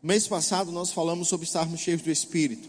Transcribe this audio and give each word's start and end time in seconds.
Mês 0.00 0.28
passado 0.28 0.70
nós 0.70 0.92
falamos 0.92 1.26
sobre 1.26 1.44
estarmos 1.44 1.80
cheios 1.80 2.02
do 2.02 2.10
Espírito. 2.10 2.68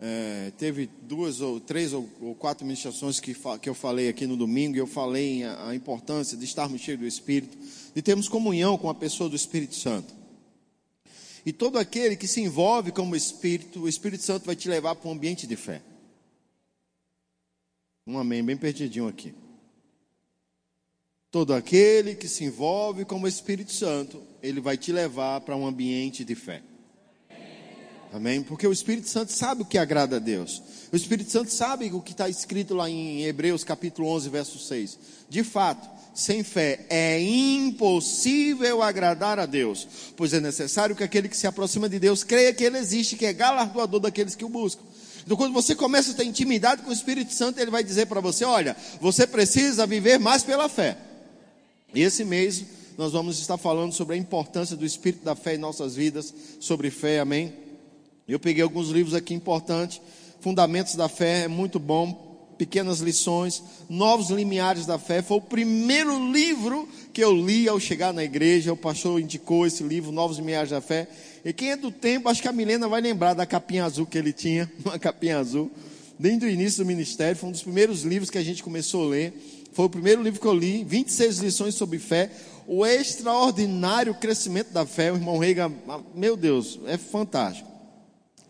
É, 0.00 0.50
teve 0.58 0.90
duas 1.02 1.40
ou 1.40 1.60
três 1.60 1.92
ou, 1.92 2.08
ou 2.20 2.34
quatro 2.34 2.66
ministrações 2.66 3.20
que, 3.20 3.36
que, 3.60 3.68
eu 3.68 3.74
falei 3.74 4.08
aqui 4.08 4.26
no 4.26 4.36
domingo, 4.36 4.74
e 4.74 4.80
eu 4.80 4.86
falei 4.86 5.44
a, 5.44 5.68
a 5.68 5.74
importância 5.74 6.36
de 6.36 6.44
estarmos 6.44 6.80
cheios 6.80 6.98
do 6.98 7.06
Espírito, 7.06 7.56
de 7.94 8.02
termos 8.02 8.28
comunhão 8.28 8.76
com 8.76 8.88
a 8.90 8.94
pessoa 8.94 9.28
do 9.30 9.36
Espírito 9.36 9.76
Santo. 9.76 10.12
E 11.46 11.52
todo 11.52 11.78
aquele 11.78 12.16
que 12.16 12.26
se 12.26 12.40
envolve 12.40 12.90
com 12.90 13.08
o 13.08 13.14
Espírito, 13.14 13.82
o 13.82 13.88
Espírito 13.88 14.24
Santo 14.24 14.46
vai 14.46 14.56
te 14.56 14.68
levar 14.68 14.96
para 14.96 15.08
um 15.08 15.12
ambiente 15.12 15.46
de 15.46 15.54
fé. 15.54 15.80
Um 18.06 18.18
amém 18.18 18.42
bem 18.42 18.56
perdidinho 18.56 19.06
aqui. 19.06 19.32
Todo 21.30 21.54
aquele 21.54 22.16
que 22.16 22.26
se 22.26 22.44
envolve 22.44 23.04
com 23.04 23.20
o 23.20 23.28
Espírito 23.28 23.72
Santo, 23.72 24.20
ele 24.42 24.60
vai 24.60 24.76
te 24.76 24.90
levar 24.90 25.40
para 25.42 25.56
um 25.56 25.64
ambiente 25.64 26.24
de 26.24 26.34
fé. 26.34 26.60
Amém? 28.12 28.42
Porque 28.42 28.66
o 28.66 28.72
Espírito 28.72 29.08
Santo 29.08 29.30
sabe 29.30 29.62
o 29.62 29.64
que 29.64 29.78
agrada 29.78 30.16
a 30.16 30.18
Deus. 30.18 30.60
O 30.92 30.96
Espírito 30.96 31.30
Santo 31.30 31.52
sabe 31.52 31.88
o 31.92 32.00
que 32.00 32.10
está 32.10 32.28
escrito 32.28 32.74
lá 32.74 32.90
em 32.90 33.22
Hebreus 33.22 33.62
capítulo 33.62 34.08
11, 34.08 34.28
verso 34.28 34.58
6. 34.58 34.98
De 35.28 35.44
fato, 35.44 35.88
sem 36.12 36.42
fé 36.42 36.84
é 36.90 37.20
impossível 37.20 38.82
agradar 38.82 39.38
a 39.38 39.46
Deus, 39.46 39.86
pois 40.16 40.32
é 40.32 40.40
necessário 40.40 40.96
que 40.96 41.04
aquele 41.04 41.28
que 41.28 41.36
se 41.36 41.46
aproxima 41.46 41.88
de 41.88 42.00
Deus 42.00 42.24
creia 42.24 42.52
que 42.52 42.64
Ele 42.64 42.78
existe, 42.78 43.14
que 43.14 43.26
é 43.26 43.32
galardoador 43.32 44.00
daqueles 44.00 44.34
que 44.34 44.44
o 44.44 44.48
buscam. 44.48 44.82
Então, 45.22 45.36
quando 45.36 45.52
você 45.52 45.76
começa 45.76 46.10
a 46.10 46.14
ter 46.14 46.24
intimidade 46.24 46.82
com 46.82 46.90
o 46.90 46.92
Espírito 46.92 47.32
Santo, 47.32 47.60
ele 47.60 47.70
vai 47.70 47.84
dizer 47.84 48.06
para 48.06 48.20
você: 48.20 48.44
olha, 48.44 48.76
você 49.00 49.26
precisa 49.26 49.86
viver 49.86 50.18
mais 50.18 50.42
pela 50.42 50.68
fé. 50.68 50.96
Esse 51.94 52.24
mês 52.24 52.64
nós 52.96 53.12
vamos 53.12 53.40
estar 53.40 53.56
falando 53.56 53.92
sobre 53.92 54.14
a 54.14 54.18
importância 54.18 54.76
do 54.76 54.84
Espírito 54.84 55.24
da 55.24 55.34
fé 55.34 55.54
em 55.54 55.58
nossas 55.58 55.96
vidas, 55.96 56.32
sobre 56.60 56.90
fé, 56.90 57.18
amém? 57.18 57.52
Eu 58.28 58.38
peguei 58.38 58.62
alguns 58.62 58.90
livros 58.90 59.14
aqui 59.14 59.34
importantes, 59.34 60.00
Fundamentos 60.40 60.94
da 60.94 61.08
Fé, 61.08 61.44
é 61.44 61.48
muito 61.48 61.78
bom, 61.78 62.54
pequenas 62.56 63.00
lições, 63.00 63.62
Novos 63.88 64.30
Limiares 64.30 64.86
da 64.86 64.98
Fé, 64.98 65.20
foi 65.20 65.38
o 65.38 65.40
primeiro 65.40 66.30
livro 66.30 66.88
que 67.12 67.24
eu 67.24 67.34
li 67.34 67.68
ao 67.68 67.80
chegar 67.80 68.12
na 68.12 68.22
igreja, 68.22 68.72
o 68.72 68.76
pastor 68.76 69.20
indicou 69.20 69.66
esse 69.66 69.82
livro, 69.82 70.12
Novos 70.12 70.38
Limiares 70.38 70.70
da 70.70 70.80
Fé, 70.80 71.08
e 71.44 71.52
quem 71.52 71.72
é 71.72 71.76
do 71.76 71.90
tempo, 71.90 72.28
acho 72.28 72.40
que 72.40 72.48
a 72.48 72.52
Milena 72.52 72.86
vai 72.86 73.00
lembrar 73.00 73.34
da 73.34 73.44
capinha 73.44 73.84
azul 73.84 74.06
que 74.06 74.16
ele 74.16 74.32
tinha, 74.32 74.70
uma 74.84 74.98
capinha 74.98 75.38
azul, 75.38 75.70
desde 76.18 76.46
o 76.46 76.48
início 76.48 76.84
do 76.84 76.86
ministério, 76.86 77.36
foi 77.36 77.48
um 77.48 77.52
dos 77.52 77.62
primeiros 77.62 78.02
livros 78.02 78.30
que 78.30 78.38
a 78.38 78.44
gente 78.44 78.62
começou 78.62 79.06
a 79.06 79.08
ler, 79.08 79.59
foi 79.72 79.84
o 79.84 79.90
primeiro 79.90 80.22
livro 80.22 80.40
que 80.40 80.46
eu 80.46 80.54
li, 80.54 80.84
26 80.84 81.38
lições 81.38 81.74
sobre 81.74 81.98
fé, 81.98 82.30
o 82.66 82.84
extraordinário 82.84 84.14
crescimento 84.14 84.72
da 84.72 84.86
fé, 84.86 85.12
o 85.12 85.16
irmão 85.16 85.38
Reiga, 85.38 85.70
meu 86.14 86.36
Deus, 86.36 86.78
é 86.86 86.96
fantástico. 86.96 87.68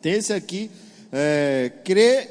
Tem 0.01 0.13
esse 0.13 0.33
aqui, 0.33 0.71
é, 1.13 1.73
crê, 1.85 2.29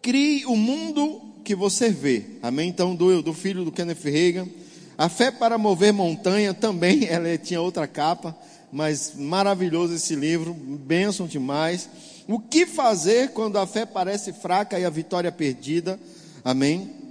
crie 0.00 0.44
o 0.46 0.56
mundo 0.56 1.22
que 1.44 1.54
você 1.54 1.90
vê, 1.90 2.24
amém? 2.42 2.68
Então, 2.68 2.94
do, 2.94 3.22
do 3.22 3.32
filho 3.32 3.64
do 3.64 3.72
Kenneth 3.72 4.02
Reagan, 4.04 4.48
a 4.96 5.08
fé 5.08 5.30
para 5.30 5.58
mover 5.58 5.92
montanha 5.92 6.54
também, 6.54 7.06
ela 7.10 7.36
tinha 7.36 7.60
outra 7.60 7.86
capa, 7.86 8.36
mas 8.72 9.12
maravilhoso 9.16 9.94
esse 9.94 10.14
livro, 10.14 10.54
bênção 10.54 11.26
demais. 11.26 11.88
O 12.26 12.40
que 12.40 12.64
fazer 12.64 13.30
quando 13.30 13.58
a 13.58 13.66
fé 13.66 13.84
parece 13.84 14.32
fraca 14.32 14.78
e 14.78 14.84
a 14.84 14.90
vitória 14.90 15.30
perdida, 15.30 15.98
amém? 16.44 17.03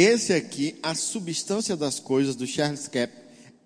Esse 0.00 0.32
aqui, 0.32 0.76
a 0.80 0.94
substância 0.94 1.76
das 1.76 1.98
coisas 1.98 2.36
do 2.36 2.46
Charles 2.46 2.86
Cap, 2.86 3.12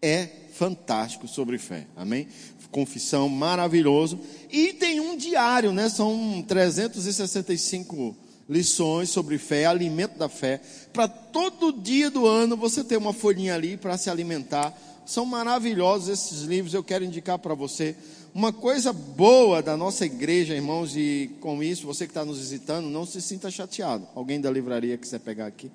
é 0.00 0.26
fantástico 0.54 1.28
sobre 1.28 1.58
fé. 1.58 1.86
Amém? 1.94 2.26
Confissão 2.70 3.28
maravilhoso. 3.28 4.18
E 4.50 4.72
tem 4.72 4.98
um 4.98 5.14
diário, 5.14 5.74
né? 5.74 5.90
São 5.90 6.42
365 6.48 8.16
lições 8.48 9.10
sobre 9.10 9.36
fé, 9.36 9.66
alimento 9.66 10.16
da 10.16 10.26
fé. 10.26 10.62
Para 10.90 11.06
todo 11.06 11.70
dia 11.70 12.10
do 12.10 12.26
ano 12.26 12.56
você 12.56 12.82
ter 12.82 12.96
uma 12.96 13.12
folhinha 13.12 13.54
ali 13.54 13.76
para 13.76 13.98
se 13.98 14.08
alimentar. 14.08 14.74
São 15.04 15.26
maravilhosos 15.26 16.08
esses 16.08 16.44
livros, 16.44 16.72
eu 16.72 16.82
quero 16.82 17.04
indicar 17.04 17.38
para 17.38 17.52
você. 17.52 17.94
Uma 18.34 18.54
coisa 18.54 18.90
boa 18.90 19.60
da 19.60 19.76
nossa 19.76 20.06
igreja, 20.06 20.54
irmãos, 20.54 20.96
e 20.96 21.30
com 21.42 21.62
isso, 21.62 21.86
você 21.86 22.06
que 22.06 22.10
está 22.12 22.24
nos 22.24 22.38
visitando, 22.38 22.88
não 22.88 23.04
se 23.04 23.20
sinta 23.20 23.50
chateado. 23.50 24.08
Alguém 24.14 24.40
da 24.40 24.50
livraria 24.50 24.96
quiser 24.96 25.20
pegar 25.20 25.44
aqui? 25.44 25.70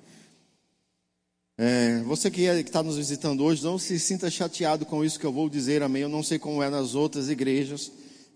É, 1.60 2.00
você 2.04 2.30
que 2.30 2.46
é, 2.46 2.60
está 2.60 2.84
nos 2.84 2.96
visitando 2.96 3.42
hoje, 3.42 3.64
não 3.64 3.80
se 3.80 3.98
sinta 3.98 4.30
chateado 4.30 4.86
com 4.86 5.04
isso 5.04 5.18
que 5.18 5.26
eu 5.26 5.32
vou 5.32 5.50
dizer, 5.50 5.82
amém. 5.82 6.02
Eu 6.02 6.08
não 6.08 6.22
sei 6.22 6.38
como 6.38 6.62
é 6.62 6.70
nas 6.70 6.94
outras 6.94 7.28
igrejas. 7.28 7.90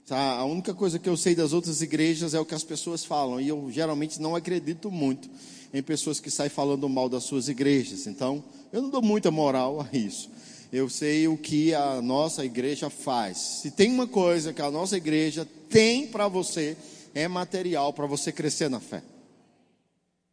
Tá? 0.05 0.19
A 0.19 0.45
única 0.45 0.75
coisa 0.75 0.99
que 0.99 1.09
eu 1.09 1.17
sei 1.17 1.33
das 1.33 1.53
outras 1.53 1.81
igrejas 1.81 2.35
é 2.35 2.41
o 2.41 2.45
que 2.45 2.55
as 2.55 2.65
pessoas 2.65 3.05
falam. 3.05 3.41
E 3.41 3.47
eu 3.47 3.71
geralmente 3.71 4.21
não 4.21 4.35
acredito 4.35 4.91
muito 4.91 5.31
em 5.73 5.81
pessoas 5.81 6.19
que 6.19 6.33
saem 6.33 6.51
falando 6.51 6.89
mal 6.89 7.09
das 7.09 7.23
suas 7.23 7.49
igrejas. 7.49 8.09
Então, 8.09 8.43
eu 8.73 8.83
não 8.83 8.91
dou 8.91 9.01
muita 9.01 9.31
moral 9.31 9.83
a 9.83 9.97
isso. 9.97 10.29
Eu 10.73 10.89
sei 10.89 11.29
o 11.29 11.37
que 11.37 11.73
a 11.75 12.03
nossa 12.03 12.45
igreja 12.45 12.91
faz. 12.91 13.39
Se 13.39 13.71
tem 13.71 13.93
uma 13.93 14.09
coisa 14.09 14.53
que 14.53 14.63
a 14.63 14.71
nossa 14.71 14.97
igreja 14.97 15.47
tem 15.71 16.09
para 16.09 16.27
você, 16.27 16.77
é 17.15 17.29
material 17.29 17.93
para 17.93 18.07
você 18.07 18.33
crescer 18.33 18.69
na 18.69 18.81
fé. 18.81 19.01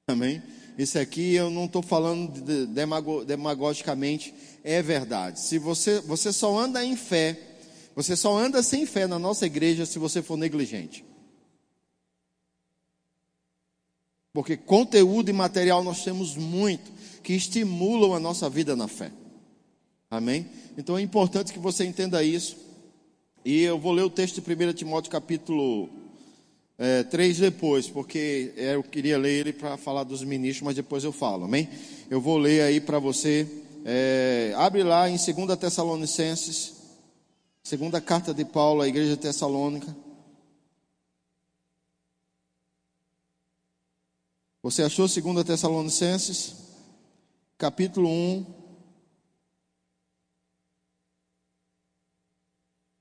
Amém? 0.07 0.41
Isso 0.79 0.97
aqui 0.97 1.35
eu 1.35 1.49
não 1.49 1.65
estou 1.65 1.81
falando 1.81 2.41
de, 2.41 2.65
demago, 2.67 3.25
demagogicamente, 3.25 4.33
é 4.63 4.81
verdade. 4.81 5.41
Se 5.41 5.59
você, 5.59 5.99
você 5.99 6.31
só 6.31 6.57
anda 6.57 6.81
em 6.85 6.95
fé, 6.95 7.37
você 7.93 8.15
só 8.15 8.37
anda 8.37 8.63
sem 8.63 8.85
fé 8.85 9.05
na 9.05 9.19
nossa 9.19 9.45
igreja 9.45 9.85
se 9.85 9.99
você 9.99 10.21
for 10.21 10.37
negligente. 10.37 11.03
Porque 14.31 14.55
conteúdo 14.55 15.27
e 15.27 15.33
material 15.33 15.83
nós 15.83 16.01
temos 16.01 16.37
muito 16.37 16.89
que 17.23 17.33
estimulam 17.33 18.13
a 18.13 18.19
nossa 18.19 18.49
vida 18.49 18.73
na 18.73 18.87
fé. 18.87 19.11
Amém? 20.09 20.49
Então 20.77 20.97
é 20.97 21.01
importante 21.01 21.51
que 21.51 21.59
você 21.59 21.83
entenda 21.83 22.23
isso. 22.23 22.55
E 23.43 23.63
eu 23.63 23.77
vou 23.77 23.91
ler 23.91 24.03
o 24.03 24.09
texto 24.09 24.39
de 24.39 24.65
1 24.65 24.71
Timóteo 24.71 25.11
capítulo 25.11 25.89
é, 26.81 27.03
três 27.03 27.37
depois, 27.37 27.89
porque 27.89 28.53
eu 28.55 28.81
queria 28.81 29.17
ler 29.17 29.41
ele 29.41 29.51
para 29.51 29.75
falar 29.75 30.05
dos 30.05 30.23
ministros, 30.23 30.65
mas 30.65 30.77
depois 30.77 31.03
eu 31.03 31.11
falo, 31.11 31.43
amém? 31.43 31.67
Eu 32.09 32.21
vou 32.21 32.37
ler 32.37 32.61
aí 32.61 32.79
para 32.79 32.97
você. 32.97 33.45
É, 33.83 34.53
abre 34.55 34.81
lá 34.81 35.09
em 35.09 35.17
2 35.17 35.59
Tessalonicenses, 35.59 36.73
segunda 37.61 37.99
carta 37.99 38.33
de 38.33 38.45
Paulo 38.45 38.81
à 38.81 38.87
igreja 38.87 39.17
tessalônica. 39.17 39.93
Você 44.63 44.81
achou 44.81 45.05
2 45.05 45.43
Tessalonicenses? 45.43 46.55
Capítulo 47.57 48.07
1, 48.07 48.45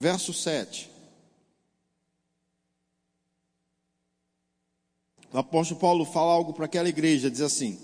verso 0.00 0.33
7. 0.33 0.97
O 5.33 5.39
apóstolo 5.39 5.81
Paulo 5.81 6.05
fala 6.05 6.33
algo 6.33 6.53
para 6.53 6.65
aquela 6.65 6.89
igreja, 6.89 7.31
diz 7.31 7.41
assim, 7.41 7.78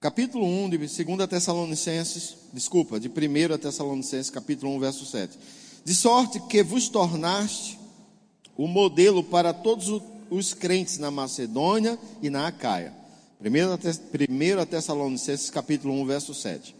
capítulo 0.00 0.46
1 0.46 0.70
de 0.70 0.78
2 0.78 1.28
Tessalonicenses, 1.28 2.36
desculpa, 2.52 2.98
de 2.98 3.08
1 3.08 3.58
Tessalonicenses, 3.58 4.30
capítulo 4.30 4.72
1, 4.76 4.80
verso 4.80 5.04
7. 5.04 5.38
De 5.84 5.94
sorte 5.94 6.40
que 6.40 6.62
vos 6.62 6.88
tornaste 6.88 7.78
o 8.56 8.66
modelo 8.66 9.22
para 9.22 9.52
todos 9.52 10.02
os 10.30 10.54
crentes 10.54 10.98
na 10.98 11.10
Macedônia 11.10 11.98
e 12.22 12.30
na 12.30 12.46
Acaia. 12.46 12.92
1 13.40 14.66
Tessalonicenses, 14.66 15.50
capítulo 15.50 15.92
1, 15.94 16.06
verso 16.06 16.34
7. 16.34 16.74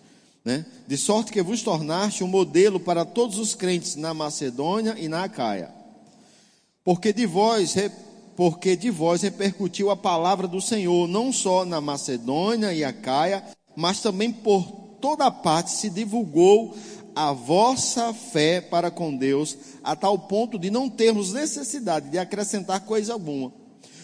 Né? 0.45 0.65
De 0.87 0.97
sorte 0.97 1.33
que 1.33 1.43
vos 1.43 1.63
tornaste 1.63 2.25
um 2.25 2.29
modelo 2.29 2.81
para 2.81 3.05
todos 3.05 3.39
os 3.39 3.55
crentes 3.55 3.97
na 3.97 4.15
Macedônia 4.15 4.97
e 4.99 5.09
na 5.09 5.25
Acaia. 5.25 5.71
Porque 6.85 7.13
de 7.13 7.27
vós 7.27 7.75
porque 8.37 8.77
de 8.77 8.91
vós 8.91 9.23
repercutiu 9.23 9.91
a 9.91 9.97
palavra 9.97 10.47
do 10.47 10.61
Senhor, 10.61 11.09
não 11.09 11.33
só 11.33 11.65
na 11.65 11.81
Macedônia 11.81 12.73
e 12.73 12.85
a 12.85 12.93
Caia, 12.93 13.43
mas 13.75 14.01
também 14.01 14.31
por 14.31 14.63
toda 15.01 15.31
parte 15.31 15.71
se 15.71 15.89
divulgou 15.89 16.77
a 17.15 17.33
vossa 17.33 18.13
fé 18.13 18.61
para 18.61 18.91
com 18.91 19.17
Deus, 19.17 19.57
a 19.83 19.97
tal 19.97 20.19
ponto 20.19 20.59
de 20.59 20.71
não 20.71 20.91
termos 20.91 21.33
necessidade 21.33 22.11
de 22.11 22.19
acrescentar 22.19 22.81
coisa 22.81 23.15
alguma. 23.15 23.51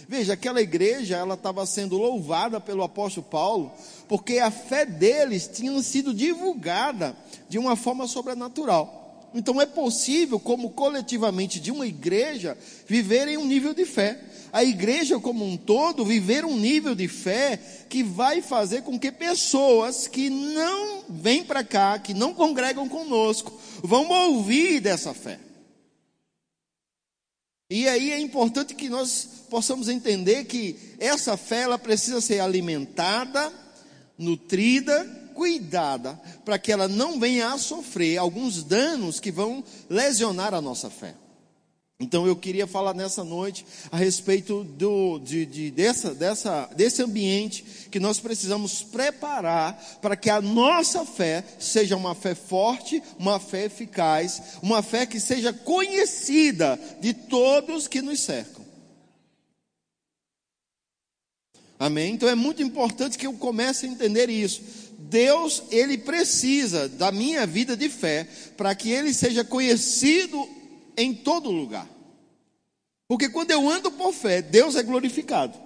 Veja, 0.08 0.32
aquela 0.32 0.62
igreja, 0.62 1.16
ela 1.16 1.34
estava 1.34 1.64
sendo 1.66 1.98
louvada 1.98 2.58
pelo 2.60 2.82
apóstolo 2.82 3.26
Paulo, 3.26 3.70
porque 4.08 4.38
a 4.38 4.50
fé 4.50 4.86
deles 4.86 5.48
tinha 5.52 5.82
sido 5.82 6.12
divulgada 6.14 7.14
de 7.48 7.58
uma 7.58 7.76
forma 7.76 8.06
sobrenatural. 8.06 9.01
Então 9.34 9.60
é 9.60 9.66
possível, 9.66 10.38
como 10.38 10.70
coletivamente 10.70 11.58
de 11.58 11.70
uma 11.70 11.86
igreja, 11.86 12.56
viver 12.86 13.28
em 13.28 13.36
um 13.36 13.46
nível 13.46 13.72
de 13.72 13.84
fé. 13.84 14.20
A 14.52 14.62
igreja 14.62 15.18
como 15.18 15.46
um 15.46 15.56
todo 15.56 16.04
viver 16.04 16.44
um 16.44 16.58
nível 16.58 16.94
de 16.94 17.08
fé 17.08 17.58
que 17.88 18.02
vai 18.02 18.42
fazer 18.42 18.82
com 18.82 18.98
que 18.98 19.10
pessoas 19.10 20.06
que 20.06 20.28
não 20.28 21.04
vêm 21.08 21.42
para 21.42 21.64
cá, 21.64 21.98
que 21.98 22.12
não 22.12 22.34
congregam 22.34 22.88
conosco, 22.88 23.58
vão 23.82 24.08
ouvir 24.08 24.80
dessa 24.80 25.14
fé. 25.14 25.38
E 27.70 27.88
aí 27.88 28.10
é 28.10 28.20
importante 28.20 28.74
que 28.74 28.90
nós 28.90 29.46
possamos 29.48 29.88
entender 29.88 30.44
que 30.44 30.76
essa 30.98 31.38
fé 31.38 31.62
ela 31.62 31.78
precisa 31.78 32.20
ser 32.20 32.40
alimentada, 32.40 33.50
nutrida, 34.18 35.21
cuidada, 35.32 36.20
para 36.44 36.58
que 36.58 36.70
ela 36.70 36.88
não 36.88 37.18
venha 37.18 37.52
a 37.52 37.58
sofrer 37.58 38.18
alguns 38.18 38.62
danos 38.62 39.18
que 39.18 39.32
vão 39.32 39.64
lesionar 39.88 40.54
a 40.54 40.60
nossa 40.60 40.88
fé. 40.88 41.14
Então 42.02 42.26
eu 42.26 42.34
queria 42.34 42.66
falar 42.66 42.94
nessa 42.94 43.22
noite 43.22 43.64
a 43.90 43.96
respeito 43.96 44.64
do, 44.64 45.20
de, 45.20 45.46
de, 45.46 45.70
dessa, 45.70 46.12
dessa, 46.12 46.68
desse 46.74 47.00
ambiente 47.00 47.64
que 47.92 48.00
nós 48.00 48.18
precisamos 48.18 48.82
preparar 48.82 49.80
para 50.02 50.16
que 50.16 50.28
a 50.28 50.40
nossa 50.40 51.06
fé 51.06 51.44
seja 51.60 51.96
uma 51.96 52.14
fé 52.14 52.34
forte, 52.34 53.00
uma 53.18 53.38
fé 53.38 53.66
eficaz, 53.66 54.58
uma 54.60 54.82
fé 54.82 55.06
que 55.06 55.20
seja 55.20 55.52
conhecida 55.52 56.78
de 57.00 57.14
todos 57.14 57.86
que 57.86 58.02
nos 58.02 58.18
cercam. 58.18 58.62
Amém? 61.78 62.14
Então 62.14 62.28
é 62.28 62.34
muito 62.34 62.62
importante 62.62 63.18
que 63.18 63.26
eu 63.26 63.32
comece 63.32 63.86
a 63.86 63.88
entender 63.88 64.28
isso. 64.30 64.62
Deus, 65.12 65.64
Ele 65.70 65.98
precisa 65.98 66.88
da 66.88 67.12
minha 67.12 67.46
vida 67.46 67.76
de 67.76 67.90
fé 67.90 68.26
para 68.56 68.74
que 68.74 68.90
Ele 68.90 69.12
seja 69.12 69.44
conhecido 69.44 70.48
em 70.96 71.14
todo 71.14 71.50
lugar. 71.50 71.86
Porque 73.06 73.28
quando 73.28 73.50
eu 73.50 73.68
ando 73.68 73.92
por 73.92 74.14
fé, 74.14 74.40
Deus 74.40 74.74
é 74.74 74.82
glorificado. 74.82 75.56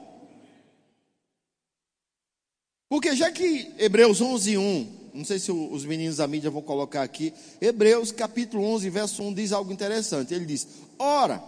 Porque 2.88 3.14
já 3.14 3.30
que 3.30 3.72
Hebreus 3.78 4.20
11, 4.20 4.58
1, 4.58 5.10
não 5.14 5.24
sei 5.24 5.38
se 5.38 5.52
os 5.52 5.84
meninos 5.84 6.16
da 6.16 6.26
mídia 6.26 6.50
vão 6.50 6.62
colocar 6.62 7.02
aqui, 7.02 7.32
Hebreus 7.60 8.10
capítulo 8.10 8.64
11, 8.64 8.90
verso 8.90 9.22
1 9.22 9.32
diz 9.32 9.52
algo 9.52 9.72
interessante. 9.72 10.34
Ele 10.34 10.44
diz: 10.44 10.66
Ora, 10.98 11.42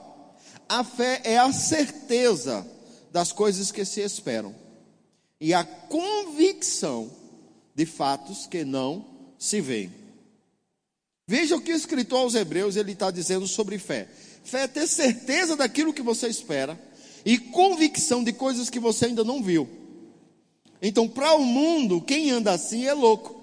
a 0.69 0.85
fé 0.85 1.21
é 1.25 1.37
a 1.37 1.53
certeza 1.53 2.65
das 3.11 3.33
coisas 3.33 3.73
que 3.73 3.85
se 3.85 4.01
esperam 4.01 4.55
e 5.41 5.53
a 5.53 5.65
convicção 5.65 7.18
de 7.79 7.87
fatos 7.87 8.45
que 8.45 8.65
não 8.65 9.07
se 9.39 9.61
veem. 9.61 9.93
Veja 11.29 11.55
o 11.55 11.61
que 11.61 11.73
o 11.73 11.77
escritor 11.77 12.19
aos 12.19 12.35
Hebreus 12.35 12.75
ele 12.75 12.91
está 12.91 13.09
dizendo 13.09 13.47
sobre 13.47 13.79
fé. 13.79 14.09
Fé 14.43 14.63
é 14.63 14.67
ter 14.67 14.89
certeza 14.89 15.55
daquilo 15.55 15.95
que 15.95 16.03
você 16.03 16.27
espera 16.27 16.77
e 17.25 17.39
convicção 17.39 18.25
de 18.25 18.33
coisas 18.33 18.69
que 18.69 18.81
você 18.81 19.05
ainda 19.05 19.23
não 19.23 19.41
viu. 19.41 19.69
Então, 20.83 21.09
para 21.09 21.37
o 21.37 21.45
mundo, 21.45 22.01
quem 22.01 22.33
anda 22.33 22.51
assim 22.51 22.85
é 22.85 22.93
louco. 22.93 23.41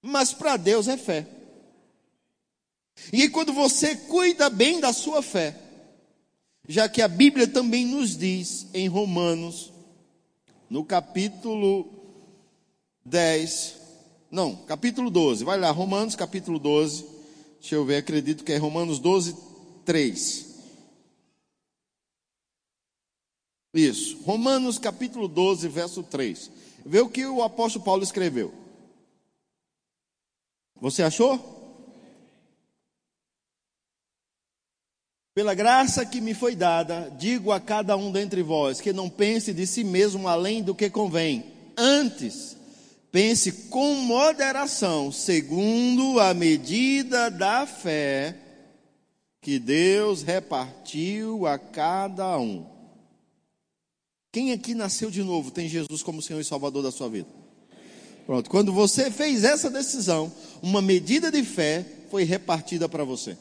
Mas 0.00 0.32
para 0.32 0.56
Deus 0.56 0.88
é 0.88 0.96
fé. 0.96 1.26
E 3.12 3.28
quando 3.28 3.52
você 3.52 3.94
cuida 3.94 4.48
bem 4.48 4.80
da 4.80 4.94
sua 4.94 5.20
fé, 5.20 5.54
já 6.66 6.88
que 6.88 7.02
a 7.02 7.08
Bíblia 7.08 7.46
também 7.46 7.84
nos 7.84 8.16
diz 8.16 8.66
em 8.72 8.88
Romanos, 8.88 9.70
no 10.70 10.82
capítulo 10.82 12.01
10, 13.04 13.76
não, 14.30 14.56
capítulo 14.56 15.10
12, 15.10 15.44
vai 15.44 15.58
lá, 15.58 15.70
Romanos 15.70 16.14
capítulo 16.14 16.58
12, 16.58 17.04
deixa 17.60 17.74
eu 17.74 17.84
ver, 17.84 17.96
acredito 17.96 18.44
que 18.44 18.52
é 18.52 18.56
Romanos 18.56 18.98
12, 18.98 19.36
3. 19.84 20.52
Isso, 23.74 24.22
Romanos 24.22 24.78
capítulo 24.78 25.26
12, 25.26 25.68
verso 25.68 26.02
3. 26.02 26.50
Vê 26.84 27.00
o 27.00 27.08
que 27.08 27.26
o 27.26 27.42
apóstolo 27.42 27.84
Paulo 27.84 28.02
escreveu. 28.02 28.52
Você 30.80 31.02
achou? 31.02 31.60
Pela 35.34 35.54
graça 35.54 36.04
que 36.04 36.20
me 36.20 36.34
foi 36.34 36.54
dada, 36.54 37.08
digo 37.18 37.52
a 37.52 37.58
cada 37.58 37.96
um 37.96 38.12
dentre 38.12 38.42
vós 38.42 38.80
que 38.80 38.92
não 38.92 39.08
pense 39.08 39.54
de 39.54 39.66
si 39.66 39.82
mesmo 39.82 40.28
além 40.28 40.62
do 40.62 40.74
que 40.74 40.90
convém. 40.90 41.44
Antes, 41.76 42.56
pense 43.12 43.52
com 43.68 43.94
moderação, 43.96 45.12
segundo 45.12 46.18
a 46.18 46.32
medida 46.32 47.30
da 47.30 47.66
fé 47.66 48.34
que 49.42 49.58
Deus 49.58 50.22
repartiu 50.22 51.46
a 51.46 51.58
cada 51.58 52.38
um. 52.38 52.66
Quem 54.32 54.52
aqui 54.52 54.74
nasceu 54.74 55.10
de 55.10 55.22
novo 55.22 55.50
tem 55.50 55.68
Jesus 55.68 56.02
como 56.02 56.22
Senhor 56.22 56.40
e 56.40 56.44
Salvador 56.44 56.82
da 56.82 56.90
sua 56.90 57.10
vida? 57.10 57.28
Pronto, 58.24 58.48
quando 58.48 58.72
você 58.72 59.10
fez 59.10 59.44
essa 59.44 59.68
decisão, 59.68 60.32
uma 60.62 60.80
medida 60.80 61.30
de 61.30 61.44
fé 61.44 61.84
foi 62.10 62.24
repartida 62.24 62.88
para 62.88 63.04
você. 63.04 63.36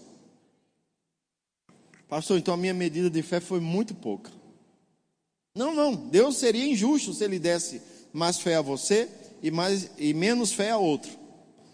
Pastor, 2.10 2.38
então 2.38 2.54
a 2.54 2.58
minha 2.58 2.74
medida 2.74 3.10
de 3.10 3.22
fé 3.22 3.40
foi 3.40 3.62
muito 3.62 3.94
pouca. 3.96 4.32
Não, 5.56 5.74
não. 5.74 5.96
Deus 5.96 6.36
seria 6.36 6.66
injusto 6.66 7.14
se 7.14 7.24
ele 7.24 7.40
desse 7.40 7.82
mais 8.12 8.38
fé 8.38 8.56
a 8.56 8.62
você 8.62 9.08
e, 9.42 9.52
mais, 9.52 9.90
e 9.98 10.14
menos 10.14 10.52
fé 10.52 10.72
a 10.72 10.78
outro. 10.78 11.12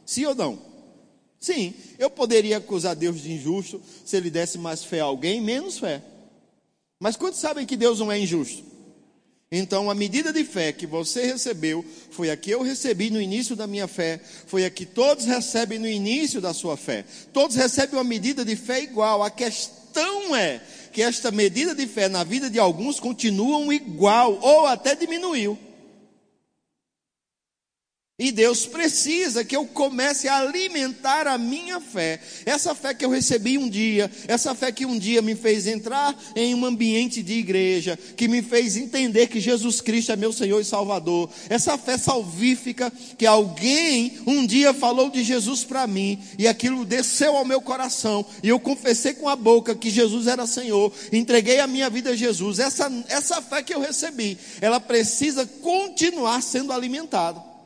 Sim 0.06 0.26
ou 0.26 0.36
não? 0.36 0.60
Sim. 1.40 1.74
Eu 2.00 2.10
poderia 2.10 2.58
acusar 2.58 2.96
Deus 2.96 3.22
de 3.22 3.32
injusto 3.32 3.82
se 4.06 4.16
ele 4.16 4.30
desse 4.30 4.58
mais 4.58 4.84
fé 4.84 5.00
a 5.00 5.06
alguém, 5.06 5.42
menos 5.42 5.78
fé. 5.78 6.02
Mas 7.00 7.16
quantos 7.16 7.40
sabem 7.40 7.66
que 7.66 7.78
Deus 7.78 8.00
não 8.00 8.12
é 8.12 8.20
injusto? 8.20 8.64
Então, 9.50 9.90
a 9.90 9.96
medida 9.96 10.34
de 10.34 10.44
fé 10.44 10.74
que 10.74 10.86
você 10.86 11.26
recebeu 11.26 11.86
foi 12.12 12.30
a 12.30 12.36
que 12.36 12.52
eu 12.52 12.62
recebi 12.62 13.10
no 13.10 13.22
início 13.22 13.56
da 13.56 13.66
minha 13.66 13.88
fé, 13.88 14.20
foi 14.46 14.66
a 14.66 14.70
que 14.70 14.86
todos 14.86 15.24
recebem 15.26 15.80
no 15.80 15.88
início 15.88 16.42
da 16.42 16.54
sua 16.54 16.76
fé. 16.76 17.06
Todos 17.32 17.56
recebem 17.56 17.98
uma 17.98 18.04
medida 18.04 18.44
de 18.44 18.58
fé 18.58 18.82
igual. 18.82 19.24
A 19.24 19.30
questão 19.30 20.36
é 20.36 20.62
que 20.92 21.02
esta 21.02 21.32
medida 21.32 21.74
de 21.74 21.88
fé 21.88 22.10
na 22.10 22.26
vida 22.26 22.50
de 22.50 22.60
alguns 22.60 23.00
continuam 23.00 23.72
igual 23.72 24.38
ou 24.42 24.66
até 24.66 24.96
diminuiu. 24.96 25.58
E 28.20 28.32
Deus 28.32 28.66
precisa 28.66 29.46
que 29.46 29.56
eu 29.56 29.68
comece 29.68 30.28
a 30.28 30.40
alimentar 30.40 31.28
a 31.28 31.38
minha 31.38 31.80
fé. 31.80 32.20
Essa 32.48 32.74
fé 32.74 32.92
que 32.92 33.06
eu 33.06 33.12
recebi 33.12 33.60
um 33.60 33.70
dia, 33.70 34.10
essa 34.28 34.56
fé 34.56 34.72
que 34.72 34.88
um 34.88 34.98
dia 34.98 35.22
me 35.22 35.36
fez 35.36 35.68
entrar 35.68 36.20
em 36.36 36.56
um 36.56 36.66
ambiente 36.66 37.22
de 37.22 37.34
igreja, 37.34 37.96
que 38.18 38.28
me 38.28 38.42
fez 38.42 38.76
entender 38.76 39.28
que 39.28 39.40
Jesus 39.40 39.82
Cristo 39.82 40.14
é 40.14 40.16
meu 40.16 40.34
Senhor 40.34 40.60
e 40.60 40.66
Salvador. 40.66 41.30
Essa 41.48 41.78
fé 41.78 41.96
salvífica 41.96 42.92
que 43.20 43.28
alguém 43.28 44.18
um 44.26 44.48
dia 44.48 44.74
falou 44.74 45.12
de 45.12 45.24
Jesus 45.24 45.64
para 45.64 45.86
mim 45.86 46.20
e 46.40 46.48
aquilo 46.48 46.86
desceu 46.86 47.38
ao 47.38 47.46
meu 47.46 47.62
coração 47.62 48.26
e 48.42 48.50
eu 48.50 48.60
confessei 48.60 49.14
com 49.14 49.30
a 49.30 49.36
boca 49.36 49.76
que 49.76 49.92
Jesus 49.92 50.26
era 50.26 50.48
Senhor, 50.48 50.92
entreguei 51.14 51.60
a 51.60 51.68
minha 51.68 51.88
vida 51.88 52.10
a 52.10 52.16
Jesus. 52.16 52.58
Essa 52.58 52.92
essa 53.10 53.44
fé 53.44 53.62
que 53.62 53.76
eu 53.76 53.80
recebi, 53.80 54.40
ela 54.60 54.80
precisa 54.80 55.46
continuar 55.62 56.42
sendo 56.42 56.74
alimentada. 56.74 57.57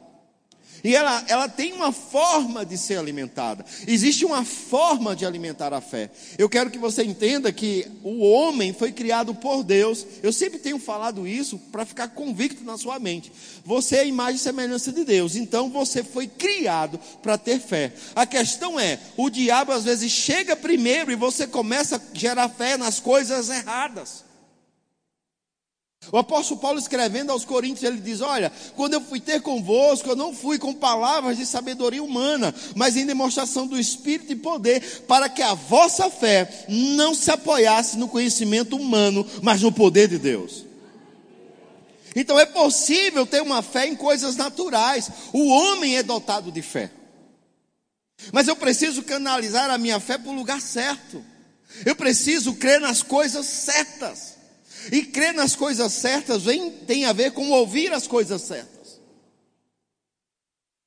E 0.83 0.95
ela, 0.95 1.23
ela 1.27 1.47
tem 1.47 1.73
uma 1.73 1.91
forma 1.91 2.65
de 2.65 2.77
ser 2.77 2.97
alimentada. 2.97 3.63
Existe 3.88 4.25
uma 4.25 4.43
forma 4.43 5.15
de 5.15 5.25
alimentar 5.25 5.73
a 5.73 5.81
fé. 5.81 6.09
Eu 6.38 6.50
quero 6.50 6.71
que 6.71 6.77
você 6.77 7.03
entenda 7.03 7.51
que 7.51 7.88
o 8.03 8.19
homem 8.21 8.73
foi 8.73 8.91
criado 8.91 9.35
por 9.35 9.63
Deus. 9.63 10.05
Eu 10.23 10.33
sempre 10.33 10.59
tenho 10.59 10.79
falado 10.79 11.27
isso 11.27 11.57
para 11.71 11.85
ficar 11.85 12.09
convicto 12.09 12.63
na 12.63 12.77
sua 12.77 13.00
mente. 13.00 13.31
Você 13.63 13.97
é 13.97 14.00
a 14.01 14.05
imagem 14.05 14.35
e 14.35 14.39
semelhança 14.39 14.91
de 14.91 15.03
Deus. 15.03 15.35
Então 15.35 15.69
você 15.69 16.03
foi 16.03 16.27
criado 16.27 17.00
para 17.21 17.38
ter 17.38 17.59
fé. 17.59 17.93
A 18.15 18.25
questão 18.25 18.79
é: 18.79 19.00
o 19.15 19.29
diabo 19.29 19.71
às 19.71 19.83
vezes 19.83 20.11
chega 20.11 20.55
primeiro 20.55 21.11
e 21.11 21.15
você 21.15 21.45
começa 21.45 21.97
a 21.97 22.01
gerar 22.17 22.50
fé 22.50 22.77
nas 22.77 23.00
coisas 23.00 23.50
erradas. 23.50 24.30
O 26.10 26.17
apóstolo 26.17 26.60
Paulo 26.60 26.79
escrevendo 26.79 27.31
aos 27.31 27.46
Coríntios, 27.46 27.84
ele 27.84 28.01
diz: 28.01 28.22
Olha, 28.22 28.51
quando 28.75 28.93
eu 28.93 29.01
fui 29.01 29.20
ter 29.20 29.41
convosco, 29.41 30.10
eu 30.10 30.15
não 30.15 30.34
fui 30.34 30.58
com 30.58 30.74
palavras 30.74 31.38
de 31.38 31.46
sabedoria 31.46 32.01
humana, 32.01 32.53
mas 32.75 32.98
em 32.98 33.05
demonstração 33.05 33.67
do 33.67 33.79
Espírito 33.79 34.31
e 34.31 34.36
poder, 34.36 35.03
para 35.08 35.29
que 35.29 35.43
a 35.43 35.53
vossa 35.53 36.10
fé 36.10 36.65
não 36.67 37.13
se 37.13 37.29
apoiasse 37.29 37.98
no 37.98 38.08
conhecimento 38.08 38.75
humano, 38.75 39.25
mas 39.43 39.62
no 39.62 39.72
poder 39.72 40.08
de 40.08 40.17
Deus. 40.17 40.65
Então 42.15 42.38
é 42.38 42.46
possível 42.46 43.25
ter 43.25 43.41
uma 43.41 43.62
fé 43.62 43.88
em 43.88 43.96
coisas 43.96 44.36
naturais. 44.36 45.10
O 45.31 45.48
homem 45.48 45.98
é 45.98 46.03
dotado 46.03 46.51
de 46.51 46.62
fé. 46.62 46.91
Mas 48.34 48.48
eu 48.48 48.55
preciso 48.55 49.03
canalizar 49.03 49.70
a 49.70 49.77
minha 49.77 50.00
fé 50.00 50.17
para 50.17 50.29
o 50.29 50.36
lugar 50.36 50.60
certo. 50.62 51.24
Eu 51.86 51.96
preciso 51.96 52.55
crer 52.55 52.81
nas 52.81 53.01
coisas 53.01 53.46
certas. 53.46 54.40
E 54.89 55.03
crer 55.03 55.33
nas 55.33 55.55
coisas 55.55 55.91
certas 55.91 56.43
vem, 56.43 56.71
tem 56.71 57.05
a 57.05 57.13
ver 57.13 57.33
com 57.33 57.50
ouvir 57.51 57.93
as 57.93 58.07
coisas 58.07 58.41
certas. 58.41 59.00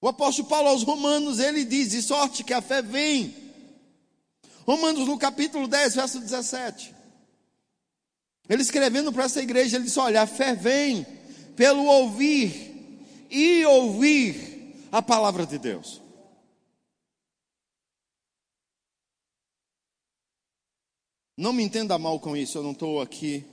O 0.00 0.08
apóstolo 0.08 0.48
Paulo 0.48 0.68
aos 0.68 0.82
Romanos, 0.82 1.38
ele 1.38 1.64
diz: 1.64 1.90
de 1.90 2.02
sorte 2.02 2.42
que 2.42 2.52
a 2.52 2.62
fé 2.62 2.82
vem. 2.82 3.34
Romanos 4.66 5.06
no 5.06 5.18
capítulo 5.18 5.68
10, 5.68 5.94
verso 5.94 6.18
17. 6.18 6.94
Ele 8.48 8.62
escrevendo 8.62 9.12
para 9.12 9.24
essa 9.24 9.42
igreja, 9.42 9.76
ele 9.76 9.84
diz: 9.84 9.96
Olha, 9.96 10.22
a 10.22 10.26
fé 10.26 10.54
vem 10.54 11.06
pelo 11.54 11.84
ouvir 11.84 12.98
e 13.30 13.64
ouvir 13.66 14.76
a 14.90 15.00
palavra 15.00 15.46
de 15.46 15.58
Deus. 15.58 16.02
Não 21.36 21.52
me 21.52 21.62
entenda 21.62 21.98
mal 21.98 22.20
com 22.20 22.36
isso, 22.36 22.58
eu 22.58 22.62
não 22.62 22.72
estou 22.72 23.00
aqui 23.00 23.44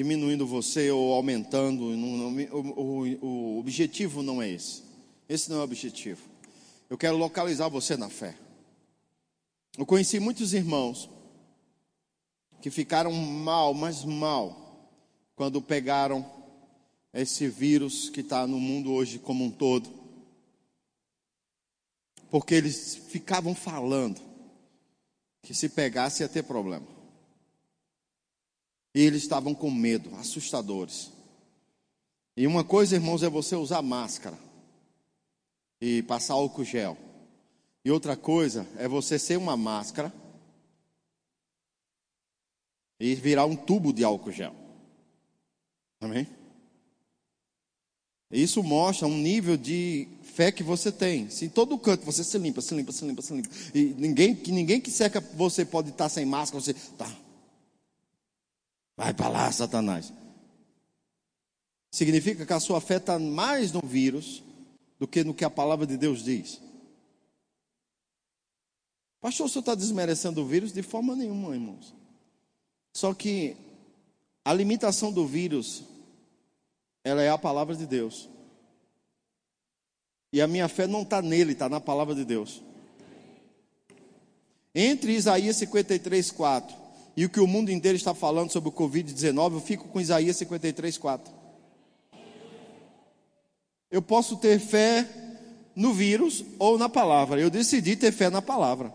diminuindo 0.00 0.46
você 0.46 0.90
ou 0.90 1.12
aumentando. 1.12 1.84
O 3.20 3.58
objetivo 3.58 4.22
não 4.22 4.40
é 4.40 4.48
esse. 4.48 4.82
Esse 5.28 5.50
não 5.50 5.58
é 5.58 5.60
o 5.60 5.64
objetivo. 5.64 6.22
Eu 6.88 6.96
quero 6.96 7.18
localizar 7.18 7.68
você 7.68 7.98
na 7.98 8.08
fé. 8.08 8.34
Eu 9.76 9.84
conheci 9.84 10.18
muitos 10.18 10.54
irmãos 10.54 11.10
que 12.62 12.70
ficaram 12.70 13.12
mal, 13.12 13.74
mas 13.74 14.02
mal, 14.02 14.90
quando 15.36 15.60
pegaram 15.60 16.24
esse 17.12 17.46
vírus 17.46 18.08
que 18.08 18.20
está 18.20 18.46
no 18.46 18.58
mundo 18.58 18.92
hoje 18.92 19.18
como 19.18 19.44
um 19.44 19.50
todo. 19.50 19.90
Porque 22.30 22.54
eles 22.54 22.94
ficavam 23.10 23.54
falando 23.54 24.18
que 25.42 25.52
se 25.52 25.68
pegasse 25.68 26.22
ia 26.22 26.28
ter 26.28 26.42
problema. 26.42 26.99
E 28.94 29.00
eles 29.00 29.22
estavam 29.22 29.54
com 29.54 29.70
medo, 29.70 30.14
assustadores. 30.16 31.10
E 32.36 32.46
uma 32.46 32.64
coisa, 32.64 32.96
irmãos, 32.96 33.22
é 33.22 33.28
você 33.28 33.54
usar 33.54 33.82
máscara 33.82 34.38
e 35.80 36.02
passar 36.02 36.34
álcool 36.34 36.64
gel. 36.64 36.96
E 37.84 37.90
outra 37.90 38.16
coisa 38.16 38.66
é 38.76 38.86
você 38.86 39.18
ser 39.18 39.36
uma 39.36 39.56
máscara 39.56 40.12
e 42.98 43.14
virar 43.14 43.46
um 43.46 43.56
tubo 43.56 43.92
de 43.92 44.04
álcool 44.04 44.32
gel. 44.32 44.54
Amém? 46.00 46.26
Isso 48.30 48.62
mostra 48.62 49.08
um 49.08 49.16
nível 49.16 49.56
de 49.56 50.06
fé 50.22 50.52
que 50.52 50.62
você 50.62 50.92
tem. 50.92 51.28
Se 51.30 51.46
em 51.46 51.48
todo 51.48 51.78
canto 51.78 52.04
você 52.04 52.22
se 52.22 52.38
limpa, 52.38 52.60
se 52.60 52.74
limpa, 52.74 52.92
se 52.92 53.04
limpa, 53.04 53.22
se 53.22 53.34
limpa. 53.34 53.48
E 53.74 53.94
ninguém 53.98 54.36
que 54.36 54.52
ninguém 54.52 54.80
que 54.80 54.90
cerca 54.90 55.20
você 55.20 55.64
pode 55.64 55.90
estar 55.90 56.08
sem 56.08 56.24
máscara, 56.24 56.62
você 56.62 56.74
tá. 56.74 57.10
Vai 59.00 59.14
para 59.14 59.30
lá, 59.30 59.50
Satanás. 59.50 60.12
Significa 61.90 62.44
que 62.44 62.52
a 62.52 62.60
sua 62.60 62.82
fé 62.82 62.98
está 62.98 63.18
mais 63.18 63.72
no 63.72 63.80
vírus 63.80 64.42
do 64.98 65.08
que 65.08 65.24
no 65.24 65.32
que 65.32 65.42
a 65.42 65.48
palavra 65.48 65.86
de 65.86 65.96
Deus 65.96 66.22
diz. 66.22 66.60
Pastor, 69.18 69.46
o 69.46 69.48
senhor 69.48 69.60
está 69.60 69.74
desmerecendo 69.74 70.42
o 70.42 70.46
vírus? 70.46 70.70
De 70.70 70.82
forma 70.82 71.16
nenhuma, 71.16 71.54
irmãos. 71.54 71.94
Só 72.92 73.14
que 73.14 73.56
a 74.44 74.52
limitação 74.52 75.10
do 75.10 75.26
vírus, 75.26 75.82
ela 77.02 77.22
é 77.22 77.30
a 77.30 77.38
palavra 77.38 77.74
de 77.74 77.86
Deus. 77.86 78.28
E 80.30 80.42
a 80.42 80.46
minha 80.46 80.68
fé 80.68 80.86
não 80.86 81.00
está 81.00 81.22
nele, 81.22 81.52
está 81.52 81.70
na 81.70 81.80
palavra 81.80 82.14
de 82.14 82.26
Deus. 82.26 82.62
Entre 84.74 85.14
Isaías 85.14 85.56
53, 85.56 86.30
4 86.32 86.89
e 87.20 87.26
o 87.26 87.28
que 87.28 87.38
o 87.38 87.46
mundo 87.46 87.70
inteiro 87.70 87.96
está 87.98 88.14
falando 88.14 88.50
sobre 88.50 88.70
o 88.70 88.72
Covid-19, 88.72 89.52
eu 89.52 89.60
fico 89.60 89.86
com 89.88 90.00
Isaías 90.00 90.38
53, 90.38 90.96
4. 90.96 91.30
Eu 93.90 94.00
posso 94.00 94.38
ter 94.38 94.58
fé 94.58 95.06
no 95.76 95.92
vírus 95.92 96.42
ou 96.58 96.78
na 96.78 96.88
palavra. 96.88 97.38
Eu 97.38 97.50
decidi 97.50 97.94
ter 97.94 98.10
fé 98.10 98.30
na 98.30 98.40
palavra. 98.40 98.90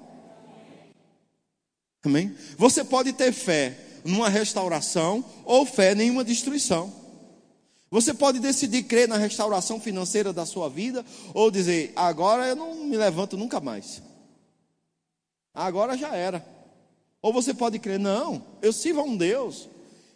Amém? 2.04 2.36
Você 2.58 2.84
pode 2.84 3.14
ter 3.14 3.32
fé 3.32 3.78
numa 4.04 4.28
restauração 4.28 5.24
ou 5.44 5.64
fé 5.64 5.92
em 5.92 5.96
nenhuma 5.96 6.24
destruição. 6.24 6.92
Você 7.92 8.12
pode 8.12 8.40
decidir 8.40 8.86
crer 8.86 9.08
na 9.08 9.18
restauração 9.18 9.80
financeira 9.80 10.34
da 10.34 10.48
sua 10.48 10.68
vida 10.68 11.06
ou 11.32 11.52
dizer: 11.52 11.94
agora 11.96 12.48
eu 12.48 12.56
não 12.56 12.86
me 12.86 12.98
levanto 12.98 13.38
nunca 13.38 13.60
mais. 13.60 14.02
Agora 15.54 15.96
já 15.96 16.16
era. 16.16 16.55
Ou 17.26 17.34
você 17.34 17.56
pode 17.56 17.80
crer: 17.80 17.98
não, 17.98 18.40
eu 18.62 18.72
sirvo 18.72 19.00
a 19.00 19.04
um 19.04 19.18
Deus 19.18 19.68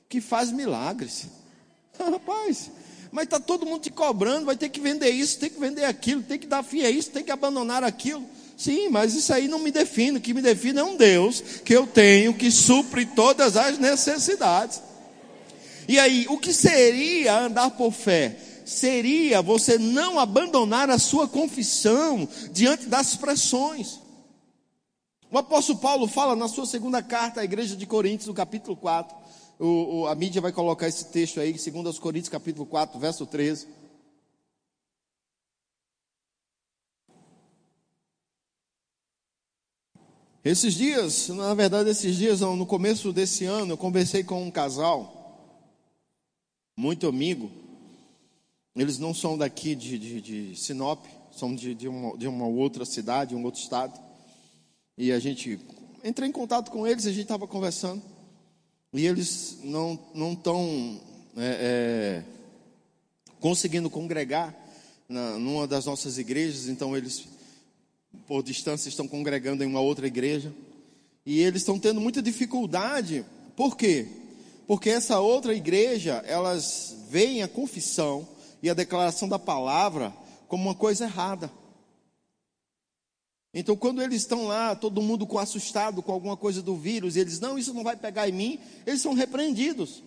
que 0.08 0.22
faz 0.22 0.52
milagres. 0.52 1.26
Rapaz, 2.00 2.70
mas 3.12 3.24
está 3.24 3.40
todo 3.40 3.66
mundo 3.66 3.82
te 3.82 3.90
cobrando, 3.90 4.46
vai 4.46 4.56
ter 4.56 4.70
que 4.70 4.80
vender 4.80 5.10
isso, 5.10 5.40
tem 5.40 5.50
que 5.50 5.60
vender 5.60 5.86
aquilo, 5.86 6.22
tem 6.22 6.38
que 6.38 6.46
dar 6.46 6.62
fim 6.62 6.84
a 6.84 6.90
isso, 6.92 7.10
tem 7.10 7.24
que 7.24 7.32
abandonar 7.32 7.84
aquilo. 7.84 8.24
Sim, 8.56 8.90
mas 8.90 9.16
isso 9.16 9.34
aí 9.34 9.48
não 9.48 9.58
me 9.58 9.72
define. 9.72 10.20
O 10.20 10.22
que 10.22 10.36
me 10.36 10.42
define 10.44 10.78
é 10.78 10.84
um 10.84 10.96
Deus 10.96 11.42
que 11.66 11.76
eu 11.76 11.88
tenho 11.88 12.32
que 12.32 12.52
supre 12.52 13.08
todas 13.08 13.58
as 13.58 13.80
necessidades. 13.80 14.80
E 15.88 15.98
aí, 15.98 16.28
o 16.30 16.38
que 16.38 16.54
seria 16.54 17.40
andar 17.40 17.72
por 17.72 17.92
fé? 17.92 18.38
Seria 18.64 19.42
você 19.42 19.80
não 19.80 20.20
abandonar 20.20 20.92
a 20.92 21.00
sua 21.00 21.28
confissão 21.28 22.30
diante 22.52 22.86
das 22.86 23.16
pressões. 23.16 23.98
O 25.32 25.38
apóstolo 25.38 25.78
Paulo 25.78 26.08
fala 26.08 26.36
na 26.36 26.48
sua 26.48 26.66
segunda 26.66 27.04
carta 27.04 27.42
à 27.42 27.44
igreja 27.44 27.76
de 27.76 27.86
Coríntios, 27.86 28.28
no 28.28 28.34
capítulo 28.34 28.76
4. 28.76 29.16
O, 29.60 30.00
o, 30.00 30.08
a 30.08 30.16
mídia 30.16 30.42
vai 30.42 30.52
colocar 30.52 30.88
esse 30.88 31.06
texto 31.06 31.40
aí, 31.40 31.56
segundo 31.60 31.86
aos 31.86 32.00
Coríntios, 32.00 32.30
capítulo 32.30 32.66
4, 32.66 33.00
verso 33.00 33.28
13. 33.28 33.68
Esses 40.44 40.74
dias, 40.74 41.28
na 41.28 41.54
verdade, 41.54 41.92
esses 41.92 42.16
dias, 42.16 42.42
no 42.42 42.66
começo 42.66 43.14
desse 43.14 43.46
ano, 43.46 43.74
eu 43.74 43.78
conversei 43.78 44.24
com 44.24 44.42
um 44.42 44.50
casal, 44.50 45.46
muito 46.76 47.08
amigo. 47.08 47.52
Eles 48.76 48.98
não 48.98 49.14
são 49.14 49.38
daqui 49.38 49.76
de, 49.76 50.00
de, 50.00 50.22
de 50.22 50.56
Sinop, 50.56 51.06
são 51.32 51.54
de, 51.54 51.76
de, 51.76 51.88
uma, 51.88 52.18
de 52.18 52.28
uma 52.28 52.48
outra 52.48 52.84
cidade, 52.84 53.36
um 53.36 53.44
outro 53.44 53.62
estado. 53.62 54.09
E 55.02 55.14
a 55.14 55.20
gente 55.20 55.58
entrei 56.04 56.28
em 56.28 56.32
contato 56.32 56.70
com 56.70 56.86
eles, 56.86 57.06
a 57.08 57.12
gente 57.12 57.22
estava 57.22 57.48
conversando. 57.48 58.02
E 58.92 59.08
eles 59.08 59.58
não 59.64 59.98
estão 60.34 61.00
é, 61.38 62.22
é, 62.22 62.24
conseguindo 63.40 63.90
congregar 63.90 64.54
na, 65.08 65.40
numa 65.40 65.66
das 65.66 65.86
nossas 65.86 66.18
igrejas, 66.18 66.68
então 66.68 66.98
eles 66.98 67.30
por 68.28 68.44
distância 68.44 68.90
estão 68.90 69.08
congregando 69.08 69.64
em 69.64 69.68
uma 69.68 69.80
outra 69.80 70.06
igreja. 70.06 70.54
E 71.26 71.40
eles 71.40 71.62
estão 71.62 71.80
tendo 71.80 72.02
muita 72.02 72.22
dificuldade. 72.22 73.24
Por 73.56 73.78
quê? 73.78 74.06
Porque 74.68 74.90
essa 74.90 75.22
outra 75.22 75.56
igreja, 75.56 76.22
elas 76.28 76.94
veem 77.10 77.42
a 77.42 77.48
confissão 77.48 78.28
e 78.62 78.70
a 78.70 78.74
declaração 78.74 79.30
da 79.30 79.40
palavra 79.40 80.14
como 80.50 80.64
uma 80.64 80.76
coisa 80.76 81.06
errada. 81.06 81.50
Então, 83.54 83.76
quando 83.76 84.02
eles 84.02 84.22
estão 84.22 84.46
lá, 84.46 84.76
todo 84.76 85.02
mundo 85.02 85.26
com 85.26 85.40
assustado 85.40 86.04
com 86.04 86.12
alguma 86.12 86.38
coisa 86.38 86.62
do 86.62 86.76
vírus, 86.76 87.16
e 87.16 87.20
eles, 87.20 87.40
não, 87.40 87.58
isso 87.58 87.74
não 87.74 87.84
vai 87.84 87.96
pegar 87.96 88.30
em 88.30 88.32
mim, 88.32 88.60
eles 88.86 89.02
são 89.02 89.14
repreendidos. 89.14 90.04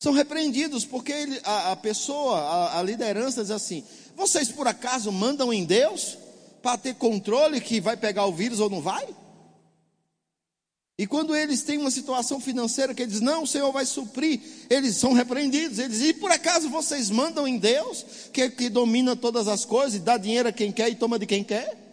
São 0.00 0.12
repreendidos 0.12 0.84
porque 0.84 1.12
ele, 1.12 1.40
a, 1.44 1.72
a, 1.72 1.76
pessoa, 1.76 2.38
a, 2.38 2.80
a 2.80 2.82
liderança 2.82 3.42
diz 3.42 3.50
assim: 3.50 3.84
vocês 4.16 4.50
por 4.50 4.66
acaso 4.66 5.10
mandam 5.12 5.52
em 5.52 5.64
Deus? 5.64 6.18
para 6.64 6.78
ter 6.78 6.94
controle 6.94 7.60
que 7.60 7.78
vai 7.78 7.94
pegar 7.94 8.24
o 8.24 8.32
vírus 8.32 8.58
ou 8.58 8.70
não 8.70 8.80
vai? 8.80 9.06
E 10.96 11.06
quando 11.06 11.36
eles 11.36 11.62
têm 11.62 11.76
uma 11.76 11.90
situação 11.90 12.40
financeira 12.40 12.94
que 12.94 13.02
eles 13.02 13.20
não, 13.20 13.42
o 13.42 13.46
Senhor 13.46 13.70
vai 13.70 13.84
suprir, 13.84 14.40
eles 14.70 14.96
são 14.96 15.12
repreendidos. 15.12 15.78
Eles 15.78 16.00
e 16.00 16.14
por 16.14 16.30
acaso 16.30 16.70
vocês 16.70 17.10
mandam 17.10 17.46
em 17.46 17.58
Deus, 17.58 18.06
que, 18.32 18.48
que 18.48 18.70
domina 18.70 19.14
todas 19.14 19.46
as 19.46 19.66
coisas, 19.66 20.00
dá 20.00 20.16
dinheiro 20.16 20.48
a 20.48 20.52
quem 20.52 20.72
quer 20.72 20.88
e 20.88 20.94
toma 20.94 21.18
de 21.18 21.26
quem 21.26 21.44
quer? 21.44 21.83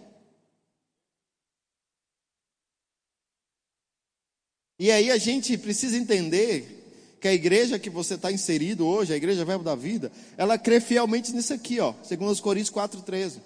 E 4.81 4.89
aí 4.89 5.11
a 5.11 5.17
gente 5.19 5.55
precisa 5.59 5.95
entender 5.95 7.15
que 7.21 7.27
a 7.27 7.33
igreja 7.33 7.77
que 7.77 7.87
você 7.87 8.15
está 8.15 8.31
inserido 8.31 8.87
hoje, 8.87 9.13
a 9.13 9.15
igreja 9.15 9.45
Verbo 9.45 9.63
da 9.63 9.75
Vida, 9.75 10.11
ela 10.35 10.57
crê 10.57 10.81
fielmente 10.81 11.31
nisso 11.33 11.53
aqui, 11.53 11.79
ó, 11.79 11.93
segundo 12.03 12.31
os 12.31 12.39
Coríntios 12.39 12.73
4,13. 12.75 13.41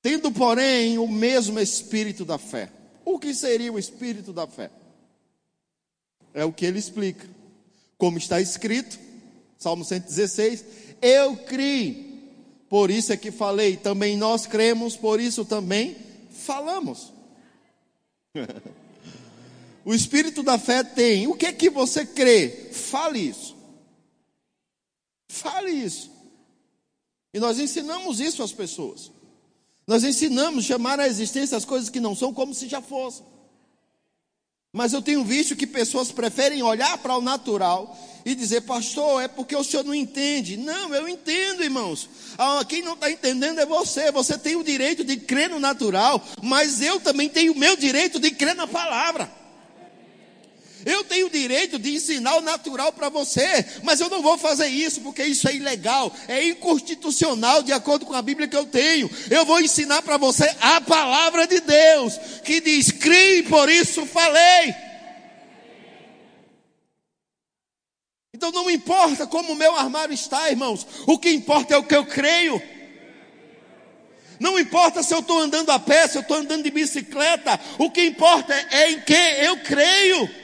Tendo, 0.00 0.32
porém, 0.32 0.96
o 0.96 1.06
mesmo 1.06 1.60
espírito 1.60 2.24
da 2.24 2.38
fé. 2.38 2.70
O 3.04 3.18
que 3.18 3.34
seria 3.34 3.70
o 3.70 3.78
espírito 3.78 4.32
da 4.32 4.46
fé? 4.46 4.70
É 6.32 6.42
o 6.42 6.50
que 6.50 6.64
ele 6.64 6.78
explica. 6.78 7.28
Como 7.98 8.16
está 8.16 8.40
escrito, 8.40 8.98
Salmo 9.58 9.84
116: 9.84 10.64
Eu 11.02 11.36
criei, 11.36 12.24
por 12.70 12.90
isso 12.90 13.12
é 13.12 13.18
que 13.18 13.30
falei. 13.30 13.76
Também 13.76 14.16
nós 14.16 14.46
cremos, 14.46 14.96
por 14.96 15.20
isso 15.20 15.44
também 15.44 15.94
falamos. 16.30 17.19
o 19.84 19.94
espírito 19.94 20.42
da 20.42 20.58
fé 20.58 20.84
tem. 20.84 21.26
O 21.26 21.34
que 21.34 21.46
é 21.46 21.52
que 21.52 21.70
você 21.70 22.04
crê? 22.06 22.70
Fale 22.72 23.18
isso. 23.18 23.56
Fale 25.28 25.70
isso. 25.70 26.10
E 27.32 27.38
nós 27.38 27.58
ensinamos 27.58 28.20
isso 28.20 28.42
às 28.42 28.52
pessoas. 28.52 29.10
Nós 29.86 30.04
ensinamos 30.04 30.64
chamar 30.64 31.00
a 31.00 31.06
existência 31.06 31.56
as 31.56 31.64
coisas 31.64 31.88
que 31.88 32.00
não 32.00 32.14
são 32.14 32.32
como 32.32 32.54
se 32.54 32.68
já 32.68 32.80
fossem. 32.80 33.24
Mas 34.72 34.92
eu 34.92 35.02
tenho 35.02 35.24
visto 35.24 35.56
que 35.56 35.66
pessoas 35.66 36.12
preferem 36.12 36.62
olhar 36.62 36.96
para 36.98 37.16
o 37.16 37.20
natural 37.20 37.98
e 38.24 38.36
dizer, 38.36 38.60
pastor, 38.60 39.20
é 39.20 39.26
porque 39.26 39.56
o 39.56 39.64
senhor 39.64 39.84
não 39.84 39.94
entende. 39.94 40.56
Não, 40.56 40.94
eu 40.94 41.08
entendo, 41.08 41.64
irmãos. 41.64 42.08
Ah, 42.38 42.64
quem 42.68 42.80
não 42.80 42.94
está 42.94 43.10
entendendo 43.10 43.58
é 43.58 43.66
você. 43.66 44.12
Você 44.12 44.38
tem 44.38 44.54
o 44.54 44.62
direito 44.62 45.02
de 45.02 45.16
crer 45.16 45.50
no 45.50 45.58
natural, 45.58 46.24
mas 46.40 46.80
eu 46.80 47.00
também 47.00 47.28
tenho 47.28 47.52
o 47.52 47.58
meu 47.58 47.76
direito 47.76 48.20
de 48.20 48.30
crer 48.30 48.54
na 48.54 48.66
palavra. 48.68 49.39
Eu 50.84 51.04
tenho 51.04 51.26
o 51.26 51.30
direito 51.30 51.78
de 51.78 51.94
ensinar 51.94 52.36
o 52.36 52.40
natural 52.40 52.92
para 52.92 53.08
você, 53.08 53.64
mas 53.82 54.00
eu 54.00 54.08
não 54.08 54.22
vou 54.22 54.38
fazer 54.38 54.68
isso 54.68 55.00
porque 55.00 55.22
isso 55.22 55.48
é 55.48 55.54
ilegal, 55.54 56.12
é 56.28 56.44
inconstitucional 56.46 57.62
de 57.62 57.72
acordo 57.72 58.06
com 58.06 58.14
a 58.14 58.22
Bíblia 58.22 58.48
que 58.48 58.56
eu 58.56 58.66
tenho. 58.66 59.10
Eu 59.30 59.44
vou 59.44 59.60
ensinar 59.60 60.02
para 60.02 60.16
você 60.16 60.48
a 60.60 60.80
palavra 60.80 61.46
de 61.46 61.60
Deus, 61.60 62.18
que 62.44 62.60
diz: 62.60 62.90
crie, 62.90 63.42
por 63.42 63.68
isso 63.68 64.06
falei. 64.06 64.74
Então 68.32 68.50
não 68.52 68.70
importa 68.70 69.26
como 69.26 69.52
o 69.52 69.56
meu 69.56 69.76
armário 69.76 70.14
está, 70.14 70.50
irmãos, 70.50 70.86
o 71.06 71.18
que 71.18 71.30
importa 71.30 71.74
é 71.74 71.76
o 71.76 71.84
que 71.84 71.94
eu 71.94 72.06
creio. 72.06 72.62
Não 74.40 74.58
importa 74.58 75.02
se 75.02 75.12
eu 75.12 75.18
estou 75.18 75.38
andando 75.38 75.68
a 75.68 75.78
pé, 75.78 76.08
se 76.08 76.16
eu 76.16 76.22
estou 76.22 76.38
andando 76.38 76.62
de 76.62 76.70
bicicleta, 76.70 77.60
o 77.76 77.90
que 77.90 78.02
importa 78.02 78.54
é 78.70 78.92
em 78.92 79.00
que 79.02 79.12
eu 79.12 79.58
creio. 79.58 80.39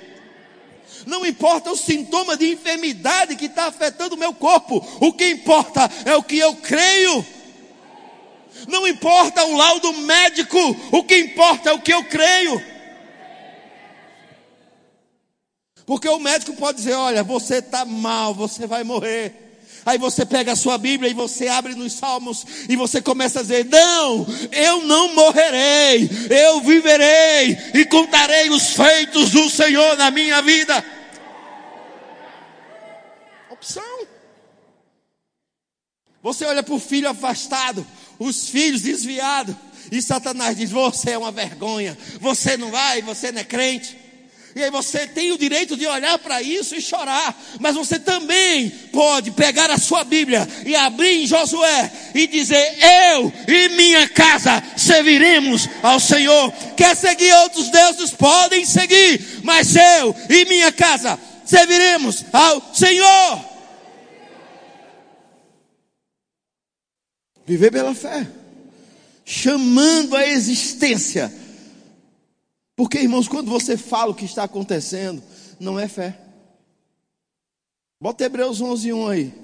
Não 1.06 1.24
importa 1.24 1.70
o 1.70 1.76
sintoma 1.76 2.36
de 2.36 2.52
enfermidade 2.52 3.36
que 3.36 3.46
está 3.46 3.66
afetando 3.66 4.16
o 4.16 4.18
meu 4.18 4.34
corpo, 4.34 4.84
o 5.00 5.12
que 5.12 5.30
importa 5.30 5.88
é 6.04 6.16
o 6.16 6.22
que 6.22 6.36
eu 6.36 6.56
creio. 6.56 7.24
Não 8.66 8.88
importa 8.88 9.44
o 9.44 9.56
laudo 9.56 9.92
médico, 9.92 10.58
o 10.90 11.04
que 11.04 11.16
importa 11.16 11.70
é 11.70 11.72
o 11.72 11.80
que 11.80 11.94
eu 11.94 12.02
creio. 12.04 12.60
Porque 15.86 16.08
o 16.08 16.18
médico 16.18 16.56
pode 16.56 16.78
dizer: 16.78 16.94
olha, 16.94 17.22
você 17.22 17.58
está 17.58 17.84
mal, 17.84 18.34
você 18.34 18.66
vai 18.66 18.82
morrer. 18.82 19.45
Aí 19.86 19.96
você 19.96 20.26
pega 20.26 20.52
a 20.52 20.56
sua 20.56 20.76
Bíblia 20.76 21.10
e 21.10 21.14
você 21.14 21.48
abre 21.48 21.74
nos 21.74 21.92
Salmos 21.94 22.44
e 22.68 22.76
você 22.76 23.00
começa 23.00 23.38
a 23.38 23.42
dizer: 23.42 23.64
Não, 23.66 24.26
eu 24.52 24.82
não 24.82 25.14
morrerei, 25.14 26.10
eu 26.28 26.60
viverei 26.60 27.56
e 27.72 27.84
contarei 27.86 28.50
os 28.50 28.70
feitos 28.70 29.30
do 29.30 29.48
Senhor 29.48 29.96
na 29.96 30.10
minha 30.10 30.42
vida 30.42 30.84
opção. 33.56 34.06
Você 36.22 36.44
olha 36.44 36.62
para 36.62 36.74
o 36.74 36.80
filho 36.80 37.08
afastado, 37.08 37.86
os 38.18 38.48
filhos 38.48 38.82
desviados, 38.82 39.54
e 39.90 40.00
Satanás 40.00 40.56
diz: 40.56 40.70
Você 40.70 41.12
é 41.12 41.18
uma 41.18 41.32
vergonha, 41.32 41.96
você 42.20 42.56
não 42.56 42.70
vai, 42.70 43.02
você 43.02 43.32
não 43.32 43.40
é 43.40 43.44
crente. 43.44 44.05
E 44.56 44.64
aí 44.64 44.70
você 44.70 45.06
tem 45.06 45.32
o 45.32 45.38
direito 45.38 45.76
de 45.76 45.86
olhar 45.86 46.18
para 46.18 46.40
isso 46.40 46.74
e 46.74 46.80
chorar, 46.80 47.38
mas 47.60 47.74
você 47.74 47.98
também 47.98 48.70
pode 48.90 49.30
pegar 49.32 49.70
a 49.70 49.76
sua 49.76 50.02
Bíblia 50.02 50.48
e 50.64 50.74
abrir 50.74 51.24
em 51.24 51.26
Josué 51.26 51.92
e 52.14 52.26
dizer: 52.26 52.74
Eu 53.12 53.30
e 53.46 53.68
minha 53.76 54.08
casa 54.08 54.62
serviremos 54.74 55.68
ao 55.82 56.00
Senhor. 56.00 56.50
Quer 56.74 56.96
seguir 56.96 57.34
outros 57.34 57.68
deuses? 57.68 58.12
Podem 58.12 58.64
seguir, 58.64 59.42
mas 59.42 59.76
eu 59.76 60.16
e 60.30 60.46
minha 60.46 60.72
casa 60.72 61.20
serviremos 61.44 62.24
ao 62.32 62.74
Senhor. 62.74 63.44
Viver 67.44 67.70
pela 67.70 67.94
fé, 67.94 68.26
chamando 69.22 70.16
a 70.16 70.26
existência. 70.26 71.30
Porque, 72.76 72.98
irmãos, 72.98 73.26
quando 73.26 73.50
você 73.50 73.78
fala 73.78 74.12
o 74.12 74.14
que 74.14 74.26
está 74.26 74.44
acontecendo, 74.44 75.22
não 75.58 75.80
é 75.80 75.88
fé. 75.88 76.20
Bota 77.98 78.24
Hebreus 78.24 78.60
11, 78.60 78.92
1 78.92 79.08
aí. 79.08 79.34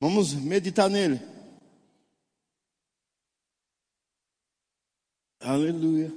Vamos 0.00 0.32
meditar 0.32 0.88
nele. 0.88 1.20
Aleluia. 5.38 6.10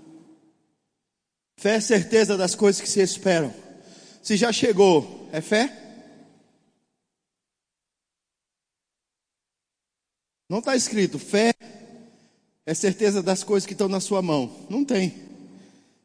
Fé 1.58 1.76
é 1.76 1.82
certeza 1.82 2.38
das 2.38 2.56
coisas 2.56 2.82
que 2.82 2.88
se 2.90 3.02
esperam. 3.02 3.54
Se 4.22 4.38
já 4.38 4.54
chegou, 4.54 5.28
é 5.34 5.42
fé? 5.42 5.80
Não 10.50 10.60
está 10.60 10.76
escrito, 10.76 11.20
fé 11.20 11.54
é 12.66 12.74
certeza 12.74 13.22
das 13.22 13.44
coisas 13.44 13.66
que 13.66 13.74
estão 13.74 13.90
na 13.90 14.00
sua 14.00 14.22
mão. 14.22 14.66
Não 14.70 14.86
tem. 14.86 15.33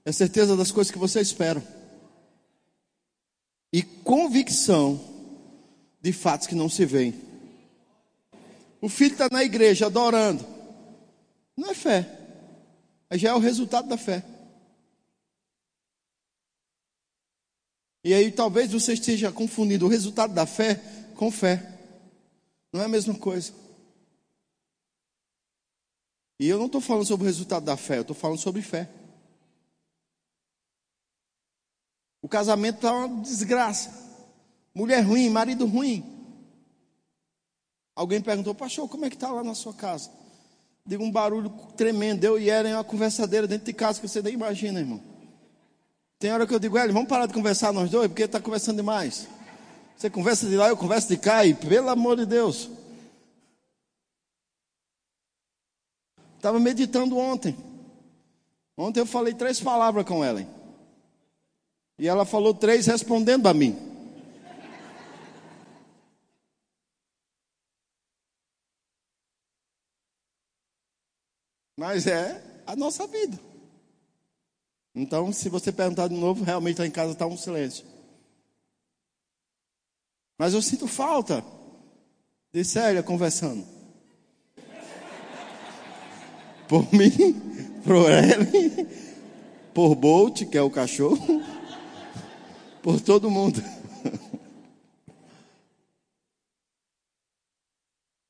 É 0.08 0.12
certeza 0.12 0.56
das 0.56 0.72
coisas 0.72 0.90
que 0.90 0.96
você 0.96 1.20
espera. 1.20 1.62
E 3.70 3.82
convicção 3.82 4.98
de 6.00 6.14
fatos 6.14 6.46
que 6.46 6.54
não 6.54 6.66
se 6.70 6.86
veem. 6.86 7.12
O 8.80 8.88
filho 8.88 9.12
está 9.12 9.28
na 9.30 9.44
igreja 9.44 9.84
adorando. 9.84 10.46
Não 11.54 11.72
é 11.72 11.74
fé. 11.74 12.08
Já 13.12 13.32
é 13.32 13.34
o 13.34 13.38
resultado 13.38 13.86
da 13.86 13.98
fé. 13.98 14.24
E 18.02 18.14
aí 18.14 18.32
talvez 18.32 18.72
você 18.72 18.94
esteja 18.94 19.30
confundindo 19.30 19.84
o 19.84 19.90
resultado 19.90 20.32
da 20.32 20.46
fé 20.46 20.76
com 21.16 21.30
fé. 21.30 21.70
Não 22.72 22.80
é 22.80 22.86
a 22.86 22.88
mesma 22.88 23.14
coisa. 23.14 23.52
E 26.40 26.48
eu 26.48 26.56
não 26.56 26.64
estou 26.64 26.80
falando 26.80 27.04
sobre 27.04 27.24
o 27.24 27.26
resultado 27.26 27.66
da 27.66 27.76
fé, 27.76 27.98
eu 27.98 28.02
estou 28.02 28.16
falando 28.16 28.38
sobre 28.38 28.62
fé. 28.62 28.88
O 32.20 32.28
casamento 32.28 32.76
está 32.76 32.92
uma 32.92 33.22
desgraça. 33.22 33.92
Mulher 34.74 35.00
ruim, 35.00 35.28
marido 35.30 35.66
ruim. 35.66 36.04
Alguém 37.94 38.20
perguntou, 38.20 38.54
pastor, 38.54 38.88
como 38.88 39.04
é 39.04 39.10
que 39.10 39.16
está 39.16 39.30
lá 39.30 39.42
na 39.42 39.54
sua 39.54 39.74
casa? 39.74 40.10
Digo, 40.86 41.02
um 41.02 41.10
barulho 41.10 41.50
tremendo. 41.76 42.24
Eu 42.24 42.38
e 42.38 42.48
Ellen, 42.48 42.74
uma 42.74 42.84
conversadeira 42.84 43.46
dentro 43.46 43.66
de 43.66 43.72
casa 43.72 44.00
que 44.00 44.08
você 44.08 44.22
nem 44.22 44.34
imagina, 44.34 44.80
irmão. 44.80 45.02
Tem 46.18 46.32
hora 46.32 46.46
que 46.46 46.54
eu 46.54 46.58
digo, 46.58 46.78
Ellen, 46.78 46.92
vamos 46.92 47.08
parar 47.08 47.26
de 47.26 47.34
conversar 47.34 47.72
nós 47.72 47.90
dois, 47.90 48.08
porque 48.08 48.22
está 48.22 48.40
conversando 48.40 48.76
demais. 48.76 49.28
Você 49.96 50.08
conversa 50.08 50.48
de 50.48 50.56
lá, 50.56 50.68
eu 50.68 50.76
converso 50.76 51.08
de 51.08 51.16
cá, 51.16 51.44
e 51.44 51.54
pelo 51.54 51.88
amor 51.88 52.16
de 52.16 52.26
Deus. 52.26 52.70
Estava 56.36 56.58
meditando 56.60 57.18
ontem. 57.18 57.56
Ontem 58.76 59.00
eu 59.00 59.06
falei 59.06 59.34
três 59.34 59.60
palavras 59.60 60.06
com 60.06 60.24
ela. 60.24 60.46
E 61.98 62.06
ela 62.06 62.24
falou 62.24 62.54
três 62.54 62.86
respondendo 62.86 63.46
a 63.48 63.54
mim. 63.54 63.76
Mas 71.76 72.06
é 72.06 72.42
a 72.66 72.74
nossa 72.74 73.06
vida. 73.06 73.38
Então, 74.94 75.32
se 75.32 75.48
você 75.48 75.70
perguntar 75.70 76.08
de 76.08 76.14
novo, 76.14 76.44
realmente 76.44 76.80
lá 76.80 76.86
em 76.86 76.90
casa 76.90 77.12
está 77.12 77.26
um 77.26 77.36
silêncio. 77.36 77.84
Mas 80.36 80.54
eu 80.54 80.62
sinto 80.62 80.86
falta 80.86 81.44
de 82.52 82.64
Célia 82.64 83.02
conversando 83.02 83.66
por 86.68 86.92
mim, 86.92 87.10
por 87.84 88.10
ele, 88.10 88.86
por 89.72 89.94
Bolt, 89.94 90.44
que 90.44 90.58
é 90.58 90.62
o 90.62 90.70
cachorro, 90.70 91.42
por 92.88 93.02
todo 93.02 93.30
mundo. 93.30 93.62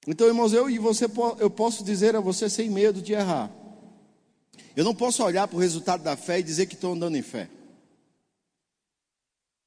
Então, 0.05 0.27
irmãos, 0.27 0.53
eu 0.53 0.68
e 0.68 0.81
você, 0.81 1.05
eu 1.38 1.49
posso 1.49 1.85
dizer 1.85 2.16
a 2.16 2.21
você 2.21 2.51
sem 2.51 2.68
medo 2.68 3.01
de 3.01 3.12
errar. 3.12 3.53
Eu 4.75 4.83
não 4.83 4.97
posso 4.97 5.23
olhar 5.23 5.47
para 5.47 5.57
o 5.57 5.61
resultado 5.61 6.03
da 6.03 6.16
fé 6.16 6.40
e 6.40 6.42
dizer 6.42 6.66
que 6.66 6.75
estou 6.75 6.94
andando 6.94 7.16
em 7.16 7.23
fé. 7.23 7.49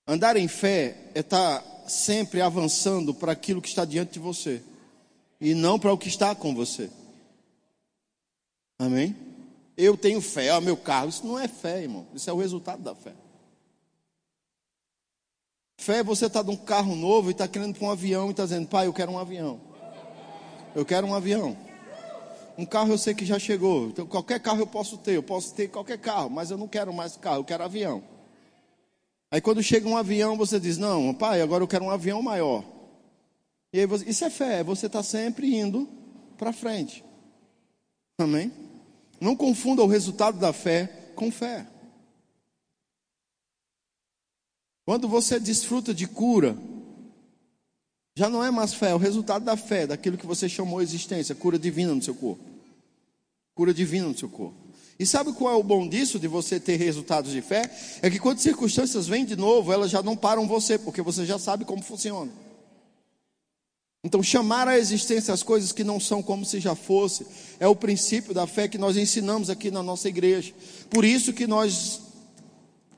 Andar 0.05 0.35
em 0.35 0.49
fé 0.49 1.09
é 1.15 1.21
estar 1.21 1.63
sempre 1.87 2.41
avançando 2.41 3.13
para 3.13 3.31
aquilo 3.31 3.61
que 3.61 3.69
está 3.69 3.85
diante 3.85 4.13
de 4.13 4.19
você 4.19 4.61
e 5.39 5.53
não 5.53 5.79
para 5.79 5.93
o 5.93 5.97
que 5.97 6.09
está 6.09 6.35
com 6.35 6.53
você. 6.53 6.89
Amém? 8.77 9.15
Eu 9.77 9.95
tenho 9.95 10.19
fé, 10.19 10.51
ó, 10.51 10.59
meu 10.59 10.75
carro. 10.75 11.07
Isso 11.07 11.25
não 11.25 11.39
é 11.39 11.47
fé, 11.47 11.83
irmão. 11.83 12.05
Isso 12.13 12.29
é 12.29 12.33
o 12.33 12.39
resultado 12.39 12.83
da 12.83 12.93
fé. 12.93 13.13
Fé 15.81 15.97
é 15.97 16.03
você 16.03 16.27
estar 16.27 16.43
tá 16.43 16.45
num 16.51 16.55
carro 16.55 16.95
novo 16.95 17.29
e 17.29 17.31
está 17.31 17.47
querendo 17.47 17.73
para 17.73 17.87
um 17.87 17.89
avião 17.89 18.27
e 18.27 18.31
está 18.31 18.43
dizendo, 18.43 18.67
pai, 18.67 18.85
eu 18.85 18.93
quero 18.93 19.11
um 19.11 19.17
avião. 19.17 19.59
Eu 20.75 20.85
quero 20.85 21.07
um 21.07 21.15
avião. 21.15 21.57
Um 22.55 22.67
carro 22.67 22.91
eu 22.91 22.99
sei 22.99 23.15
que 23.15 23.25
já 23.25 23.39
chegou. 23.39 23.87
Então, 23.87 24.05
qualquer 24.05 24.39
carro 24.39 24.59
eu 24.59 24.67
posso 24.67 24.95
ter. 24.99 25.15
Eu 25.15 25.23
posso 25.23 25.55
ter 25.55 25.69
qualquer 25.69 25.97
carro, 25.97 26.29
mas 26.29 26.51
eu 26.51 26.57
não 26.57 26.67
quero 26.67 26.93
mais 26.93 27.17
carro, 27.17 27.37
eu 27.37 27.43
quero 27.43 27.63
avião. 27.63 28.03
Aí 29.31 29.41
quando 29.41 29.63
chega 29.63 29.89
um 29.89 29.97
avião, 29.97 30.37
você 30.37 30.59
diz, 30.59 30.77
não, 30.77 31.15
pai, 31.15 31.41
agora 31.41 31.63
eu 31.63 31.67
quero 31.67 31.85
um 31.85 31.89
avião 31.89 32.21
maior. 32.21 32.63
E 33.73 33.79
aí 33.79 33.87
você, 33.87 34.07
isso 34.07 34.23
é 34.23 34.29
fé, 34.29 34.63
você 34.63 34.85
está 34.85 35.01
sempre 35.01 35.55
indo 35.55 35.89
para 36.37 36.53
frente. 36.53 37.03
Amém? 38.19 38.51
Não 39.19 39.35
confunda 39.35 39.81
o 39.81 39.87
resultado 39.87 40.37
da 40.37 40.53
fé 40.53 40.85
com 41.15 41.31
fé. 41.31 41.65
Quando 44.85 45.07
você 45.07 45.39
desfruta 45.39 45.93
de 45.93 46.07
cura, 46.07 46.57
já 48.15 48.29
não 48.29 48.43
é 48.43 48.51
mais 48.51 48.73
fé, 48.73 48.89
é 48.89 48.95
o 48.95 48.97
resultado 48.97 49.45
da 49.45 49.55
fé, 49.55 49.87
daquilo 49.87 50.17
que 50.17 50.25
você 50.25 50.49
chamou 50.49 50.81
existência, 50.81 51.35
cura 51.35 51.57
divina 51.57 51.93
no 51.93 52.01
seu 52.01 52.15
corpo. 52.15 52.43
Cura 53.53 53.73
divina 53.73 54.07
no 54.07 54.17
seu 54.17 54.29
corpo. 54.29 54.55
E 54.99 55.05
sabe 55.05 55.33
qual 55.33 55.53
é 55.53 55.57
o 55.57 55.63
bom 55.63 55.87
disso, 55.87 56.19
de 56.19 56.27
você 56.27 56.59
ter 56.59 56.75
resultados 56.75 57.31
de 57.31 57.41
fé? 57.41 57.63
É 58.01 58.09
que 58.09 58.19
quando 58.19 58.39
circunstâncias 58.39 59.07
vêm 59.07 59.25
de 59.25 59.35
novo, 59.35 59.71
elas 59.71 59.89
já 59.89 60.03
não 60.03 60.15
param 60.15 60.47
você, 60.47 60.77
porque 60.77 61.01
você 61.01 61.25
já 61.25 61.39
sabe 61.39 61.65
como 61.65 61.81
funciona. 61.81 62.31
Então, 64.03 64.21
chamar 64.21 64.67
à 64.67 64.77
existência 64.77 65.33
as 65.33 65.43
coisas 65.43 65.71
que 65.71 65.83
não 65.83 65.99
são 65.99 66.23
como 66.23 66.43
se 66.43 66.59
já 66.59 66.75
fosse, 66.75 67.25
é 67.59 67.67
o 67.67 67.75
princípio 67.75 68.33
da 68.33 68.47
fé 68.47 68.67
que 68.67 68.77
nós 68.77 68.97
ensinamos 68.97 69.49
aqui 69.49 69.69
na 69.69 69.83
nossa 69.83 70.09
igreja. 70.09 70.53
Por 70.89 71.05
isso 71.05 71.33
que 71.33 71.45
nós 71.47 72.01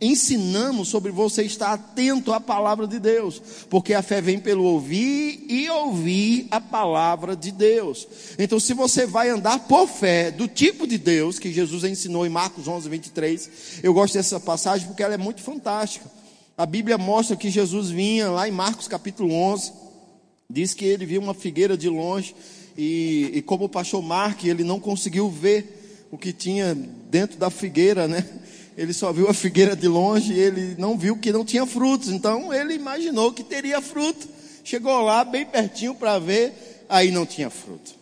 ensinamos 0.05 0.87
sobre 0.87 1.11
você 1.11 1.43
estar 1.43 1.73
atento 1.73 2.33
à 2.33 2.39
palavra 2.39 2.87
de 2.87 2.99
Deus, 2.99 3.41
porque 3.69 3.93
a 3.93 4.01
fé 4.01 4.21
vem 4.21 4.39
pelo 4.39 4.63
ouvir 4.63 5.45
e 5.47 5.69
ouvir 5.69 6.47
a 6.51 6.59
palavra 6.59 7.35
de 7.35 7.51
Deus. 7.51 8.07
Então, 8.37 8.59
se 8.59 8.73
você 8.73 9.05
vai 9.05 9.29
andar 9.29 9.59
por 9.67 9.87
fé, 9.87 10.31
do 10.31 10.47
tipo 10.47 10.85
de 10.85 10.97
Deus 10.97 11.39
que 11.39 11.51
Jesus 11.51 11.83
ensinou 11.83 12.25
em 12.25 12.29
Marcos 12.29 12.67
11, 12.67 12.89
23, 12.89 13.49
eu 13.83 13.93
gosto 13.93 14.15
dessa 14.15 14.39
passagem 14.39 14.87
porque 14.87 15.03
ela 15.03 15.13
é 15.13 15.17
muito 15.17 15.41
fantástica. 15.41 16.09
A 16.57 16.65
Bíblia 16.65 16.97
mostra 16.97 17.35
que 17.35 17.49
Jesus 17.49 17.89
vinha 17.89 18.29
lá 18.29 18.47
em 18.47 18.51
Marcos 18.51 18.87
capítulo 18.87 19.33
11 19.33 19.83
Diz 20.53 20.73
que 20.73 20.85
ele 20.85 21.03
viu 21.03 21.19
uma 21.19 21.33
figueira 21.33 21.75
de 21.75 21.89
longe 21.89 22.35
e, 22.77 23.31
e 23.33 23.41
como 23.41 23.65
o 23.65 23.69
pastor 23.69 24.03
Mark, 24.03 24.43
ele 24.43 24.63
não 24.63 24.79
conseguiu 24.79 25.27
ver 25.27 26.07
o 26.11 26.17
que 26.17 26.31
tinha 26.31 26.75
dentro 27.09 27.39
da 27.39 27.49
figueira, 27.49 28.07
né? 28.07 28.23
Ele 28.77 28.93
só 28.93 29.11
viu 29.11 29.29
a 29.29 29.33
figueira 29.33 29.75
de 29.75 29.87
longe 29.87 30.33
ele 30.33 30.75
não 30.77 30.97
viu 30.97 31.17
que 31.17 31.31
não 31.31 31.45
tinha 31.45 31.65
frutos. 31.65 32.09
Então 32.09 32.53
ele 32.53 32.73
imaginou 32.73 33.31
que 33.31 33.43
teria 33.43 33.81
fruto. 33.81 34.27
Chegou 34.63 35.01
lá 35.01 35.23
bem 35.23 35.45
pertinho 35.45 35.93
para 35.93 36.17
ver, 36.17 36.85
aí 36.87 37.11
não 37.11 37.25
tinha 37.25 37.49
fruto. 37.49 37.95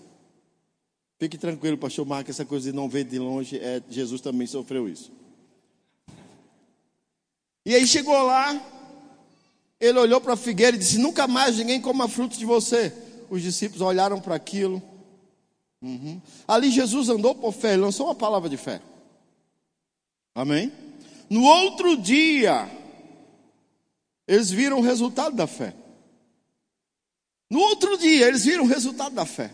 Fique 1.20 1.38
tranquilo, 1.38 1.78
pastor 1.78 2.06
Mark, 2.06 2.30
essa 2.30 2.46
coisa 2.46 2.72
de 2.72 2.76
não 2.76 2.90
ver 2.90 3.04
de 3.04 3.20
longe, 3.20 3.58
é, 3.58 3.82
Jesus 3.90 4.22
também 4.22 4.48
sofreu 4.48 4.88
isso. 4.88 5.12
E 7.66 7.76
aí 7.76 7.86
chegou 7.86 8.24
lá, 8.24 8.60
ele 9.80 10.00
olhou 10.00 10.20
para 10.20 10.34
a 10.34 10.38
figueira 10.38 10.76
e 10.76 10.80
disse: 10.80 10.98
Nunca 10.98 11.28
mais 11.28 11.58
ninguém 11.58 11.82
coma 11.82 12.08
frutos 12.08 12.38
de 12.38 12.46
você. 12.46 12.94
Os 13.30 13.42
discípulos 13.42 13.82
olharam 13.82 14.20
para 14.20 14.36
aquilo. 14.36 14.82
Uhum. 15.82 16.22
Ali 16.48 16.70
Jesus 16.72 17.10
andou 17.10 17.34
por 17.36 17.54
fé, 17.54 17.76
lançou 17.76 18.08
uma 18.08 18.16
palavra 18.16 18.50
de 18.50 18.58
fé. 18.58 18.82
Amém? 20.34 20.72
No 21.30 21.44
outro 21.44 21.98
dia, 21.98 22.70
eles 24.28 24.50
viram 24.50 24.80
o 24.80 24.82
resultado 24.82 25.36
da 25.36 25.48
fé. 25.48 25.74
No 27.50 27.60
outro 27.60 27.98
dia, 27.98 28.28
eles 28.28 28.46
viram 28.46 28.64
o 28.64 28.68
resultado 28.68 29.14
da 29.14 29.26
fé. 29.26 29.52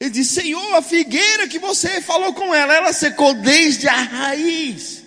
Ele 0.00 0.10
disse: 0.10 0.40
Senhor, 0.40 0.74
a 0.74 0.82
figueira 0.82 1.48
que 1.48 1.58
você 1.58 2.00
falou 2.00 2.32
com 2.32 2.54
ela, 2.54 2.74
ela 2.74 2.92
secou 2.92 3.34
desde 3.34 3.88
a 3.88 4.00
raiz. 4.02 5.04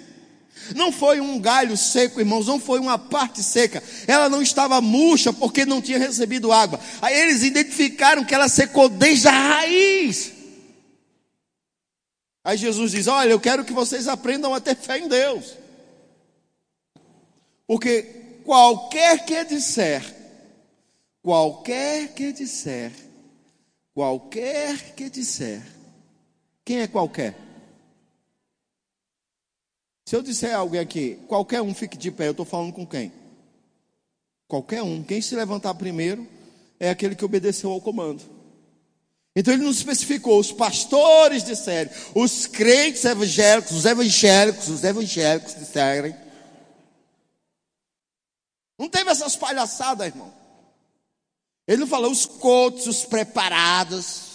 Não 0.75 0.91
foi 0.91 1.19
um 1.19 1.39
galho 1.39 1.75
seco, 1.75 2.19
irmãos, 2.19 2.47
não 2.47 2.59
foi 2.59 2.79
uma 2.79 2.97
parte 2.97 3.43
seca. 3.43 3.83
Ela 4.07 4.29
não 4.29 4.41
estava 4.41 4.79
murcha 4.79 5.33
porque 5.33 5.65
não 5.65 5.81
tinha 5.81 5.99
recebido 5.99 6.51
água. 6.51 6.79
Aí 7.01 7.13
eles 7.19 7.43
identificaram 7.43 8.23
que 8.23 8.33
ela 8.33 8.47
secou 8.47 8.87
desde 8.87 9.27
a 9.27 9.31
raiz. 9.31 10.31
Aí 12.43 12.57
Jesus 12.57 12.91
diz: 12.91 13.07
Olha, 13.07 13.29
eu 13.29 13.39
quero 13.39 13.63
que 13.63 13.73
vocês 13.73 14.07
aprendam 14.07 14.53
a 14.53 14.59
ter 14.59 14.75
fé 14.75 14.97
em 14.97 15.07
Deus. 15.07 15.57
Porque 17.67 18.03
qualquer 18.43 19.25
que 19.25 19.45
disser, 19.45 20.03
qualquer 21.21 22.13
que 22.13 22.33
disser, 22.33 22.91
qualquer 23.93 24.93
que 24.95 25.09
disser, 25.09 25.61
quem 26.65 26.81
é 26.81 26.87
qualquer? 26.87 27.35
Se 30.05 30.15
eu 30.15 30.21
disser 30.21 30.53
a 30.53 30.57
alguém 30.57 30.81
aqui, 30.81 31.19
qualquer 31.27 31.61
um 31.61 31.73
fique 31.73 31.97
de 31.97 32.11
pé, 32.11 32.27
eu 32.27 32.31
estou 32.31 32.45
falando 32.45 32.73
com 32.73 32.85
quem? 32.85 33.13
Qualquer 34.47 34.83
um. 34.83 35.01
Quem 35.01 35.21
se 35.21 35.33
levantar 35.35 35.73
primeiro 35.75 36.27
é 36.77 36.89
aquele 36.89 37.15
que 37.15 37.23
obedeceu 37.23 37.71
ao 37.71 37.79
comando. 37.79 38.40
Então 39.35 39.53
ele 39.53 39.63
não 39.63 39.71
especificou, 39.71 40.39
os 40.39 40.51
pastores 40.51 41.43
disseram, 41.43 41.89
os 42.13 42.45
crentes 42.45 43.05
evangélicos, 43.05 43.71
os 43.71 43.85
evangélicos, 43.85 44.67
os 44.67 44.83
evangélicos 44.83 45.55
disseram. 45.55 46.15
Não 48.77 48.89
teve 48.89 49.09
essas 49.09 49.35
palhaçadas, 49.35 50.07
irmão. 50.07 50.33
Ele 51.67 51.81
não 51.81 51.87
falou 51.87 52.11
os 52.11 52.25
cotos, 52.25 52.87
os 52.87 53.05
preparados. 53.05 54.30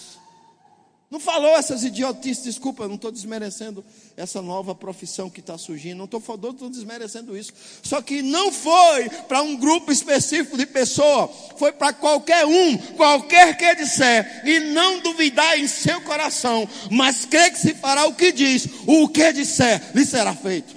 Não 1.09 1.21
falou 1.21 1.55
essas 1.55 1.85
idiotices, 1.85 2.43
desculpa, 2.43 2.85
não 2.85 2.95
estou 2.95 3.11
desmerecendo 3.11 3.83
essa 4.17 4.41
nova 4.41 4.75
profissão 4.75 5.29
que 5.29 5.39
está 5.39 5.57
surgindo, 5.57 5.97
não 5.97 6.03
estou 6.03 6.69
desmerecendo 6.69 7.37
isso. 7.37 7.53
Só 7.81 8.01
que 8.01 8.21
não 8.21 8.51
foi 8.51 9.09
para 9.25 9.41
um 9.41 9.55
grupo 9.55 9.89
específico 9.89 10.57
de 10.57 10.65
pessoa, 10.65 11.29
foi 11.57 11.71
para 11.71 11.93
qualquer 11.93 12.45
um, 12.45 12.77
qualquer 12.97 13.55
que 13.55 13.75
disser, 13.75 14.41
e 14.45 14.59
não 14.59 14.99
duvidar 14.99 15.57
em 15.57 15.65
seu 15.65 16.01
coração, 16.01 16.67
mas 16.91 17.23
crer 17.23 17.51
que 17.51 17.59
se 17.59 17.73
fará 17.73 18.05
o 18.05 18.13
que 18.13 18.33
diz, 18.33 18.67
o 18.85 19.07
que 19.07 19.31
disser, 19.31 19.91
lhe 19.95 20.05
será 20.05 20.35
feito. 20.35 20.76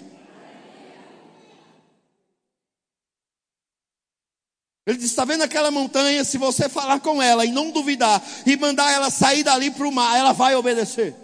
Ele 4.87 4.97
disse: 4.97 5.11
está 5.11 5.25
vendo 5.25 5.43
aquela 5.43 5.71
montanha? 5.71 6.25
Se 6.25 6.39
você 6.39 6.69
falar 6.69 7.01
com 7.01 7.23
ela 7.23 7.45
e 7.45 7.53
não 7.53 7.71
duvidar 7.71 8.23
e 8.47 8.57
mandar 8.57 8.91
ela 8.93 9.11
sair 9.11 9.43
dali 9.43 9.71
para 9.71 9.87
o 9.87 9.93
mar, 9.93 10.19
ela 10.19 10.33
vai 10.33 10.55
obedecer. 10.55 11.15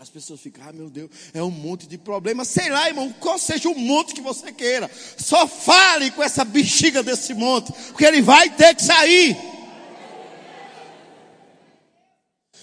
As 0.00 0.08
pessoas 0.08 0.40
ficam, 0.40 0.64
ah, 0.66 0.72
meu 0.72 0.88
Deus, 0.88 1.10
é 1.34 1.42
um 1.42 1.50
monte 1.50 1.86
de 1.86 1.98
problemas. 1.98 2.48
Sei 2.48 2.70
lá, 2.70 2.88
irmão, 2.88 3.14
qual 3.20 3.38
seja 3.38 3.68
o 3.68 3.78
monte 3.78 4.14
que 4.14 4.22
você 4.22 4.50
queira. 4.50 4.90
Só 5.18 5.46
fale 5.46 6.10
com 6.12 6.22
essa 6.22 6.42
bexiga 6.42 7.02
desse 7.02 7.34
monte, 7.34 7.70
porque 7.88 8.06
ele 8.06 8.22
vai 8.22 8.48
ter 8.48 8.74
que 8.74 8.82
sair. 8.82 9.36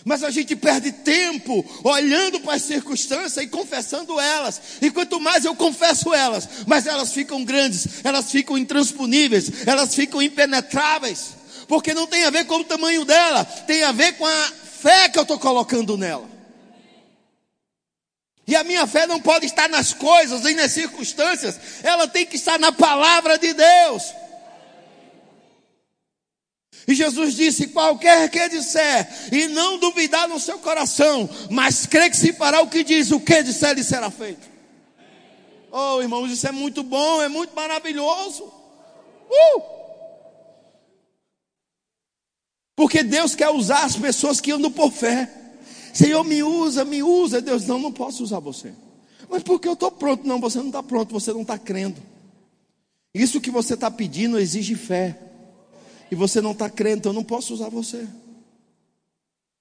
Mas 0.07 0.23
a 0.23 0.31
gente 0.31 0.55
perde 0.55 0.89
tempo 0.89 1.65
olhando 1.83 2.39
para 2.39 2.53
as 2.53 2.61
circunstâncias 2.61 3.43
e 3.43 3.47
confessando 3.49 4.17
elas. 4.17 4.61
E 4.81 4.89
quanto 4.89 5.19
mais 5.19 5.43
eu 5.43 5.53
confesso 5.53 6.13
elas, 6.13 6.47
mais 6.65 6.87
elas 6.87 7.11
ficam 7.11 7.43
grandes, 7.43 8.05
elas 8.05 8.31
ficam 8.31 8.57
intransponíveis, 8.57 9.67
elas 9.67 9.93
ficam 9.93 10.21
impenetráveis. 10.21 11.35
Porque 11.67 11.93
não 11.93 12.07
tem 12.07 12.23
a 12.23 12.29
ver 12.29 12.45
com 12.45 12.55
o 12.55 12.63
tamanho 12.63 13.03
dela, 13.03 13.43
tem 13.43 13.83
a 13.83 13.91
ver 13.91 14.13
com 14.13 14.25
a 14.25 14.51
fé 14.81 15.09
que 15.09 15.19
eu 15.19 15.23
estou 15.23 15.37
colocando 15.37 15.97
nela. 15.97 16.29
E 18.47 18.55
a 18.55 18.63
minha 18.63 18.87
fé 18.87 19.05
não 19.07 19.19
pode 19.19 19.45
estar 19.45 19.67
nas 19.67 19.91
coisas 19.91 20.41
nem 20.41 20.55
nas 20.55 20.71
circunstâncias, 20.71 21.59
ela 21.83 22.07
tem 22.07 22.25
que 22.25 22.37
estar 22.37 22.57
na 22.57 22.71
palavra 22.71 23.37
de 23.37 23.53
Deus. 23.53 24.03
E 26.87 26.95
Jesus 26.95 27.35
disse: 27.35 27.67
qualquer 27.67 28.29
que 28.29 28.47
disser, 28.47 29.07
e 29.31 29.47
não 29.49 29.77
duvidar 29.77 30.27
no 30.29 30.39
seu 30.39 30.57
coração, 30.57 31.29
mas 31.51 31.85
crê 31.85 32.09
que 32.09 32.15
se 32.15 32.31
fará 32.31 32.61
o 32.61 32.69
que 32.69 32.83
diz, 32.83 33.11
o 33.11 33.19
que 33.19 33.43
disser 33.43 33.75
lhe 33.75 33.83
será 33.83 34.09
feito. 34.09 34.47
Oh, 35.69 36.01
irmãos, 36.01 36.31
isso 36.31 36.47
é 36.47 36.51
muito 36.51 36.81
bom, 36.81 37.21
é 37.21 37.27
muito 37.27 37.53
maravilhoso. 37.53 38.45
Uh! 39.29 39.61
Porque 42.73 43.03
Deus 43.03 43.35
quer 43.35 43.49
usar 43.49 43.83
as 43.83 43.97
pessoas 43.97 44.39
que 44.39 44.51
andam 44.51 44.71
por 44.71 44.91
fé. 44.91 45.29
Senhor, 45.93 46.23
me 46.23 46.41
usa, 46.41 46.85
me 46.85 47.03
usa. 47.03 47.41
Deus, 47.41 47.65
não, 47.65 47.79
não 47.79 47.91
posso 47.91 48.23
usar 48.23 48.39
você. 48.39 48.71
Mas 49.29 49.43
porque 49.43 49.67
eu 49.67 49.73
estou 49.73 49.91
pronto? 49.91 50.25
Não, 50.25 50.39
você 50.39 50.59
não 50.59 50.67
está 50.67 50.81
pronto, 50.81 51.11
você 51.11 51.33
não 51.33 51.41
está 51.41 51.57
crendo. 51.57 52.01
Isso 53.13 53.41
que 53.41 53.51
você 53.51 53.73
está 53.73 53.91
pedindo 53.91 54.39
exige 54.39 54.75
fé 54.75 55.26
e 56.09 56.15
você 56.15 56.41
não 56.41 56.51
está 56.51 56.69
crendo, 56.69 56.99
então 56.99 57.11
eu 57.11 57.15
não 57.15 57.23
posso 57.23 57.53
usar 57.53 57.69
você. 57.69 58.07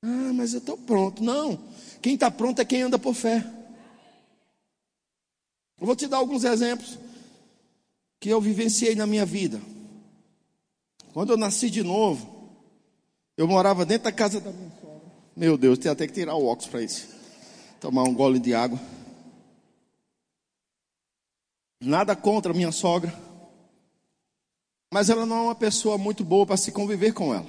Ah, 0.03 0.33
mas 0.35 0.53
eu 0.53 0.59
estou 0.59 0.77
pronto. 0.77 1.23
Não, 1.23 1.59
quem 2.01 2.15
está 2.15 2.31
pronto 2.31 2.61
é 2.61 2.65
quem 2.65 2.83
anda 2.83 2.99
por 2.99 3.15
fé. 3.15 3.45
Eu 5.79 5.87
vou 5.87 5.97
te 5.97 6.07
dar 6.07 6.19
alguns 6.19 6.45
exemplos 6.45 6.99
que 8.21 8.29
eu 8.29 8.41
vivenciei 8.41 8.95
na 8.95 9.07
minha 9.07 9.27
vida. 9.27 9.61
Quando 11.13 11.31
eu 11.31 11.37
nasci 11.37 11.69
de 11.69 11.83
novo, 11.83 12.51
eu 13.37 13.47
morava 13.47 13.85
dentro 13.85 14.05
da 14.05 14.13
casa 14.13 14.41
da 14.41 14.51
minha 14.51 14.71
sogra. 14.81 15.01
Meu 15.37 15.59
Deus, 15.59 15.79
tem 15.79 15.91
até 15.91 16.07
que 16.07 16.13
tirar 16.13 16.35
o 16.35 16.47
óculos 16.47 16.69
para 16.69 16.83
isso. 16.83 17.09
Tomar 17.81 18.05
um 18.05 18.15
gole 18.15 18.39
de 18.39 18.55
água. 18.55 18.81
Nada 21.81 22.17
contra 22.17 22.55
minha 22.55 22.73
sogra 22.73 23.13
mas 24.97 25.11
ela 25.11 25.27
não 25.27 25.37
é 25.37 25.43
uma 25.43 25.55
pessoa 25.55 25.99
muito 25.99 26.25
boa 26.25 26.47
para 26.47 26.57
se 26.57 26.73
conviver 26.73 27.13
com 27.13 27.35
ela. 27.35 27.47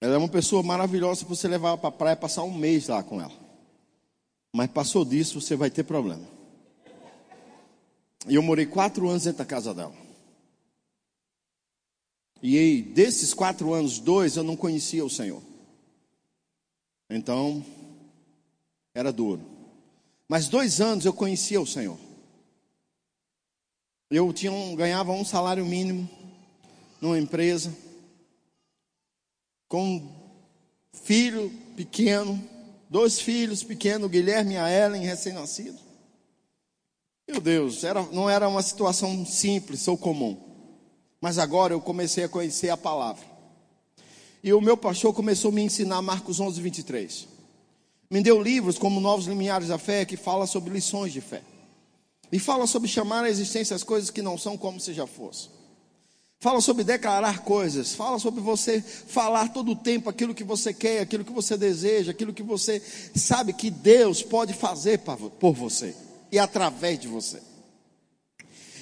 Ela 0.00 0.16
é 0.16 0.18
uma 0.18 0.28
pessoa 0.28 0.64
maravilhosa 0.64 1.24
para 1.24 1.36
você 1.36 1.46
levar 1.46 1.78
para 1.78 1.90
a 1.90 1.92
praia 1.92 2.16
passar 2.16 2.42
um 2.42 2.52
mês 2.52 2.88
lá 2.88 3.00
com 3.04 3.20
ela. 3.20 3.32
Mas 4.52 4.68
passou 4.68 5.04
disso, 5.04 5.40
você 5.40 5.54
vai 5.54 5.70
ter 5.70 5.84
problema. 5.84 6.26
E 8.26 8.34
eu 8.34 8.42
morei 8.42 8.66
quatro 8.66 9.08
anos 9.08 9.22
dentro 9.22 9.38
da 9.38 9.44
casa 9.44 9.72
dela. 9.72 9.94
E 12.42 12.58
aí, 12.58 12.82
desses 12.82 13.32
quatro 13.32 13.72
anos, 13.72 14.00
dois 14.00 14.36
eu 14.36 14.42
não 14.42 14.56
conhecia 14.56 15.04
o 15.04 15.10
Senhor. 15.10 15.40
Então, 17.08 17.64
era 18.92 19.12
duro. 19.12 19.40
Mas 20.28 20.48
dois 20.48 20.80
anos 20.80 21.04
eu 21.04 21.12
conhecia 21.12 21.60
o 21.60 21.66
Senhor. 21.66 22.07
Eu 24.10 24.32
tinha 24.32 24.50
um, 24.50 24.74
ganhava 24.74 25.12
um 25.12 25.24
salário 25.24 25.64
mínimo 25.66 26.08
numa 27.00 27.18
empresa, 27.18 27.74
com 29.68 29.84
um 29.84 30.08
filho 30.92 31.52
pequeno, 31.76 32.42
dois 32.88 33.20
filhos 33.20 33.62
pequenos, 33.62 34.10
Guilherme 34.10 34.54
e 34.54 34.56
a 34.56 34.70
Ellen, 34.70 35.04
recém-nascido. 35.04 35.78
Meu 37.28 37.40
Deus, 37.40 37.84
era, 37.84 38.02
não 38.04 38.30
era 38.30 38.48
uma 38.48 38.62
situação 38.62 39.26
simples 39.26 39.86
ou 39.86 39.98
comum. 39.98 40.36
Mas 41.20 41.36
agora 41.36 41.74
eu 41.74 41.80
comecei 41.80 42.24
a 42.24 42.28
conhecer 42.28 42.70
a 42.70 42.76
palavra. 42.76 43.24
E 44.42 44.52
o 44.52 44.60
meu 44.60 44.76
pastor 44.76 45.12
começou 45.12 45.50
a 45.50 45.54
me 45.54 45.62
ensinar 45.62 46.00
Marcos 46.00 46.40
11, 46.40 46.62
23. 46.62 47.28
Me 48.10 48.22
deu 48.22 48.40
livros 48.40 48.78
como 48.78 49.00
Novos 49.00 49.26
Limiares 49.26 49.68
da 49.68 49.76
Fé, 49.76 50.06
que 50.06 50.16
fala 50.16 50.46
sobre 50.46 50.72
lições 50.72 51.12
de 51.12 51.20
fé. 51.20 51.42
E 52.30 52.38
fala 52.38 52.66
sobre 52.66 52.88
chamar 52.88 53.24
a 53.24 53.30
existência 53.30 53.74
as 53.74 53.82
coisas 53.82 54.10
que 54.10 54.22
não 54.22 54.36
são 54.36 54.56
como 54.56 54.78
se 54.78 54.92
já 54.92 55.06
fossem. 55.06 55.50
Fala 56.40 56.60
sobre 56.60 56.84
declarar 56.84 57.40
coisas. 57.40 57.94
Fala 57.94 58.18
sobre 58.18 58.40
você 58.40 58.80
falar 58.80 59.48
todo 59.48 59.72
o 59.72 59.76
tempo 59.76 60.08
aquilo 60.08 60.34
que 60.34 60.44
você 60.44 60.72
quer, 60.72 61.00
aquilo 61.00 61.24
que 61.24 61.32
você 61.32 61.56
deseja, 61.56 62.12
aquilo 62.12 62.32
que 62.32 62.42
você 62.42 62.80
sabe 63.14 63.52
que 63.52 63.70
Deus 63.70 64.22
pode 64.22 64.52
fazer 64.54 65.00
por 65.40 65.52
você 65.52 65.94
e 66.30 66.38
através 66.38 67.00
de 67.00 67.08
você. 67.08 67.40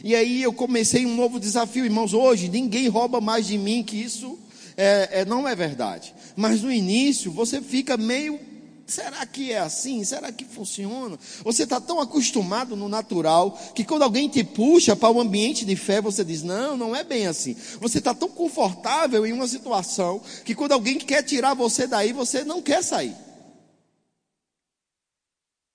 E 0.05 0.15
aí 0.15 0.43
eu 0.43 0.53
comecei 0.53 1.07
um 1.07 1.17
novo 1.17 1.41
desafio, 1.41 1.85
irmãos. 1.85 2.13
Hoje 2.13 2.49
ninguém 2.49 2.89
rouba 2.89 3.21
mais 3.21 3.47
de 3.47 3.57
mim 3.57 3.83
que 3.83 3.97
isso 3.97 4.39
é, 4.77 5.21
é, 5.21 5.25
não 5.25 5.49
é 5.49 5.55
verdade. 5.55 6.15
Mas 6.37 6.63
no 6.63 6.71
início 6.71 7.33
você 7.33 7.63
fica 7.63 7.97
meio. 7.97 8.39
Será 8.87 9.27
que 9.27 9.51
é 9.51 9.59
assim? 9.59 10.05
Será 10.05 10.31
que 10.31 10.45
funciona? 10.45 11.19
Você 11.43 11.65
está 11.65 11.81
tão 11.81 12.01
acostumado 12.01 12.77
no 12.77 12.89
natural 12.89 13.59
que 13.75 13.85
quando 13.85 14.03
alguém 14.03 14.29
te 14.29 14.45
puxa 14.45 14.95
para 14.95 15.11
o 15.11 15.17
um 15.17 15.21
ambiente 15.21 15.65
de 15.65 15.75
fé, 15.75 16.01
você 16.01 16.25
diz: 16.25 16.45
Não, 16.45 16.77
não 16.77 16.95
é 16.95 17.03
bem 17.03 17.27
assim. 17.27 17.57
Você 17.81 17.99
está 17.99 18.15
tão 18.15 18.29
confortável 18.29 19.27
em 19.27 19.33
uma 19.33 19.49
situação 19.49 20.23
que 20.45 20.55
quando 20.55 20.73
alguém 20.73 20.99
quer 20.99 21.25
tirar 21.25 21.55
você 21.55 21.89
daí, 21.89 22.13
você 22.13 22.45
não 22.45 22.63
quer 22.63 22.83
sair. 22.85 23.17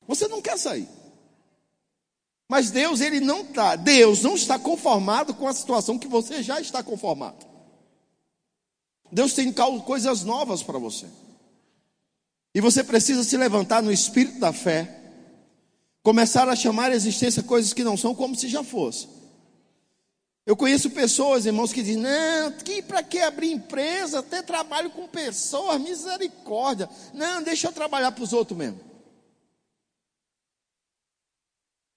Você 0.08 0.30
não 0.30 0.42
quer 0.42 0.58
sair. 0.58 0.88
Mas 2.48 2.72
Deus, 2.72 3.02
ele 3.02 3.20
não 3.20 3.42
está, 3.42 3.76
Deus 3.76 4.24
não 4.24 4.36
está 4.36 4.58
conformado 4.58 5.34
com 5.34 5.48
a 5.48 5.54
situação 5.54 6.00
que 6.00 6.08
você 6.08 6.42
já 6.42 6.62
está 6.62 6.82
conformado. 6.82 7.46
Deus 9.12 9.34
tem 9.34 9.54
coisas 9.86 10.24
novas 10.24 10.64
para 10.64 10.80
você. 10.80 11.08
E 12.54 12.60
você 12.60 12.84
precisa 12.84 13.24
se 13.24 13.38
levantar 13.38 13.82
no 13.82 13.92
espírito 13.92 14.40
da 14.40 14.52
fé, 14.52 15.00
começar 16.04 16.50
a 16.50 16.56
chamar 16.56 16.92
a 16.92 16.96
existência 16.96 17.42
coisas 17.44 17.74
que 17.74 17.84
não 17.84 17.96
são 17.96 18.14
como 18.14 18.36
se 18.36 18.48
já 18.48 18.64
fosse. 18.64 19.08
Eu 20.46 20.56
conheço 20.56 20.90
pessoas, 20.90 21.46
irmãos, 21.46 21.72
que 21.72 21.84
dizem: 21.84 22.02
não, 22.02 22.52
que 22.52 22.82
para 22.82 23.04
que 23.04 23.20
abrir 23.20 23.52
empresa? 23.52 24.20
Até 24.20 24.42
trabalho 24.42 24.90
com 24.90 25.08
pessoas, 25.08 25.80
misericórdia. 25.80 26.90
Não, 27.14 27.42
deixa 27.44 27.68
eu 27.68 27.72
trabalhar 27.72 28.12
para 28.12 28.24
os 28.24 28.34
outros 28.34 28.58
mesmo. 28.58 28.80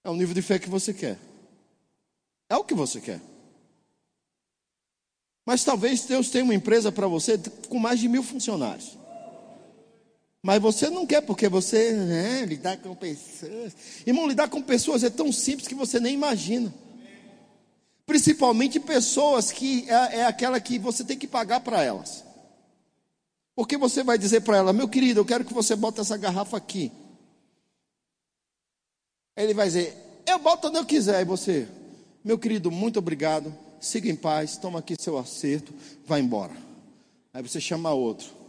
É 0.03 0.09
o 0.09 0.15
nível 0.15 0.35
de 0.35 0.41
fé 0.41 0.59
que 0.59 0.69
você 0.69 0.93
quer. 0.93 1.17
É 2.47 2.55
o 2.55 2.63
que 2.63 2.75
você 2.75 3.01
quer. 3.01 3.19
Mas 5.43 5.63
talvez 5.63 6.05
Deus 6.05 6.29
tenha 6.29 6.43
uma 6.43 6.53
empresa 6.53 6.91
para 6.91 7.07
você 7.07 7.39
com 7.67 7.79
mais 7.79 7.99
de 7.99 8.07
mil 8.07 8.23
funcionários. 8.23 8.97
Mas 10.45 10.61
você 10.61 10.91
não 10.91 11.07
quer, 11.07 11.21
porque 11.21 11.49
você 11.49 11.91
né, 11.91 12.45
lidar 12.45 12.77
com 12.77 12.93
pessoas. 12.93 13.75
Irmão, 14.05 14.27
lidar 14.27 14.47
com 14.47 14.61
pessoas 14.61 15.03
é 15.03 15.09
tão 15.09 15.31
simples 15.31 15.67
que 15.67 15.73
você 15.73 15.99
nem 15.99 16.13
imagina. 16.13 16.71
Principalmente 18.05 18.79
pessoas 18.79 19.51
que 19.51 19.89
é, 19.89 20.19
é 20.19 20.25
aquela 20.27 20.59
que 20.59 20.77
você 20.77 21.03
tem 21.03 21.17
que 21.17 21.25
pagar 21.25 21.61
para 21.61 21.81
elas. 21.81 22.23
Porque 23.55 23.75
você 23.75 24.03
vai 24.03 24.19
dizer 24.19 24.41
para 24.41 24.57
ela, 24.57 24.71
meu 24.71 24.87
querido, 24.87 25.21
eu 25.21 25.25
quero 25.25 25.43
que 25.43 25.51
você 25.51 25.75
bote 25.75 25.99
essa 25.99 26.15
garrafa 26.15 26.55
aqui. 26.55 26.91
Ele 29.35 29.55
vai 29.55 29.65
dizer: 29.65 29.97
Eu 30.27 30.37
boto 30.37 30.67
onde 30.67 30.77
eu 30.77 30.85
quiser. 30.85 31.21
E 31.21 31.25
você, 31.25 31.67
meu 32.23 32.37
querido, 32.37 32.69
muito 32.69 32.99
obrigado. 32.99 33.51
Siga 33.81 34.11
em 34.11 34.15
paz. 34.15 34.57
Toma 34.57 34.77
aqui 34.77 34.95
seu 34.99 35.17
acerto. 35.17 35.73
Vai 36.05 36.19
embora. 36.19 36.53
Aí 37.33 37.41
você 37.41 37.59
chama 37.59 37.91
outro. 37.91 38.44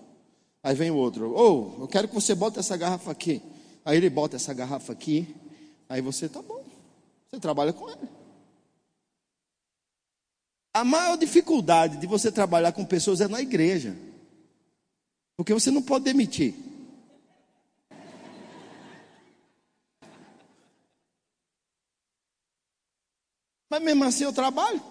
Aí 0.67 0.75
vem 0.75 0.91
o 0.91 0.97
outro. 0.97 1.33
Ou, 1.33 1.77
oh, 1.79 1.83
eu 1.85 1.87
quero 1.87 2.09
que 2.09 2.15
você 2.17 2.35
bote 2.35 2.59
essa 2.59 2.77
garrafa 2.77 3.13
aqui. 3.13 3.41
Aí 3.85 3.97
ele 3.97 4.11
bota 4.11 4.35
essa 4.35 4.53
garrafa 4.53 4.93
aqui. 4.93 5.33
Aí 5.89 6.01
você, 6.01 6.29
tá 6.29 6.43
bom. 6.43 6.61
Você 7.31 7.39
trabalha 7.39 7.73
com 7.73 7.89
ele. 7.89 8.09
A 10.75 10.85
maior 10.85 11.17
dificuldade 11.17 11.99
de 11.99 12.07
você 12.09 12.33
trabalhar 12.33 12.73
com 12.73 12.85
pessoas 12.85 13.21
é 13.21 13.29
na 13.29 13.41
igreja. 13.41 13.97
Porque 15.37 15.55
você 15.55 15.71
não 15.71 15.81
pode 15.81 16.05
demitir. 16.05 16.53
Mas 23.71 23.83
mesmo 23.85 24.03
assim 24.03 24.25
eu 24.25 24.33
trabalho. 24.33 24.83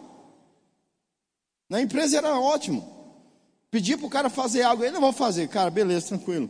Na 1.68 1.82
empresa 1.82 2.18
era 2.18 2.40
ótimo. 2.40 2.95
Pedi 3.76 3.98
para 3.98 4.08
o 4.08 4.10
cara 4.10 4.30
fazer 4.30 4.62
algo, 4.62 4.86
ele 4.86 4.94
não 4.94 5.02
vou 5.02 5.12
fazer. 5.12 5.50
Cara, 5.50 5.70
beleza, 5.70 6.08
tranquilo. 6.08 6.50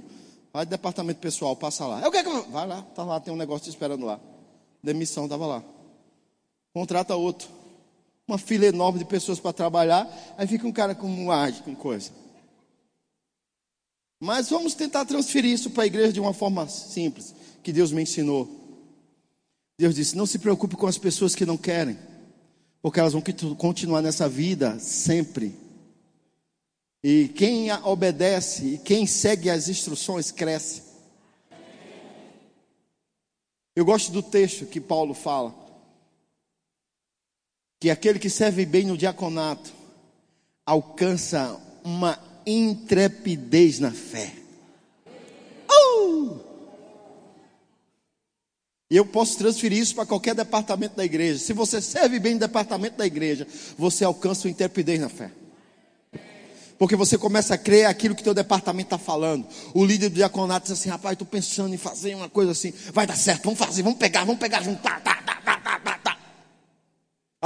Vai 0.53 0.63
do 0.63 0.69
departamento 0.69 1.19
pessoal, 1.19 1.55
passa 1.55 1.83
lá. 1.87 1.99
Eu 2.01 2.11
quero 2.11 2.43
que 2.43 2.51
vai 2.51 2.67
lá, 2.67 2.83
tá 2.93 3.03
lá, 3.03 3.19
tem 3.19 3.33
um 3.33 3.35
negócio 3.35 3.63
te 3.63 3.71
esperando 3.71 4.05
lá. 4.05 4.19
Demissão 4.83 5.23
estava 5.23 5.47
lá. 5.47 5.63
Contrata 6.71 7.15
outro. 7.15 7.49
Uma 8.27 8.37
fila 8.37 8.67
enorme 8.67 8.99
de 8.99 9.05
pessoas 9.05 9.39
para 9.39 9.51
trabalhar, 9.51 10.07
aí 10.37 10.45
fica 10.45 10.67
um 10.67 10.71
cara 10.71 10.93
com 10.93 11.31
ar, 11.31 11.51
com 11.63 11.75
coisa. 11.75 12.11
Mas 14.19 14.51
vamos 14.51 14.75
tentar 14.75 15.03
transferir 15.03 15.51
isso 15.51 15.71
para 15.71 15.81
a 15.81 15.87
igreja 15.87 16.13
de 16.13 16.19
uma 16.19 16.31
forma 16.31 16.67
simples, 16.67 17.33
que 17.63 17.73
Deus 17.73 17.91
me 17.91 18.03
ensinou. 18.03 18.47
Deus 19.79 19.95
disse: 19.95 20.15
Não 20.15 20.27
se 20.27 20.37
preocupe 20.37 20.75
com 20.75 20.85
as 20.85 20.99
pessoas 20.99 21.33
que 21.33 21.43
não 21.43 21.57
querem 21.57 21.97
porque 22.83 22.99
elas 22.99 23.13
vão 23.13 23.23
continuar 23.57 24.03
nessa 24.03 24.29
vida 24.29 24.77
sempre. 24.77 25.64
E 27.07 27.27
quem 27.27 27.71
obedece 27.71 28.65
e 28.65 28.77
quem 28.79 29.05
segue 29.05 29.47
as 29.47 29.69
instruções 29.69 30.31
cresce. 30.31 30.81
Eu 33.75 33.85
gosto 33.85 34.11
do 34.11 34.23
texto 34.23 34.65
que 34.65 34.81
Paulo 34.81 35.13
fala. 35.13 35.53
Que 37.79 37.91
aquele 37.91 38.17
que 38.17 38.27
serve 38.27 38.65
bem 38.65 38.85
no 38.85 38.97
diaconato 38.97 39.71
alcança 40.65 41.61
uma 41.83 42.17
intrepidez 42.43 43.79
na 43.79 43.91
fé. 43.91 44.33
Uh! 45.69 46.39
E 48.89 48.97
eu 48.97 49.05
posso 49.05 49.37
transferir 49.37 49.77
isso 49.77 49.93
para 49.93 50.07
qualquer 50.07 50.33
departamento 50.33 50.95
da 50.95 51.05
igreja. 51.05 51.37
Se 51.37 51.53
você 51.53 51.79
serve 51.83 52.17
bem 52.17 52.33
no 52.33 52.39
departamento 52.39 52.97
da 52.97 53.05
igreja, 53.05 53.47
você 53.77 54.03
alcança 54.03 54.47
o 54.47 54.49
interpidez 54.49 54.99
na 54.99 55.07
fé. 55.09 55.44
Porque 56.77 56.95
você 56.95 57.17
começa 57.17 57.53
a 57.53 57.57
crer 57.57 57.85
aquilo 57.85 58.15
que 58.15 58.23
teu 58.23 58.33
departamento 58.33 58.87
está 58.87 58.97
falando. 58.97 59.45
O 59.73 59.85
líder 59.85 60.09
do 60.09 60.15
diaconato 60.15 60.67
diz 60.67 60.77
assim: 60.77 60.89
rapaz, 60.89 61.13
estou 61.13 61.27
pensando 61.27 61.73
em 61.73 61.77
fazer 61.77 62.15
uma 62.15 62.29
coisa 62.29 62.51
assim. 62.51 62.73
Vai 62.93 63.07
dar 63.07 63.15
certo, 63.15 63.43
vamos 63.43 63.59
fazer, 63.59 63.81
vamos 63.81 63.97
pegar, 63.97 64.25
vamos 64.25 64.39
pegar 64.39 64.61
junto. 64.61 64.81
Tá, 64.81 64.99
tá, 64.99 65.15
tá, 65.25 65.41
tá, 65.43 65.57
tá, 65.57 65.79
tá, 65.79 65.99
tá. 66.03 66.17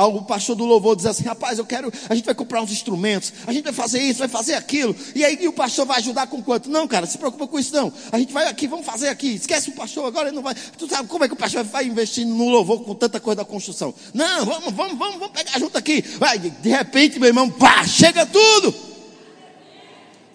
O 0.08 0.24
pastor 0.24 0.56
do 0.56 0.66
louvor 0.66 0.96
diz 0.96 1.06
assim: 1.06 1.26
rapaz, 1.26 1.60
eu 1.60 1.66
quero, 1.66 1.92
a 2.10 2.16
gente 2.16 2.26
vai 2.26 2.34
comprar 2.34 2.62
uns 2.62 2.72
instrumentos, 2.72 3.34
a 3.46 3.54
gente 3.54 3.66
vai 3.66 3.74
fazer 3.74 4.02
isso, 4.02 4.18
vai 4.18 4.28
fazer 4.28 4.56
aquilo. 4.56 4.96
E 5.14 5.24
aí 5.24 5.38
e 5.42 5.48
o 5.48 5.54
pastor 5.54 5.86
vai 5.86 6.00
ajudar 6.00 6.26
com 6.26 6.42
quanto? 6.42 6.70
Não, 6.70 6.88
cara, 6.88 7.06
se 7.06 7.18
preocupa 7.18 7.46
com 7.46 7.60
isso 7.60 7.76
não. 7.76 7.94
A 8.12 8.18
gente 8.18 8.34
vai 8.34 8.48
aqui, 8.48 8.66
vamos 8.66 8.86
fazer 8.86 9.10
aqui. 9.10 9.36
Esquece 9.36 9.70
o 9.70 9.74
pastor, 9.74 10.08
agora 10.08 10.30
ele 10.30 10.36
não 10.36 10.42
vai. 10.42 10.56
Tu 10.56 10.88
sabe 10.88 11.08
como 11.08 11.24
é 11.24 11.28
que 11.28 11.34
o 11.34 11.38
pastor 11.38 11.64
vai 11.66 11.86
investir 11.86 12.26
no 12.26 12.50
louvor 12.50 12.82
com 12.84 12.96
tanta 12.96 13.20
coisa 13.20 13.38
da 13.38 13.46
construção? 13.46 13.94
Não, 14.12 14.46
vamos, 14.46 14.74
vamos, 14.74 14.98
vamos, 14.98 15.20
vamos 15.20 15.38
pegar 15.38 15.60
junto 15.60 15.78
aqui. 15.78 16.02
Vai, 16.18 16.40
de 16.40 16.70
repente, 16.70 17.20
meu 17.20 17.28
irmão, 17.28 17.50
pá, 17.50 17.86
chega 17.86 18.26
tudo. 18.26 18.89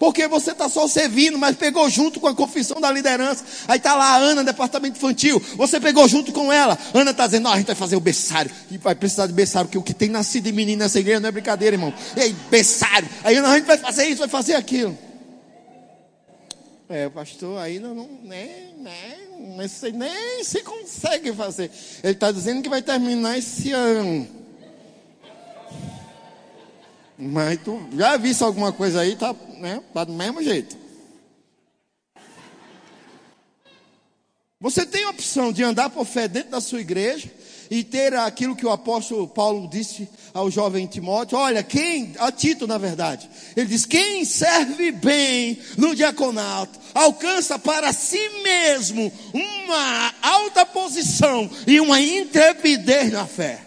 Porque 0.05 0.27
você 0.27 0.51
está 0.51 0.69
só 0.69 0.87
servindo, 0.87 1.35
mas 1.35 1.55
pegou 1.55 1.89
junto 1.89 2.19
com 2.19 2.27
a 2.27 2.35
confissão 2.35 2.79
da 2.79 2.91
liderança. 2.91 3.43
Aí 3.67 3.77
está 3.77 3.95
lá 3.95 4.05
a 4.05 4.17
Ana, 4.17 4.43
departamento 4.43 4.97
infantil. 4.97 5.41
Você 5.55 5.79
pegou 5.79 6.07
junto 6.07 6.31
com 6.31 6.53
ela. 6.53 6.77
Ana 6.93 7.09
está 7.09 7.25
dizendo: 7.25 7.47
a 7.47 7.57
gente 7.57 7.65
vai 7.65 7.75
fazer 7.75 7.95
o 7.95 7.99
berçário. 7.99 8.51
E 8.69 8.77
vai 8.77 8.93
precisar 8.93 9.25
de 9.25 9.33
berçário, 9.33 9.67
porque 9.67 9.79
o 9.79 9.81
que 9.81 9.95
tem 9.95 10.07
nascido 10.07 10.43
de 10.43 10.51
menino 10.51 10.83
nessa 10.83 10.99
igreja 10.99 11.19
não 11.19 11.29
é 11.29 11.31
brincadeira, 11.31 11.75
irmão. 11.75 11.91
E 12.15 12.21
aí, 12.21 12.35
berçário. 12.51 13.09
Aí 13.23 13.35
Ana, 13.35 13.49
a 13.49 13.55
gente 13.55 13.65
vai 13.65 13.79
fazer 13.79 14.05
isso, 14.05 14.19
vai 14.19 14.27
fazer 14.27 14.53
aquilo. 14.53 14.95
É, 16.87 17.09
pastor, 17.09 17.59
ainda 17.59 17.87
não, 17.87 18.07
nem, 18.21 18.75
nem, 18.77 19.57
nem, 19.57 19.91
nem 19.91 20.43
se 20.43 20.61
consegue 20.61 21.33
fazer. 21.33 21.71
Ele 22.03 22.13
está 22.13 22.31
dizendo 22.31 22.61
que 22.61 22.69
vai 22.69 22.83
terminar 22.83 23.39
esse 23.39 23.71
ano. 23.71 24.27
Mas 27.17 27.59
tu 27.63 27.81
já 27.93 28.17
viste 28.17 28.43
alguma 28.43 28.71
coisa 28.71 29.01
aí, 29.01 29.15
tá, 29.15 29.33
né, 29.57 29.81
tá 29.93 30.03
do 30.03 30.13
mesmo 30.13 30.43
jeito. 30.43 30.85
Você 34.59 34.85
tem 34.85 35.03
a 35.03 35.09
opção 35.09 35.53
de 35.53 35.63
andar 35.63 35.89
por 35.89 36.05
fé 36.05 36.27
dentro 36.27 36.51
da 36.51 36.61
sua 36.61 36.81
igreja 36.81 37.31
e 37.69 37.83
ter 37.83 38.13
aquilo 38.15 38.55
que 38.55 38.65
o 38.65 38.71
apóstolo 38.71 39.27
Paulo 39.27 39.67
disse 39.67 40.07
ao 40.33 40.49
jovem 40.49 40.87
Timóteo: 40.87 41.37
olha, 41.37 41.61
quem, 41.63 42.13
a 42.17 42.31
Tito 42.31 42.65
na 42.65 42.77
verdade, 42.77 43.29
ele 43.55 43.67
diz: 43.67 43.85
quem 43.85 44.25
serve 44.25 44.91
bem 44.91 45.59
no 45.77 45.95
diaconato 45.95 46.79
alcança 46.93 47.59
para 47.59 47.93
si 47.93 48.29
mesmo 48.43 49.11
uma 49.33 50.13
alta 50.21 50.65
posição 50.65 51.49
e 51.67 51.79
uma 51.79 51.99
intrepidez 52.01 53.11
na 53.11 53.25
fé. 53.25 53.64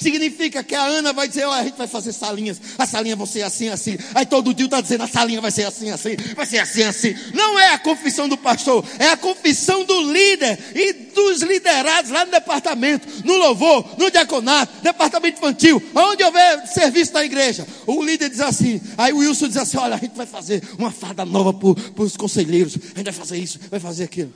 Significa 0.00 0.64
que 0.64 0.74
a 0.74 0.82
Ana 0.82 1.12
vai 1.12 1.28
dizer, 1.28 1.44
olha, 1.44 1.60
a 1.60 1.64
gente 1.64 1.76
vai 1.76 1.86
fazer 1.86 2.12
salinhas, 2.12 2.58
a 2.78 2.86
salinha 2.86 3.14
vai 3.14 3.26
ser 3.26 3.42
assim, 3.42 3.68
assim. 3.68 3.98
Aí 4.14 4.24
todo 4.24 4.54
dia 4.54 4.64
está 4.64 4.80
dizendo, 4.80 5.04
a 5.04 5.06
salinha 5.06 5.42
vai 5.42 5.50
ser 5.50 5.64
assim, 5.64 5.90
assim, 5.90 6.16
vai 6.34 6.46
ser 6.46 6.58
assim, 6.58 6.82
assim. 6.82 7.14
Não 7.34 7.60
é 7.60 7.74
a 7.74 7.78
confissão 7.78 8.26
do 8.26 8.38
pastor, 8.38 8.82
é 8.98 9.08
a 9.08 9.16
confissão 9.16 9.84
do 9.84 10.00
líder 10.10 10.58
e 10.74 10.92
dos 10.92 11.42
liderados 11.42 12.10
lá 12.10 12.24
no 12.24 12.30
departamento, 12.30 13.06
no 13.26 13.36
louvor, 13.36 13.98
no 13.98 14.10
diaconato, 14.10 14.80
departamento 14.82 15.36
infantil, 15.36 15.82
onde 15.94 16.24
houver 16.24 16.66
serviço 16.66 17.12
da 17.12 17.22
igreja. 17.22 17.66
O 17.86 18.02
líder 18.02 18.30
diz 18.30 18.40
assim, 18.40 18.80
aí 18.96 19.12
o 19.12 19.18
Wilson 19.18 19.48
diz 19.48 19.58
assim, 19.58 19.76
olha, 19.76 19.96
a 19.96 19.98
gente 19.98 20.16
vai 20.16 20.26
fazer 20.26 20.62
uma 20.78 20.90
fada 20.90 21.26
nova 21.26 21.52
para 21.52 22.02
os 22.02 22.16
conselheiros, 22.16 22.74
a 22.94 22.98
gente 22.98 23.04
vai 23.04 23.12
fazer 23.12 23.36
isso, 23.36 23.60
vai 23.70 23.78
fazer 23.78 24.04
aquilo. 24.04 24.32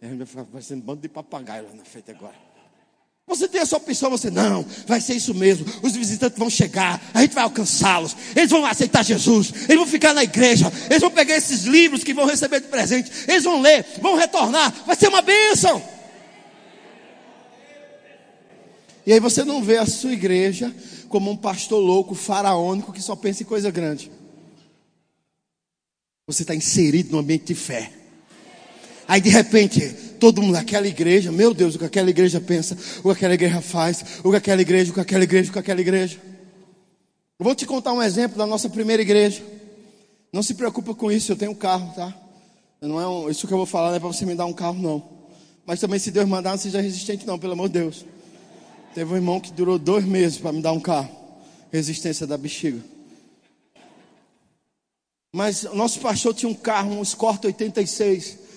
A 0.00 0.06
gente 0.06 0.24
vai 0.52 0.62
ser 0.62 0.74
um 0.74 0.80
bando 0.80 1.02
de 1.02 1.08
papagaio 1.08 1.64
lá 1.64 1.74
na 1.74 1.84
frente 1.84 2.10
agora. 2.12 2.49
Você 3.30 3.46
tem 3.46 3.60
essa 3.60 3.76
opção, 3.76 4.10
você 4.10 4.28
não, 4.28 4.66
vai 4.88 5.00
ser 5.00 5.14
isso 5.14 5.32
mesmo. 5.32 5.64
Os 5.82 5.92
visitantes 5.92 6.36
vão 6.36 6.50
chegar, 6.50 7.00
a 7.14 7.20
gente 7.20 7.32
vai 7.32 7.44
alcançá-los. 7.44 8.16
Eles 8.34 8.50
vão 8.50 8.66
aceitar 8.66 9.04
Jesus, 9.04 9.52
eles 9.68 9.76
vão 9.76 9.86
ficar 9.86 10.12
na 10.12 10.24
igreja, 10.24 10.70
eles 10.90 11.00
vão 11.00 11.12
pegar 11.12 11.36
esses 11.36 11.62
livros 11.62 12.02
que 12.02 12.12
vão 12.12 12.26
receber 12.26 12.60
de 12.60 12.66
presente, 12.66 13.08
eles 13.28 13.44
vão 13.44 13.60
ler, 13.60 13.86
vão 14.02 14.16
retornar, 14.16 14.74
vai 14.84 14.96
ser 14.96 15.06
uma 15.06 15.22
bênção. 15.22 15.80
E 19.06 19.12
aí 19.12 19.20
você 19.20 19.44
não 19.44 19.62
vê 19.62 19.78
a 19.78 19.86
sua 19.86 20.12
igreja 20.12 20.74
como 21.08 21.30
um 21.30 21.36
pastor 21.36 21.80
louco, 21.80 22.16
faraônico, 22.16 22.92
que 22.92 23.00
só 23.00 23.14
pensa 23.14 23.44
em 23.44 23.46
coisa 23.46 23.70
grande. 23.70 24.10
Você 26.26 26.42
está 26.42 26.54
inserido 26.54 27.12
no 27.12 27.18
ambiente 27.18 27.44
de 27.44 27.54
fé. 27.54 27.92
Aí 29.06 29.20
de 29.20 29.30
repente, 29.30 29.96
todo 30.20 30.42
mundo 30.42 30.52
naquela 30.52 30.86
igreja, 30.86 31.32
meu 31.32 31.54
Deus, 31.54 31.74
o 31.74 31.78
que 31.78 31.86
aquela 31.86 32.10
igreja 32.10 32.40
pensa, 32.40 32.76
o 32.98 33.04
que 33.04 33.10
aquela 33.10 33.34
igreja 33.34 33.60
faz, 33.62 34.04
o 34.22 34.30
que 34.30 34.36
aquela 34.36 34.60
igreja, 34.60 34.90
o 34.90 34.94
que 34.94 35.00
aquela 35.00 35.24
igreja, 35.24 35.48
o 35.48 35.52
que 35.52 35.58
aquela 35.58 35.80
igreja. 35.80 36.20
Eu 37.38 37.44
vou 37.44 37.54
te 37.54 37.66
contar 37.66 37.94
um 37.94 38.02
exemplo 38.02 38.36
da 38.36 38.46
nossa 38.46 38.68
primeira 38.68 39.00
igreja. 39.00 39.42
Não 40.30 40.42
se 40.42 40.54
preocupa 40.54 40.94
com 40.94 41.10
isso, 41.10 41.32
eu 41.32 41.36
tenho 41.36 41.52
um 41.52 41.54
carro, 41.54 41.92
tá? 41.94 42.14
Não 42.80 43.00
é 43.00 43.08
um, 43.08 43.30
isso 43.30 43.48
que 43.48 43.52
eu 43.52 43.56
vou 43.56 43.66
falar 43.66 43.88
não 43.88 43.96
é 43.96 43.98
para 43.98 44.08
você 44.08 44.26
me 44.26 44.34
dar 44.34 44.46
um 44.46 44.52
carro, 44.52 44.80
não. 44.80 45.02
Mas 45.64 45.80
também 45.80 45.98
se 45.98 46.10
Deus 46.10 46.28
mandar, 46.28 46.50
não 46.50 46.58
seja 46.58 46.80
resistente, 46.80 47.26
não, 47.26 47.38
pelo 47.38 47.54
amor 47.54 47.68
de 47.68 47.78
Deus. 47.80 48.04
Teve 48.94 49.12
um 49.12 49.16
irmão 49.16 49.40
que 49.40 49.52
durou 49.52 49.78
dois 49.78 50.04
meses 50.04 50.36
para 50.36 50.52
me 50.52 50.60
dar 50.60 50.72
um 50.72 50.80
carro. 50.80 51.10
Resistência 51.72 52.26
da 52.26 52.36
bexiga. 52.36 52.80
Mas 55.32 55.62
nosso 55.74 56.00
pastor 56.00 56.34
tinha 56.34 56.50
um 56.50 56.54
carro, 56.54 56.92
um 56.92 57.02
Escort 57.02 57.44
86 57.44 58.49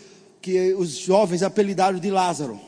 que 0.44 0.74
os 0.74 0.98
jovens 0.98 1.42
apelidaram 1.42 1.98
de 1.98 2.12
Lázaro. 2.12 2.60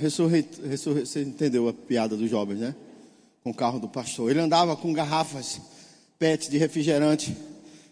Ressurre, 0.00 0.48
ressurre, 0.64 1.04
você 1.04 1.22
entendeu 1.22 1.68
a 1.68 1.72
piada 1.72 2.16
dos 2.16 2.30
jovens, 2.30 2.60
né? 2.60 2.74
Com 3.42 3.50
o 3.50 3.54
carro 3.54 3.80
do 3.80 3.88
pastor. 3.88 4.30
Ele 4.30 4.38
andava 4.38 4.76
com 4.76 4.92
garrafas 4.92 5.60
PET 6.20 6.48
de 6.48 6.56
refrigerante 6.56 7.36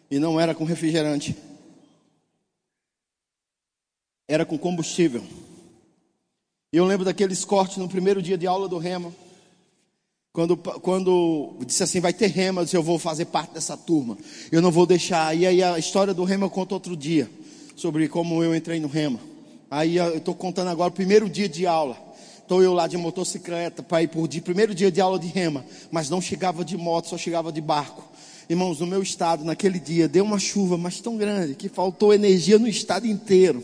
e 0.09 0.21
não 0.21 0.39
era 0.39 0.55
com 0.55 0.63
refrigerante. 0.63 1.37
Era 4.29 4.47
com 4.47 4.57
combustível. 4.57 5.25
E 6.73 6.77
eu 6.77 6.85
lembro 6.85 7.05
daqueles 7.05 7.45
cortes 7.45 7.79
no 7.79 7.89
primeiro 7.89 8.23
dia 8.23 8.39
de 8.39 8.47
aula 8.47 8.69
do 8.69 8.79
Rema. 8.79 9.13
Quando, 10.41 10.57
quando 10.57 11.53
disse 11.67 11.83
assim, 11.83 12.01
vai 12.01 12.15
ter 12.15 12.29
rema, 12.29 12.63
eu 12.63 12.65
disse, 12.65 12.75
eu 12.75 12.83
vou 12.83 12.99
fazer 12.99 13.27
parte 13.27 13.53
dessa 13.53 13.77
turma. 13.77 14.17
Eu 14.51 14.63
não 14.63 14.71
vou 14.71 14.87
deixar. 14.87 15.37
E 15.37 15.47
aí 15.47 15.63
a 15.63 15.79
história 15.79 16.15
do 16.15 16.25
rema 16.25 16.47
eu 16.47 16.51
conto 16.51 16.73
outro 16.73 16.97
dia. 16.97 17.31
Sobre 17.77 18.09
como 18.09 18.43
eu 18.43 18.55
entrei 18.55 18.81
no 18.81 18.89
rema. 18.89 19.21
Aí 19.71 19.99
eu 19.99 20.17
estou 20.17 20.35
contando 20.35 20.69
agora 20.69 20.89
o 20.89 20.95
primeiro 20.95 21.29
dia 21.29 21.47
de 21.47 21.67
aula. 21.67 21.95
Estou 22.39 22.63
eu 22.63 22.73
lá 22.73 22.87
de 22.87 22.97
motocicleta 22.97 23.83
para 23.83 24.03
ir 24.03 24.09
por 24.09 24.27
dia, 24.27 24.41
primeiro 24.41 24.75
dia 24.75 24.91
de 24.91 24.99
aula 24.99 25.19
de 25.19 25.27
rema. 25.27 25.63
Mas 25.91 26.09
não 26.09 26.23
chegava 26.23 26.65
de 26.65 26.75
moto, 26.75 27.09
só 27.09 27.19
chegava 27.19 27.53
de 27.53 27.61
barco. 27.61 28.03
Irmãos, 28.49 28.81
no 28.81 28.87
meu 28.87 29.03
estado, 29.03 29.45
naquele 29.45 29.79
dia, 29.79 30.09
deu 30.09 30.25
uma 30.25 30.39
chuva, 30.39 30.79
mas 30.79 31.01
tão 31.01 31.19
grande, 31.19 31.55
que 31.55 31.69
faltou 31.69 32.15
energia 32.15 32.59
no 32.59 32.67
estado 32.67 33.07
inteiro. 33.07 33.63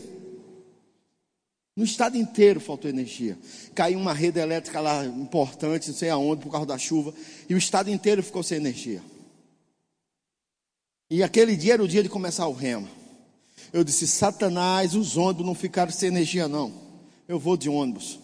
No 1.77 1.83
estado 1.83 2.17
inteiro 2.17 2.59
faltou 2.59 2.89
energia. 2.89 3.37
Caiu 3.75 3.99
uma 3.99 4.11
rede 4.11 4.39
elétrica 4.39 4.79
lá 4.79 5.05
importante, 5.05 5.89
não 5.89 5.95
sei 5.95 6.09
aonde, 6.09 6.41
por 6.41 6.51
causa 6.51 6.65
da 6.65 6.77
chuva, 6.77 7.13
e 7.47 7.53
o 7.53 7.57
estado 7.57 7.91
inteiro 7.91 8.23
ficou 8.23 8.41
sem 8.41 8.57
energia. 8.57 8.99
E 11.11 11.21
aquele 11.21 11.55
dia 11.55 11.73
era 11.73 11.83
o 11.83 11.87
dia 11.87 12.01
de 12.01 12.09
começar 12.09 12.47
o 12.47 12.53
rema. 12.53 12.89
Eu 13.71 13.83
disse: 13.83 14.07
Satanás, 14.07 14.95
os 14.95 15.17
ônibus 15.17 15.45
não 15.45 15.53
ficaram 15.53 15.91
sem 15.91 16.07
energia, 16.09 16.47
não. 16.47 16.73
Eu 17.27 17.37
vou 17.37 17.55
de 17.55 17.69
ônibus. 17.69 18.19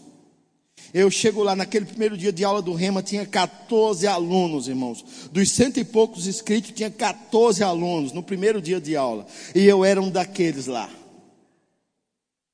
Eu 0.92 1.12
chego 1.12 1.44
lá 1.44 1.56
naquele 1.56 1.86
primeiro 1.86 2.18
dia 2.18 2.34
de 2.34 2.44
aula 2.44 2.62
do 2.62 2.74
Rema, 2.74 3.04
tinha 3.04 3.26
14 3.26 4.06
alunos, 4.08 4.68
irmãos. 4.68 5.06
Dos 5.32 5.52
cento 5.52 5.80
e 5.80 5.84
poucos 5.84 6.26
inscritos, 6.26 6.72
tinha 6.72 6.90
14 6.90 7.64
alunos 7.64 8.12
no 8.12 8.24
primeiro 8.24 8.60
dia 8.62 8.82
de 8.82 8.96
aula. 8.96 9.28
E 9.54 9.64
eu 9.64 9.86
era 9.86 10.02
um 10.02 10.10
daqueles 10.10 10.66
lá. 10.66 10.90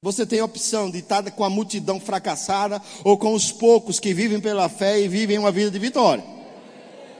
Você 0.02 0.26
tem 0.26 0.40
a 0.40 0.46
opção 0.46 0.90
de 0.90 1.00
estar 1.00 1.30
com 1.32 1.44
a 1.44 1.50
multidão 1.50 2.00
fracassada 2.00 2.82
ou 3.04 3.18
com 3.18 3.34
os 3.34 3.52
poucos 3.52 4.00
que 4.00 4.14
vivem 4.14 4.40
pela 4.40 4.70
fé 4.70 4.98
e 4.98 5.10
vivem 5.10 5.38
uma 5.38 5.52
vida 5.52 5.70
de 5.70 5.78
vitória. 5.78 6.24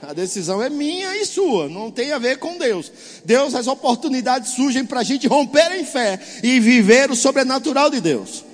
A 0.00 0.14
decisão 0.14 0.62
é 0.62 0.70
minha 0.70 1.14
e 1.14 1.26
sua, 1.26 1.68
não 1.68 1.90
tem 1.90 2.10
a 2.10 2.18
ver 2.18 2.38
com 2.38 2.56
Deus. 2.56 2.90
Deus, 3.22 3.54
as 3.54 3.66
oportunidades 3.66 4.52
surgem 4.52 4.86
para 4.86 5.00
a 5.00 5.04
gente 5.04 5.28
romper 5.28 5.78
em 5.78 5.84
fé 5.84 6.18
e 6.42 6.58
viver 6.58 7.10
o 7.10 7.14
sobrenatural 7.14 7.90
de 7.90 8.00
Deus. 8.00 8.46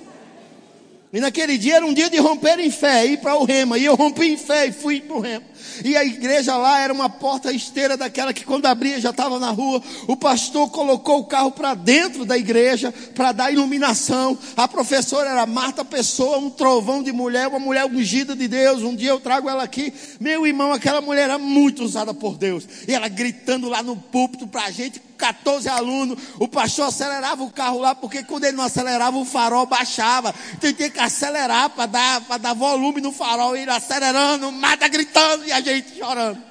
E 1.13 1.21
naquele 1.21 1.57
dia 1.57 1.77
era 1.77 1.85
um 1.85 1.93
dia 1.93 2.09
de 2.09 2.17
romper 2.17 2.59
em 2.59 2.69
fé, 2.69 3.05
ir 3.05 3.17
para 3.19 3.35
o 3.35 3.45
rema. 3.45 3.77
E 3.77 3.85
eu 3.85 3.95
rompi 3.95 4.25
em 4.25 4.37
fé 4.37 4.67
e 4.67 4.73
fui 4.73 4.99
para 4.99 5.15
o 5.15 5.21
rema. 5.21 5.45
E 5.83 5.95
a 5.95 6.03
igreja 6.03 6.57
lá 6.57 6.81
era 6.81 6.91
uma 6.93 7.09
porta 7.09 7.51
esteira 7.51 7.95
daquela 7.95 8.33
que 8.33 8.43
quando 8.43 8.65
abria 8.65 8.99
já 8.99 9.11
estava 9.11 9.39
na 9.39 9.49
rua. 9.49 9.81
O 10.05 10.17
pastor 10.17 10.69
colocou 10.69 11.19
o 11.19 11.25
carro 11.25 11.51
para 11.51 11.73
dentro 11.75 12.25
da 12.25 12.37
igreja 12.37 12.93
para 13.15 13.31
dar 13.31 13.51
iluminação. 13.51 14.37
A 14.57 14.67
professora 14.67 15.29
era 15.29 15.45
Marta 15.45 15.85
Pessoa, 15.85 16.39
um 16.39 16.49
trovão 16.49 17.01
de 17.01 17.13
mulher, 17.13 17.47
uma 17.47 17.59
mulher 17.59 17.85
ungida 17.85 18.35
de 18.35 18.47
Deus. 18.47 18.83
Um 18.83 18.93
dia 18.95 19.11
eu 19.11 19.19
trago 19.19 19.49
ela 19.49 19.63
aqui. 19.63 19.93
Meu 20.19 20.45
irmão, 20.45 20.73
aquela 20.73 20.99
mulher 20.99 21.23
era 21.23 21.37
muito 21.37 21.85
usada 21.85 22.13
por 22.13 22.37
Deus. 22.37 22.67
E 22.85 22.93
ela 22.93 23.07
gritando 23.07 23.69
lá 23.69 23.81
no 23.81 23.95
púlpito 23.95 24.45
para 24.45 24.65
a 24.65 24.71
gente, 24.71 25.01
14 25.17 25.67
alunos, 25.67 26.17
o 26.39 26.47
pastor 26.47 26.87
acelerava 26.87 27.43
o 27.43 27.51
carro 27.51 27.79
lá, 27.79 27.95
porque 27.95 28.23
quando 28.23 28.45
ele 28.45 28.55
não 28.55 28.63
acelerava, 28.63 29.17
o 29.17 29.25
farol 29.25 29.65
baixava. 29.65 30.33
Então 30.53 30.69
ele 30.69 30.77
tinha 30.77 30.89
que 30.89 30.99
acelerar 30.99 31.69
para 31.71 31.87
dar, 31.87 32.19
dar 32.39 32.53
volume 32.53 33.01
no 33.01 33.11
farol, 33.11 33.55
ele 33.55 33.71
acelerando, 33.71 34.51
mata 34.51 34.87
gritando 34.87 35.45
e 35.45 35.51
a 35.51 35.59
gente 35.59 35.97
chorando. 35.97 36.47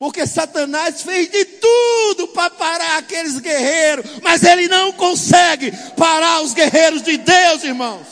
Porque 0.00 0.26
Satanás 0.26 1.02
fez 1.02 1.30
de 1.30 1.44
tudo 1.44 2.28
para 2.28 2.48
parar 2.48 2.96
aqueles 2.96 3.38
guerreiros, 3.38 4.18
mas 4.22 4.42
ele 4.42 4.66
não 4.66 4.92
consegue 4.92 5.70
parar 5.94 6.40
os 6.40 6.54
guerreiros 6.54 7.02
de 7.02 7.18
Deus, 7.18 7.62
irmãos. 7.64 8.06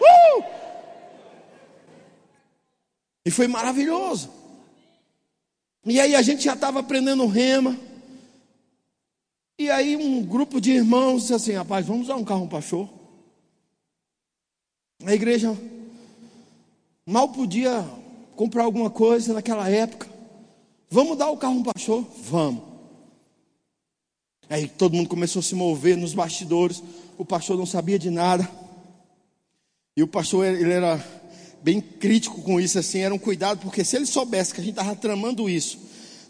Uh! 0.00 0.44
E 3.26 3.30
foi 3.30 3.46
maravilhoso. 3.46 4.37
E 5.90 5.98
aí 5.98 6.14
a 6.14 6.22
gente 6.22 6.44
já 6.44 6.52
estava 6.52 6.80
aprendendo 6.80 7.26
rema. 7.26 7.78
E 9.58 9.70
aí 9.70 9.96
um 9.96 10.22
grupo 10.22 10.60
de 10.60 10.72
irmãos 10.72 11.22
disse 11.22 11.34
assim, 11.34 11.52
rapaz, 11.52 11.86
vamos 11.86 12.02
usar 12.04 12.16
um 12.16 12.24
carro 12.24 12.46
para 12.46 12.60
show. 12.60 12.88
A 15.04 15.14
igreja 15.14 15.56
mal 17.06 17.30
podia 17.30 17.82
comprar 18.36 18.64
alguma 18.64 18.90
coisa 18.90 19.32
naquela 19.32 19.68
época. 19.68 20.06
Vamos 20.90 21.16
dar 21.16 21.30
o 21.30 21.36
carro 21.36 21.62
para 21.62 21.80
show? 21.80 22.06
Vamos. 22.22 22.62
Aí 24.48 24.68
todo 24.68 24.94
mundo 24.94 25.08
começou 25.08 25.40
a 25.40 25.42
se 25.42 25.54
mover 25.54 25.96
nos 25.96 26.14
bastidores. 26.14 26.82
O 27.16 27.24
pastor 27.24 27.56
não 27.56 27.66
sabia 27.66 27.98
de 27.98 28.10
nada. 28.10 28.48
E 29.96 30.02
o 30.02 30.08
pastor, 30.08 30.46
ele 30.46 30.72
era 30.72 31.04
bem 31.62 31.80
crítico 31.80 32.42
com 32.42 32.60
isso, 32.60 32.78
assim, 32.78 33.00
era 33.00 33.14
um 33.14 33.18
cuidado, 33.18 33.60
porque 33.60 33.84
se 33.84 33.96
ele 33.96 34.06
soubesse 34.06 34.54
que 34.54 34.60
a 34.60 34.64
gente 34.64 34.78
estava 34.78 34.94
tramando 34.94 35.48
isso, 35.48 35.78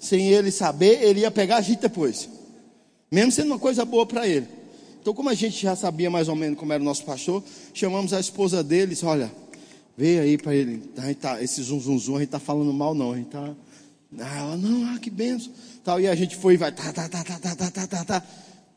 sem 0.01 0.29
ele 0.29 0.51
saber, 0.51 1.03
ele 1.03 1.21
ia 1.21 1.31
pegar 1.31 1.57
a 1.57 1.61
gente 1.61 1.81
depois. 1.81 2.29
Mesmo 3.11 3.33
sendo 3.33 3.49
uma 3.49 3.59
coisa 3.59 3.85
boa 3.85 4.07
para 4.07 4.27
ele. 4.27 4.47
Então, 5.01 5.15
como 5.15 5.29
a 5.29 5.35
gente 5.35 5.63
já 5.63 5.75
sabia 5.75 6.11
mais 6.11 6.29
ou 6.29 6.37
menos 6.37 6.59
como 6.59 6.73
era 6.73 6.83
o 6.83 6.85
nosso 6.85 7.05
pastor, 7.05 7.43
chamamos 7.73 8.13
a 8.13 8.21
esposa 8.21 8.63
dele 8.63 8.97
e 9.01 9.05
olha, 9.05 9.33
veio 9.97 10.23
aí 10.23 10.37
para 10.37 10.55
ele, 10.55 10.83
a 10.97 11.07
gente 11.07 11.17
tá, 11.17 11.43
esse 11.43 11.63
zum, 11.63 11.81
zum, 11.81 11.99
zum, 11.99 12.17
a 12.17 12.19
gente 12.19 12.29
está 12.29 12.39
falando 12.39 12.73
mal 12.73 12.95
não, 12.95 13.13
a 13.13 13.17
gente 13.17 13.27
está... 13.27 13.55
Ah, 14.21 14.39
ela, 14.39 14.57
não, 14.57 14.95
ah, 14.95 14.99
que 14.99 15.11
benção. 15.11 15.53
Tal, 15.85 16.01
e 16.01 16.09
a 16.09 16.15
gente 16.15 16.37
foi 16.37 16.55
e 16.55 16.57
vai, 16.57 16.73
tá, 16.73 16.93
tá, 16.93 17.09
tá, 17.09 17.25
tá, 17.25 17.39
tá, 17.39 17.55
tá, 17.57 17.71
tá, 17.71 17.87
tá, 17.87 18.05
tá. 18.05 18.23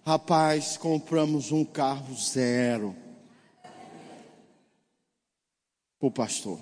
Rapaz, 0.05 0.77
compramos 0.77 1.51
um 1.51 1.63
carro 1.63 2.15
zero. 2.15 2.95
Para 6.01 6.07
o 6.07 6.11
pastor. 6.11 6.59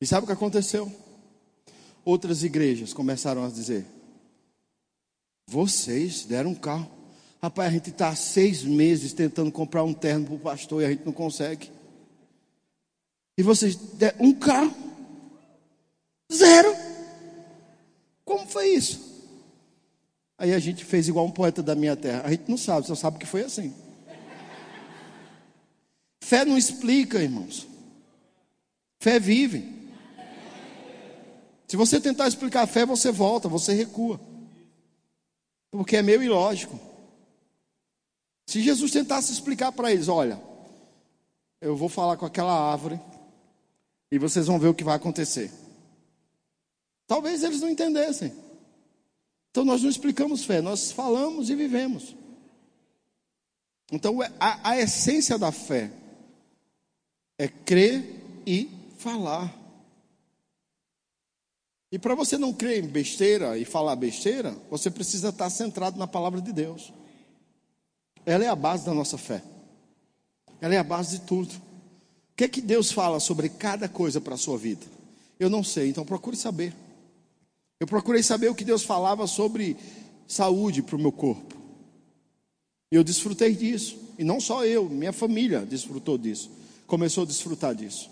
E 0.00 0.06
sabe 0.06 0.24
o 0.24 0.26
que 0.26 0.32
aconteceu? 0.32 0.90
Outras 2.06 2.42
igrejas 2.42 2.94
começaram 2.94 3.44
a 3.44 3.50
dizer: 3.50 3.84
Vocês 5.46 6.24
deram 6.24 6.52
um 6.52 6.54
carro. 6.54 6.90
Rapaz, 7.42 7.68
a 7.68 7.72
gente 7.72 7.90
está 7.90 8.08
há 8.08 8.16
seis 8.16 8.62
meses 8.62 9.12
tentando 9.12 9.52
comprar 9.52 9.84
um 9.84 9.92
terno 9.92 10.24
para 10.24 10.34
o 10.34 10.38
pastor 10.38 10.80
e 10.80 10.86
a 10.86 10.90
gente 10.90 11.04
não 11.04 11.12
consegue. 11.12 11.70
E 13.36 13.42
vocês 13.42 13.76
deram 13.76 14.24
um 14.24 14.32
carro. 14.32 14.74
Zero. 16.32 16.74
Como 18.24 18.46
foi 18.46 18.68
isso? 18.68 19.12
Aí 20.38 20.54
a 20.54 20.58
gente 20.58 20.82
fez 20.82 21.08
igual 21.08 21.26
um 21.26 21.30
poeta 21.30 21.62
da 21.62 21.74
minha 21.74 21.94
terra. 21.94 22.22
A 22.24 22.30
gente 22.30 22.48
não 22.48 22.56
sabe, 22.56 22.86
só 22.86 22.94
sabe 22.94 23.18
que 23.18 23.26
foi 23.26 23.42
assim. 23.42 23.74
Fé 26.32 26.46
não 26.46 26.56
explica, 26.56 27.22
irmãos. 27.22 27.68
Fé 28.98 29.20
vive. 29.20 29.70
Se 31.68 31.76
você 31.76 32.00
tentar 32.00 32.26
explicar 32.26 32.62
a 32.62 32.66
fé, 32.66 32.86
você 32.86 33.12
volta, 33.12 33.50
você 33.50 33.74
recua. 33.74 34.18
Porque 35.70 35.98
é 35.98 36.00
meio 36.00 36.22
ilógico. 36.22 36.80
Se 38.46 38.62
Jesus 38.62 38.90
tentasse 38.90 39.30
explicar 39.30 39.72
para 39.72 39.92
eles: 39.92 40.08
olha, 40.08 40.40
eu 41.60 41.76
vou 41.76 41.90
falar 41.90 42.16
com 42.16 42.24
aquela 42.24 42.72
árvore 42.72 42.98
e 44.10 44.18
vocês 44.18 44.46
vão 44.46 44.58
ver 44.58 44.68
o 44.68 44.74
que 44.74 44.84
vai 44.84 44.96
acontecer. 44.96 45.52
Talvez 47.06 47.42
eles 47.42 47.60
não 47.60 47.68
entendessem. 47.68 48.32
Então 49.50 49.66
nós 49.66 49.82
não 49.82 49.90
explicamos 49.90 50.46
fé, 50.46 50.62
nós 50.62 50.92
falamos 50.92 51.50
e 51.50 51.54
vivemos. 51.54 52.16
Então 53.92 54.18
a, 54.40 54.70
a 54.70 54.78
essência 54.78 55.36
da 55.36 55.52
fé 55.52 56.00
é 57.42 57.48
crer 57.48 58.04
e 58.46 58.70
falar. 58.98 59.52
E 61.90 61.98
para 61.98 62.14
você 62.14 62.38
não 62.38 62.52
crer 62.52 62.84
em 62.84 62.86
besteira 62.86 63.58
e 63.58 63.64
falar 63.64 63.96
besteira, 63.96 64.56
você 64.70 64.88
precisa 64.88 65.30
estar 65.30 65.50
centrado 65.50 65.98
na 65.98 66.06
palavra 66.06 66.40
de 66.40 66.52
Deus. 66.52 66.92
Ela 68.24 68.44
é 68.44 68.48
a 68.48 68.54
base 68.54 68.86
da 68.86 68.94
nossa 68.94 69.18
fé. 69.18 69.42
Ela 70.60 70.76
é 70.76 70.78
a 70.78 70.84
base 70.84 71.18
de 71.18 71.24
tudo. 71.26 71.52
O 71.52 72.36
que 72.36 72.44
é 72.44 72.48
que 72.48 72.60
Deus 72.60 72.92
fala 72.92 73.18
sobre 73.18 73.48
cada 73.48 73.88
coisa 73.88 74.20
para 74.20 74.34
a 74.34 74.38
sua 74.38 74.56
vida? 74.56 74.86
Eu 75.36 75.50
não 75.50 75.64
sei, 75.64 75.88
então 75.88 76.04
procure 76.04 76.36
saber. 76.36 76.72
Eu 77.80 77.88
procurei 77.88 78.22
saber 78.22 78.50
o 78.50 78.54
que 78.54 78.64
Deus 78.64 78.84
falava 78.84 79.26
sobre 79.26 79.76
saúde 80.28 80.80
para 80.80 80.94
o 80.94 81.00
meu 81.00 81.10
corpo. 81.10 81.56
E 82.92 82.94
eu 82.94 83.02
desfrutei 83.02 83.52
disso. 83.56 83.98
E 84.16 84.22
não 84.22 84.40
só 84.40 84.64
eu, 84.64 84.88
minha 84.88 85.12
família 85.12 85.66
desfrutou 85.66 86.16
disso. 86.16 86.61
Começou 86.92 87.22
a 87.22 87.26
desfrutar 87.26 87.74
disso. 87.74 88.10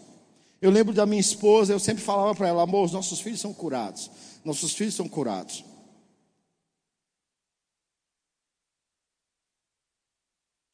Eu 0.58 0.70
lembro 0.70 0.94
da 0.94 1.04
minha 1.04 1.20
esposa, 1.20 1.70
eu 1.70 1.78
sempre 1.78 2.02
falava 2.02 2.34
para 2.34 2.48
ela: 2.48 2.62
amor, 2.62 2.86
os 2.86 2.92
nossos 2.92 3.20
filhos 3.20 3.38
são 3.38 3.52
curados. 3.52 4.10
Nossos 4.42 4.72
filhos 4.72 4.94
são 4.94 5.06
curados. 5.06 5.62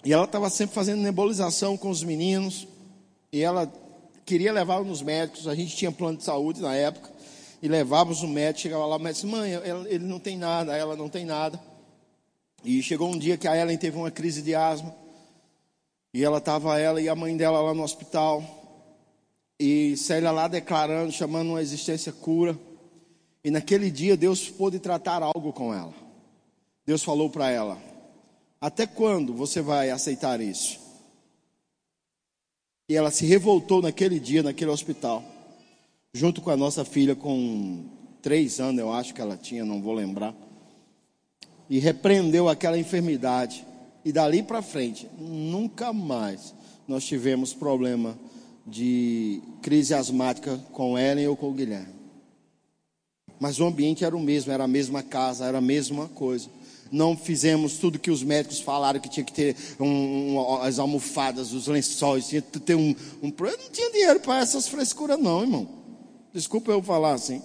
E 0.05 0.13
ela 0.13 0.23
estava 0.23 0.49
sempre 0.51 0.73
fazendo 0.73 1.03
nebulização 1.03 1.77
com 1.77 1.91
os 1.91 2.05
meninos. 2.05 2.69
E 3.33 3.43
ela 3.43 3.67
queria 4.25 4.53
levar 4.53 4.85
nos 4.85 5.03
médicos. 5.03 5.49
A 5.49 5.57
gente 5.57 5.75
tinha 5.75 5.91
plano 5.91 6.19
de 6.19 6.23
saúde 6.23 6.61
na 6.61 6.77
época. 6.77 7.13
E 7.61 7.67
levávamos 7.67 8.23
o 8.23 8.29
médico. 8.29 8.61
Chegava 8.61 8.87
lá, 8.87 8.95
o 8.99 9.01
médico 9.01 9.27
disse: 9.27 9.37
Mãe, 9.37 9.51
ele 9.89 10.05
não 10.05 10.21
tem 10.21 10.39
nada. 10.39 10.77
Ela 10.77 10.95
não 10.95 11.09
tem 11.09 11.25
nada. 11.25 11.61
E 12.65 12.81
chegou 12.85 13.11
um 13.11 13.19
dia 13.19 13.37
que 13.37 13.49
a 13.49 13.57
Ellen 13.57 13.77
teve 13.77 13.97
uma 13.97 14.13
crise 14.13 14.43
de 14.43 14.55
asma. 14.55 14.95
E 16.17 16.25
ela 16.25 16.39
estava, 16.39 16.81
ela 16.81 16.99
e 16.99 17.11
a 17.11 17.15
mãe 17.15 17.37
dela 17.37 17.61
lá 17.61 17.75
no 17.75 17.83
hospital. 17.83 18.43
E 19.61 19.99
Célia 19.99 20.31
lá 20.31 20.49
declarando, 20.49 21.13
chamando 21.13 21.51
uma 21.51 21.61
existência 21.61 22.11
cura. 22.11 22.59
E 23.45 23.51
naquele 23.51 23.91
dia 23.91 24.17
Deus 24.17 24.49
pôde 24.49 24.79
tratar 24.79 25.23
algo 25.23 25.53
com 25.53 25.75
ela. 25.75 25.93
Deus 26.87 27.05
falou 27.05 27.29
para 27.29 27.51
ela: 27.51 27.77
Até 28.59 28.87
quando 28.87 29.35
você 29.35 29.61
vai 29.61 29.91
aceitar 29.91 30.41
isso? 30.41 30.81
E 32.89 32.97
ela 32.97 33.11
se 33.11 33.27
revoltou 33.27 33.83
naquele 33.83 34.19
dia, 34.19 34.43
naquele 34.43 34.71
hospital, 34.71 35.23
junto 36.15 36.41
com 36.41 36.49
a 36.49 36.57
nossa 36.57 36.83
filha, 36.83 37.15
com 37.15 37.85
três 38.23 38.59
anos, 38.59 38.81
eu 38.81 38.91
acho 38.91 39.13
que 39.13 39.21
ela 39.21 39.37
tinha, 39.37 39.67
não 39.67 39.83
vou 39.83 39.93
lembrar. 39.93 40.35
E 41.69 41.79
repreendeu 41.79 42.49
aquela 42.49 42.79
enfermidade. 42.79 43.67
E 44.07 44.13
dali 44.13 44.41
para 44.41 44.63
frente, 44.63 45.11
nunca 45.19 45.93
mais 45.93 46.55
nós 46.87 47.05
tivemos 47.05 47.53
problema 47.53 48.17
de 48.65 49.43
crise 49.61 49.95
asmática 49.95 50.59
com 50.71 50.97
Ellen 50.97 51.27
ou 51.27 51.37
com 51.37 51.51
o 51.51 51.53
Guilherme. 51.53 51.93
Mas 53.41 53.59
o 53.59 53.65
ambiente 53.65 54.05
era 54.05 54.17
o 54.17 54.21
mesmo, 54.21 54.53
era 54.53 54.63
a 54.63 54.69
mesma 54.69 55.03
casa, 55.03 55.45
era 55.45 55.59
a 55.59 55.61
mesma 55.61 56.07
coisa. 56.07 56.49
Não 56.93 57.17
fizemos 57.17 57.79
tudo 57.79 57.99
que 57.99 58.13
os 58.13 58.23
médicos 58.23 58.61
falaram 58.61 59.01
que 59.01 59.09
tinha 59.09 59.25
que 59.25 59.33
ter 59.33 59.57
um, 59.81 60.35
um, 60.35 60.63
as 60.63 60.79
almofadas, 60.79 61.53
os 61.53 61.67
lençóis, 61.67 62.29
tinha 62.29 62.43
que 62.43 62.61
ter 62.61 62.77
um, 62.77 62.95
um. 63.21 63.35
Eu 63.37 63.59
não 63.59 63.71
tinha 63.73 63.91
dinheiro 63.91 64.21
para 64.21 64.39
essas 64.39 64.69
frescuras, 64.69 65.19
não, 65.19 65.41
irmão. 65.41 65.69
Desculpa 66.33 66.71
eu 66.71 66.81
falar 66.81 67.15
assim. 67.15 67.43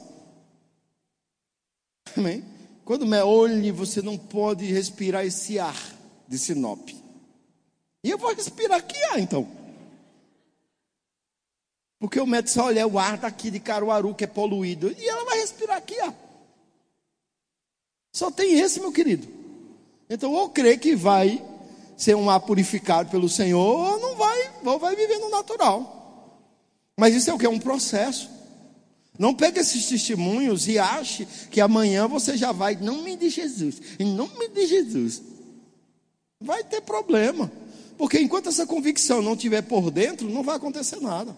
Amém? 2.15 2.45
Quando 2.85 3.07
me 3.07 3.19
olhe, 3.19 3.71
você 3.71 3.99
não 3.99 4.15
pode 4.15 4.65
respirar 4.65 5.25
esse 5.25 5.57
ar 5.57 6.00
de 6.31 6.39
Sinop. 6.39 6.89
E 8.03 8.09
eu 8.09 8.17
vou 8.17 8.33
respirar 8.33 8.81
que 8.87 8.97
ar, 9.03 9.19
então. 9.19 9.45
Porque 11.99 12.19
o 12.19 12.25
médico 12.25 12.53
só 12.53 12.65
olha 12.67 12.87
o 12.87 12.97
ar 12.97 13.17
daqui 13.17 13.51
de 13.51 13.59
Caruaru 13.59 14.15
que 14.15 14.23
é 14.23 14.27
poluído. 14.27 14.95
E 14.97 15.07
ela 15.09 15.25
vai 15.25 15.39
respirar 15.39 15.75
aqui, 15.75 15.97
ó. 16.01 16.13
Só 18.13 18.31
tem 18.31 18.59
esse, 18.59 18.79
meu 18.79 18.93
querido. 18.93 19.27
Então, 20.09 20.31
ou 20.31 20.49
crê 20.49 20.77
que 20.77 20.95
vai 20.95 21.45
ser 21.97 22.15
um 22.15 22.29
ar 22.29 22.39
purificado 22.39 23.09
pelo 23.09 23.27
Senhor, 23.27 23.59
ou 23.59 23.99
não 23.99 24.15
vai, 24.15 24.51
ou 24.65 24.79
vai 24.79 24.95
viver 24.95 25.19
no 25.19 25.29
natural. 25.29 26.47
Mas 26.97 27.13
isso 27.13 27.29
é 27.29 27.33
o 27.33 27.37
que? 27.37 27.45
É 27.45 27.49
um 27.49 27.59
processo. 27.59 28.29
Não 29.19 29.35
pegue 29.35 29.59
esses 29.59 29.85
testemunhos 29.85 30.67
e 30.67 30.79
ache 30.79 31.27
que 31.51 31.59
amanhã 31.61 32.07
você 32.07 32.37
já 32.37 32.53
vai, 32.53 32.73
em 32.73 32.83
nome 32.83 33.17
de 33.17 33.29
Jesus, 33.29 33.81
em 33.99 34.05
nome 34.05 34.47
de 34.47 34.65
Jesus. 34.65 35.30
Vai 36.41 36.63
ter 36.63 36.81
problema. 36.81 37.51
Porque 37.97 38.19
enquanto 38.19 38.49
essa 38.49 38.65
convicção 38.65 39.21
não 39.21 39.33
estiver 39.33 39.61
por 39.61 39.91
dentro, 39.91 40.27
não 40.27 40.41
vai 40.41 40.55
acontecer 40.55 40.99
nada. 40.99 41.37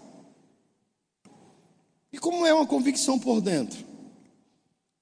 E 2.12 2.18
como 2.18 2.45
é 2.45 2.54
uma 2.54 2.66
convicção 2.66 3.20
por 3.20 3.41
dentro? 3.41 3.84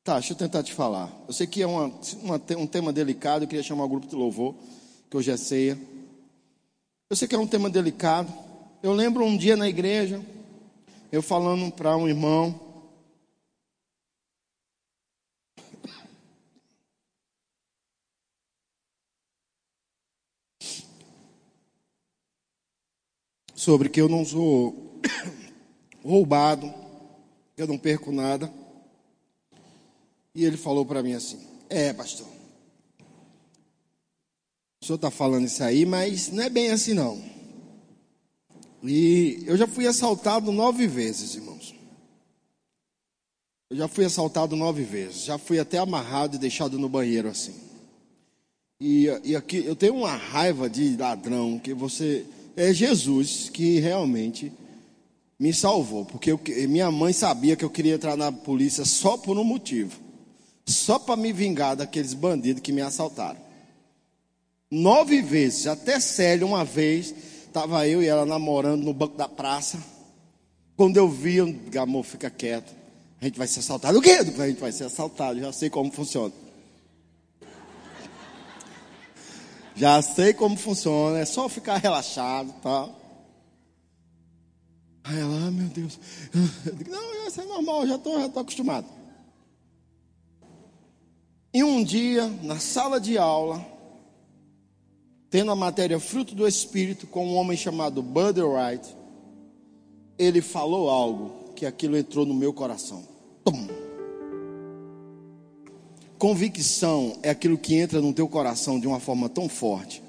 Tá, 0.04 0.14
deixa 0.14 0.34
eu 0.34 0.38
tentar 0.38 0.64
te 0.64 0.74
falar. 0.74 1.12
Eu 1.28 1.34
sei 1.34 1.45
que 1.45 1.62
é 1.62 1.68
uma, 1.68 1.93
uma, 2.24 2.41
um 2.58 2.66
tema 2.66 2.91
delicado, 2.91 3.43
eu 3.43 3.47
queria 3.47 3.62
chamar 3.62 3.86
o 3.86 3.89
grupo 3.89 4.08
de 4.08 4.16
louvor, 4.16 4.56
que 5.10 5.16
hoje 5.16 5.30
é 5.30 5.38
ceia. 5.38 5.78
Eu 7.08 7.16
sei 7.16 7.28
que 7.28 7.36
é 7.36 7.38
um 7.38 7.45
tema 7.45 7.70
delicado. 7.70 8.34
Eu 8.82 8.93
lembro 8.93 9.24
um 9.24 9.38
dia 9.38 9.56
na 9.56 9.70
igreja, 9.70 10.20
eu 11.12 11.22
falando 11.22 11.72
para 11.72 11.95
um 11.95 12.08
irmão, 12.08 12.60
sobre 23.62 23.89
que 23.89 24.01
eu 24.01 24.09
não 24.09 24.26
sou 24.26 24.99
roubado, 26.03 26.74
eu 27.55 27.68
não 27.68 27.78
perco 27.78 28.12
nada. 28.12 28.51
E 30.34 30.43
ele 30.43 30.57
falou 30.57 30.84
para 30.84 31.03
mim 31.03 31.14
assim: 31.14 31.39
É, 31.70 31.93
pastor, 31.93 32.26
o 34.82 34.86
senhor 34.86 34.95
está 34.95 35.12
falando 35.12 35.45
isso 35.45 35.64
aí, 35.64 35.86
mas 35.86 36.32
não 36.32 36.41
é 36.41 36.49
bem 36.49 36.72
assim 36.72 36.95
não. 36.95 37.22
E 38.82 39.43
eu 39.45 39.55
já 39.55 39.68
fui 39.68 39.86
assaltado 39.86 40.51
nove 40.51 40.88
vezes, 40.88 41.36
irmãos. 41.36 41.76
Eu 43.70 43.78
já 43.78 43.88
fui 43.88 44.05
assaltado 44.05 44.55
nove 44.55 44.84
vezes. 44.84 45.26
Já 45.26 45.38
fui 45.38 45.59
até 45.59 45.78
amarrado 45.78 46.36
e 46.36 46.39
deixado 46.39 46.80
no 46.80 46.89
banheiro 46.89 47.30
assim. 47.30 47.53
E, 48.80 49.05
e 49.24 49.36
aqui 49.36 49.64
eu 49.64 49.76
tenho 49.76 49.97
uma 49.97 50.16
raiva 50.16 50.68
de 50.68 50.97
ladrão 50.97 51.59
que 51.59 51.76
você. 51.76 52.26
É 52.56 52.74
Jesus 52.74 53.49
que 53.49 53.80
realmente 53.80 54.52
me 55.39 55.54
salvou, 55.54 56.06
porque 56.06 56.32
eu, 56.32 56.39
minha 56.68 56.91
mãe 56.91 57.14
sabia 57.14 57.56
que 57.56 57.66
eu 57.66 57.70
queria 57.70 57.95
entrar 57.95 58.16
na 58.16 58.32
polícia 58.32 58.86
só 58.86 59.18
por 59.18 59.38
um 59.38 59.43
motivo 59.43 60.12
só 60.66 60.99
para 60.99 61.16
me 61.16 61.32
vingar 61.34 61.76
daqueles 61.76 62.14
bandidos 62.14 62.62
que 62.62 62.72
me 62.72 62.82
assaltaram. 62.82 63.39
Nove 64.70 65.22
vezes, 65.22 65.68
até 65.68 65.99
Célia, 65.99 66.45
uma 66.45 66.64
vez, 66.64 67.14
estava 67.45 67.88
eu 67.88 68.02
e 68.02 68.08
ela 68.08 68.26
namorando 68.26 68.84
no 68.84 68.93
banco 68.93 69.18
da 69.18 69.28
praça. 69.28 69.78
Quando 70.78 70.97
eu 70.97 71.10
vi, 71.10 71.36
eu 71.36 71.54
amor, 71.80 72.04
fica 72.04 72.30
quieto. 72.30 72.74
A 73.20 73.26
gente 73.26 73.38
vai 73.38 73.47
ser 73.47 73.60
assaltado. 73.60 73.99
O 73.99 74.02
quê? 74.02 74.12
A 74.12 74.47
gente 74.47 74.60
vai 74.60 74.72
ser 74.72 74.86
assaltado, 74.86 75.39
já 75.39 75.52
sei 75.52 75.70
como 75.70 75.91
funciona. 75.91 76.34
Já 79.76 80.01
sei 80.01 80.34
como 80.34 80.57
funciona, 80.57 81.19
é 81.19 81.26
só 81.26 81.47
ficar 81.47 81.78
relaxado, 81.78 82.51
tá? 82.61 82.89
Aí 85.03 85.19
ela, 85.19 85.47
ah, 85.47 85.51
meu 85.51 85.67
Deus. 85.67 85.99
Eu 86.65 86.74
digo, 86.76 86.91
não, 86.91 87.28
isso 87.28 87.41
é 87.41 87.45
normal, 87.45 87.88
já 87.88 87.95
estou 87.95 88.19
já 88.19 88.30
tô 88.30 88.39
acostumado. 88.39 88.88
E 91.53 91.63
um 91.63 91.84
dia, 91.84 92.28
na 92.43 92.59
sala 92.59 92.99
de 92.99 93.17
aula, 93.17 93.65
tendo 95.30 95.51
a 95.51 95.55
matéria 95.55 95.99
fruto 95.99 96.36
do 96.36 96.47
Espírito 96.47 97.07
com 97.07 97.26
um 97.28 97.36
homem 97.36 97.57
chamado 97.57 98.01
Buddy 98.01 98.41
Wright, 98.41 98.95
ele 100.17 100.41
falou 100.41 100.89
algo 100.89 101.53
que 101.55 101.65
aquilo 101.65 101.97
entrou 101.97 102.26
no 102.26 102.34
meu 102.34 102.53
coração. 102.53 103.03
Tum. 103.43 103.90
Convicção 106.22 107.17
é 107.24 107.32
aquilo 107.32 107.57
que 107.57 107.74
entra 107.74 107.99
no 107.99 108.13
teu 108.13 108.28
coração 108.28 108.80
de 108.80 108.86
uma 108.86 108.99
forma 108.99 109.28
tão 109.28 109.49
forte 109.49 110.03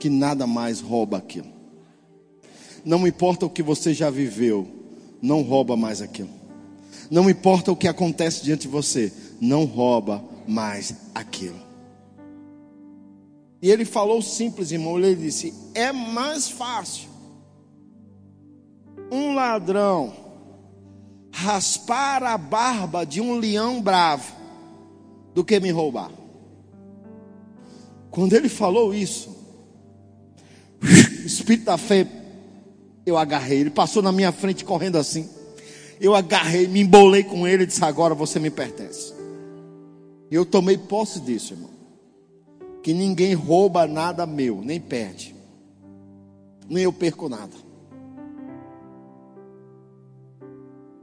que 0.00 0.10
nada 0.10 0.48
mais 0.48 0.80
rouba 0.80 1.16
aquilo. 1.16 1.46
Não 2.84 3.06
importa 3.06 3.46
o 3.46 3.50
que 3.50 3.62
você 3.62 3.94
já 3.94 4.10
viveu, 4.10 4.66
não 5.22 5.42
rouba 5.42 5.76
mais 5.76 6.02
aquilo. 6.02 6.30
Não 7.08 7.30
importa 7.30 7.70
o 7.70 7.76
que 7.76 7.86
acontece 7.86 8.42
diante 8.42 8.62
de 8.62 8.68
você, 8.68 9.12
não 9.40 9.64
rouba 9.64 10.24
mais 10.44 10.92
aquilo. 11.14 11.60
E 13.62 13.70
ele 13.70 13.84
falou 13.84 14.20
simples, 14.20 14.72
irmão. 14.72 14.98
Ele 14.98 15.14
disse: 15.14 15.54
é 15.72 15.92
mais 15.92 16.48
fácil 16.48 17.08
um 19.08 19.34
ladrão 19.36 20.12
raspar 21.30 22.24
a 22.24 22.36
barba 22.36 23.06
de 23.06 23.20
um 23.20 23.38
leão 23.38 23.80
bravo 23.80 24.42
do 25.34 25.44
que 25.44 25.58
me 25.58 25.70
roubar. 25.70 26.10
Quando 28.10 28.32
ele 28.34 28.48
falou 28.48 28.94
isso, 28.94 29.28
o 30.80 31.26
espírito 31.26 31.64
da 31.64 31.76
fé, 31.76 32.06
eu 33.04 33.18
agarrei. 33.18 33.58
Ele 33.58 33.70
passou 33.70 34.02
na 34.02 34.12
minha 34.12 34.30
frente 34.30 34.64
correndo 34.64 34.96
assim. 34.96 35.28
Eu 36.00 36.14
agarrei, 36.14 36.68
me 36.68 36.80
embolei 36.80 37.24
com 37.24 37.46
ele 37.46 37.64
e 37.64 37.66
disse: 37.66 37.84
Agora 37.84 38.14
você 38.14 38.38
me 38.38 38.50
pertence. 38.50 39.12
E 40.30 40.34
eu 40.34 40.44
tomei 40.46 40.78
posse 40.78 41.20
disso, 41.20 41.54
irmão. 41.54 41.70
Que 42.82 42.92
ninguém 42.92 43.34
rouba 43.34 43.86
nada 43.86 44.26
meu, 44.26 44.60
nem 44.62 44.80
perde. 44.80 45.34
Nem 46.68 46.84
eu 46.84 46.92
perco 46.92 47.28
nada. 47.28 47.54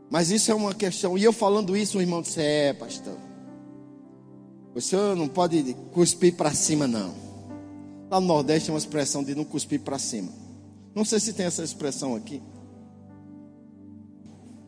Mas 0.09 0.29
isso 0.29 0.51
é 0.51 0.55
uma 0.55 0.73
questão. 0.73 1.17
E 1.17 1.23
eu 1.23 1.33
falando 1.33 1.75
isso, 1.75 1.97
o 1.97 2.01
irmão 2.01 2.21
disse: 2.21 2.41
É, 2.41 2.73
pastor. 2.73 3.30
O 4.73 4.79
senhor 4.79 5.15
não 5.15 5.27
pode 5.27 5.75
cuspir 5.91 6.35
para 6.35 6.53
cima, 6.53 6.87
não. 6.87 7.13
Lá 8.09 8.19
no 8.19 8.27
Nordeste 8.27 8.67
tem 8.67 8.73
uma 8.73 8.79
expressão 8.79 9.23
de 9.23 9.35
não 9.35 9.43
cuspir 9.43 9.81
para 9.81 9.99
cima. 9.99 10.31
Não 10.95 11.05
sei 11.05 11.19
se 11.19 11.33
tem 11.33 11.45
essa 11.45 11.63
expressão 11.63 12.15
aqui. 12.15 12.41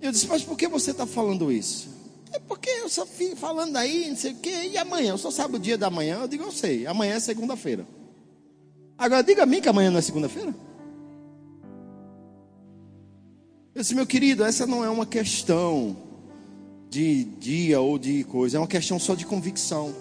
Eu 0.02 0.12
disse, 0.12 0.28
mas 0.28 0.44
por 0.44 0.58
que 0.58 0.68
você 0.68 0.92
está 0.92 1.06
falando 1.06 1.52
isso? 1.52 1.88
É 2.34 2.40
porque 2.40 2.70
eu 2.70 2.90
só 2.90 3.06
fico 3.06 3.36
falando 3.36 3.78
aí, 3.78 4.10
não 4.10 4.18
sei 4.18 4.34
o 4.34 4.36
quê, 4.38 4.70
e 4.72 4.78
amanhã, 4.78 5.12
eu 5.12 5.18
só 5.18 5.32
sabe 5.32 5.56
o 5.56 5.60
dia 5.60 5.78
da 5.78 5.90
manhã, 5.90 6.20
eu 6.22 6.28
digo, 6.28 6.44
eu 6.44 6.52
sei, 6.52 6.86
amanhã 6.88 7.16
é 7.16 7.20
segunda-feira. 7.20 7.88
Agora 8.98 9.24
diga 9.24 9.44
a 9.44 9.46
mim 9.46 9.62
que 9.62 9.70
amanhã 9.70 9.92
não 9.92 10.00
é 10.00 10.02
segunda-feira. 10.02 10.54
Eu 13.76 13.82
disse, 13.82 13.96
meu 13.96 14.06
querido, 14.06 14.44
essa 14.44 14.68
não 14.68 14.84
é 14.84 14.90
uma 14.90 15.06
questão 15.06 15.96
de 16.94 17.24
dia 17.24 17.82
ou 17.82 17.98
de 17.98 18.24
coisa, 18.26 18.58
é 18.58 18.60
uma 18.60 18.68
questão 18.68 19.00
só 19.00 19.16
de 19.16 19.26
convicção. 19.26 19.96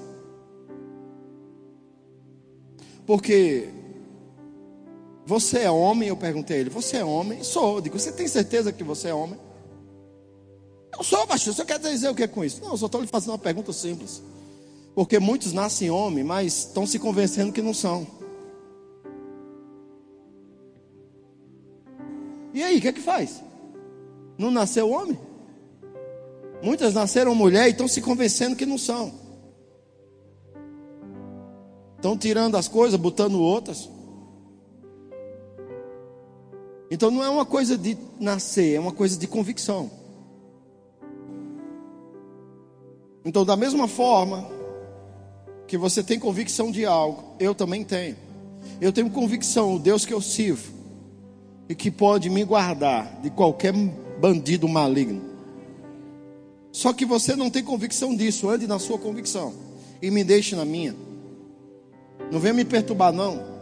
Porque 3.07 3.70
você 5.24 5.61
é 5.61 5.70
homem, 5.70 6.11
eu 6.11 6.16
perguntei 6.18 6.59
a 6.59 6.61
ele, 6.61 6.68
você 6.68 6.99
é 6.99 7.05
homem? 7.05 7.43
Sou. 7.43 7.76
Eu 7.76 7.80
digo, 7.80 7.99
você 7.99 8.12
tem 8.12 8.28
certeza 8.28 8.70
que 8.70 8.84
você 8.84 9.09
é 9.09 9.14
homem? 9.14 9.40
Eu 10.95 11.03
sou, 11.03 11.26
pastor, 11.26 11.55
você 11.55 11.64
quer 11.64 11.78
dizer 11.78 12.11
o 12.11 12.14
que 12.14 12.24
é 12.24 12.28
com 12.28 12.45
isso? 12.45 12.61
Não, 12.61 12.72
eu 12.72 12.76
só 12.76 12.84
estou 12.84 13.01
lhe 13.01 13.07
fazendo 13.07 13.30
uma 13.30 13.38
pergunta 13.38 13.72
simples. 13.72 14.22
Porque 14.95 15.18
muitos 15.18 15.55
nascem 15.55 15.90
homem, 15.90 16.22
mas 16.22 16.59
estão 16.59 16.86
se 16.86 16.99
convencendo 16.99 17.55
que 17.55 17.62
não 17.62 17.72
são. 17.72 18.07
E 22.53 22.62
aí, 22.62 22.76
o 22.76 22.80
que 22.82 22.88
é 22.88 22.93
que 22.93 23.01
faz? 23.01 23.43
Não 24.36 24.51
nasceu 24.51 24.90
homem? 24.90 25.18
Muitas 26.62 26.94
nasceram 26.94 27.34
mulher 27.34 27.66
e 27.66 27.72
estão 27.72 27.88
se 27.88 28.00
convencendo 28.00 28.54
que 28.54 28.64
não 28.64 28.78
são. 28.78 29.12
Estão 31.96 32.16
tirando 32.16 32.56
as 32.56 32.68
coisas, 32.68 32.98
botando 32.98 33.40
outras. 33.40 33.90
Então 36.90 37.10
não 37.10 37.24
é 37.24 37.28
uma 37.28 37.44
coisa 37.44 37.76
de 37.76 37.96
nascer, 38.20 38.74
é 38.74 38.80
uma 38.80 38.92
coisa 38.92 39.18
de 39.18 39.26
convicção. 39.26 39.90
Então, 43.24 43.44
da 43.44 43.56
mesma 43.56 43.86
forma 43.86 44.48
que 45.66 45.78
você 45.78 46.02
tem 46.02 46.18
convicção 46.18 46.70
de 46.70 46.84
algo, 46.84 47.34
eu 47.38 47.54
também 47.54 47.84
tenho. 47.84 48.16
Eu 48.80 48.92
tenho 48.92 49.08
convicção, 49.10 49.76
o 49.76 49.78
Deus 49.78 50.04
que 50.04 50.12
eu 50.12 50.20
sirvo, 50.20 50.72
e 51.68 51.74
que 51.74 51.90
pode 51.90 52.28
me 52.28 52.44
guardar 52.44 53.20
de 53.20 53.30
qualquer 53.30 53.72
bandido 54.20 54.68
maligno. 54.68 55.32
Só 56.72 56.94
que 56.94 57.04
você 57.04 57.36
não 57.36 57.50
tem 57.50 57.62
convicção 57.62 58.16
disso, 58.16 58.48
ande 58.48 58.66
na 58.66 58.78
sua 58.78 58.98
convicção 58.98 59.52
e 60.00 60.10
me 60.10 60.24
deixe 60.24 60.56
na 60.56 60.64
minha. 60.64 60.96
Não 62.30 62.40
venha 62.40 62.54
me 62.54 62.64
perturbar, 62.64 63.12
não. 63.12 63.52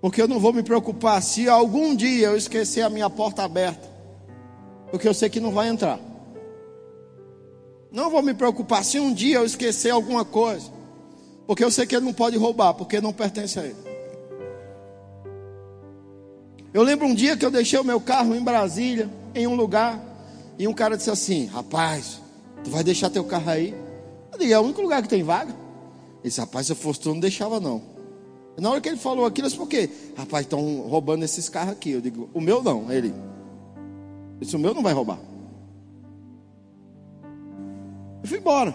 Porque 0.00 0.20
eu 0.20 0.26
não 0.26 0.40
vou 0.40 0.52
me 0.52 0.62
preocupar 0.62 1.22
se 1.22 1.48
algum 1.48 1.94
dia 1.94 2.28
eu 2.28 2.36
esquecer 2.36 2.82
a 2.82 2.90
minha 2.90 3.08
porta 3.08 3.44
aberta. 3.44 3.88
Porque 4.90 5.06
eu 5.06 5.14
sei 5.14 5.30
que 5.30 5.38
não 5.38 5.52
vai 5.52 5.68
entrar. 5.68 6.00
Não 7.92 8.10
vou 8.10 8.22
me 8.22 8.34
preocupar 8.34 8.84
se 8.84 8.98
um 8.98 9.12
dia 9.12 9.36
eu 9.36 9.44
esquecer 9.44 9.90
alguma 9.90 10.24
coisa. 10.24 10.70
Porque 11.46 11.62
eu 11.62 11.70
sei 11.70 11.86
que 11.86 11.94
ele 11.94 12.04
não 12.04 12.12
pode 12.12 12.36
roubar, 12.36 12.74
porque 12.74 13.00
não 13.00 13.12
pertence 13.12 13.58
a 13.58 13.64
ele. 13.64 13.76
Eu 16.72 16.82
lembro 16.82 17.06
um 17.06 17.14
dia 17.14 17.36
que 17.36 17.44
eu 17.44 17.50
deixei 17.50 17.78
o 17.78 17.84
meu 17.84 18.00
carro 18.00 18.34
em 18.34 18.42
Brasília, 18.42 19.10
em 19.34 19.46
um 19.46 19.54
lugar, 19.54 20.00
e 20.58 20.68
um 20.68 20.72
cara 20.72 20.96
disse 20.96 21.10
assim: 21.10 21.46
Rapaz, 21.46 22.20
tu 22.62 22.70
vai 22.70 22.84
deixar 22.84 23.10
teu 23.10 23.24
carro 23.24 23.50
aí? 23.50 23.74
Eu 24.32 24.38
disse: 24.38 24.52
É 24.52 24.58
o 24.58 24.62
único 24.62 24.82
lugar 24.82 25.02
que 25.02 25.08
tem 25.08 25.22
vaga. 25.22 25.52
Ele 25.52 26.24
disse: 26.24 26.40
Rapaz, 26.40 26.66
se 26.66 26.72
eu 26.72 26.76
fosse 26.76 27.00
tu, 27.00 27.10
não 27.10 27.20
deixava 27.20 27.58
não. 27.58 27.82
Na 28.58 28.70
hora 28.70 28.80
que 28.80 28.88
ele 28.88 28.98
falou 28.98 29.24
aquilo, 29.24 29.46
eu 29.46 29.50
disse: 29.50 29.58
Por 29.58 29.68
quê? 29.68 29.88
Rapaz, 30.16 30.44
estão 30.44 30.82
roubando 30.82 31.24
esses 31.24 31.48
carros 31.48 31.72
aqui. 31.72 31.90
Eu 31.92 32.00
digo: 32.00 32.28
O 32.34 32.40
meu 32.40 32.62
não. 32.62 32.92
Ele 32.92 33.14
disse: 34.38 34.54
O 34.54 34.58
meu 34.58 34.74
não 34.74 34.82
vai 34.82 34.92
roubar. 34.92 35.18
Eu 38.22 38.28
fui 38.28 38.38
embora. 38.38 38.74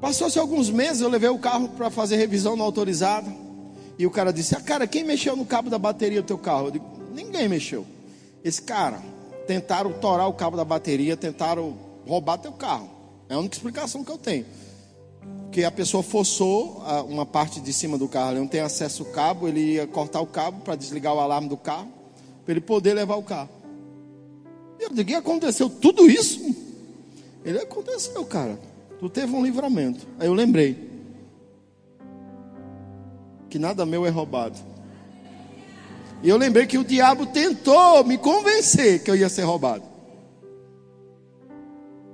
Passou-se 0.00 0.38
alguns 0.38 0.70
meses, 0.70 1.02
eu 1.02 1.08
levei 1.08 1.28
o 1.28 1.38
carro 1.38 1.68
para 1.70 1.90
fazer 1.90 2.16
revisão 2.16 2.56
não 2.56 2.64
autorizada. 2.64 3.30
E 3.98 4.06
o 4.06 4.10
cara 4.10 4.32
disse: 4.32 4.54
ah, 4.54 4.60
Cara, 4.60 4.86
quem 4.86 5.04
mexeu 5.04 5.36
no 5.36 5.44
cabo 5.44 5.68
da 5.68 5.78
bateria 5.78 6.22
do 6.22 6.26
teu 6.26 6.38
carro? 6.38 6.68
Eu 6.68 6.70
digo: 6.70 6.97
Ninguém 7.12 7.48
mexeu. 7.48 7.86
Esse 8.44 8.62
cara, 8.62 9.02
tentaram 9.46 9.92
torar 9.92 10.28
o 10.28 10.32
cabo 10.32 10.56
da 10.56 10.64
bateria, 10.64 11.16
tentaram 11.16 11.76
roubar 12.06 12.38
teu 12.38 12.52
carro. 12.52 12.88
É 13.28 13.34
a 13.34 13.38
única 13.38 13.56
explicação 13.56 14.04
que 14.04 14.10
eu 14.10 14.18
tenho. 14.18 14.46
Que 15.50 15.64
a 15.64 15.70
pessoa 15.70 16.02
forçou 16.02 16.82
uma 17.08 17.26
parte 17.26 17.60
de 17.60 17.72
cima 17.72 17.98
do 17.98 18.08
carro, 18.08 18.32
ele 18.32 18.40
não 18.40 18.48
tem 18.48 18.60
acesso 18.60 19.02
ao 19.02 19.10
cabo, 19.10 19.48
ele 19.48 19.74
ia 19.74 19.86
cortar 19.86 20.20
o 20.20 20.26
cabo 20.26 20.60
para 20.62 20.76
desligar 20.76 21.14
o 21.14 21.18
alarme 21.18 21.48
do 21.48 21.56
carro, 21.56 21.88
para 22.44 22.52
ele 22.52 22.60
poder 22.60 22.94
levar 22.94 23.16
o 23.16 23.22
carro. 23.22 23.48
Eu 24.78 24.90
digo, 24.90 25.16
aconteceu 25.16 25.68
tudo 25.68 26.08
isso? 26.08 26.54
Ele 27.44 27.58
aconteceu, 27.58 28.24
cara. 28.24 28.58
Tu 29.00 29.08
teve 29.08 29.34
um 29.34 29.42
livramento. 29.42 30.06
Aí 30.18 30.26
eu 30.26 30.34
lembrei 30.34 30.88
que 33.48 33.58
nada 33.58 33.86
meu 33.86 34.04
é 34.04 34.10
roubado. 34.10 34.58
E 36.22 36.28
eu 36.28 36.36
lembrei 36.36 36.66
que 36.66 36.78
o 36.78 36.84
diabo 36.84 37.26
tentou 37.26 38.04
me 38.04 38.18
convencer 38.18 39.02
que 39.02 39.10
eu 39.10 39.16
ia 39.16 39.28
ser 39.28 39.42
roubado. 39.42 39.84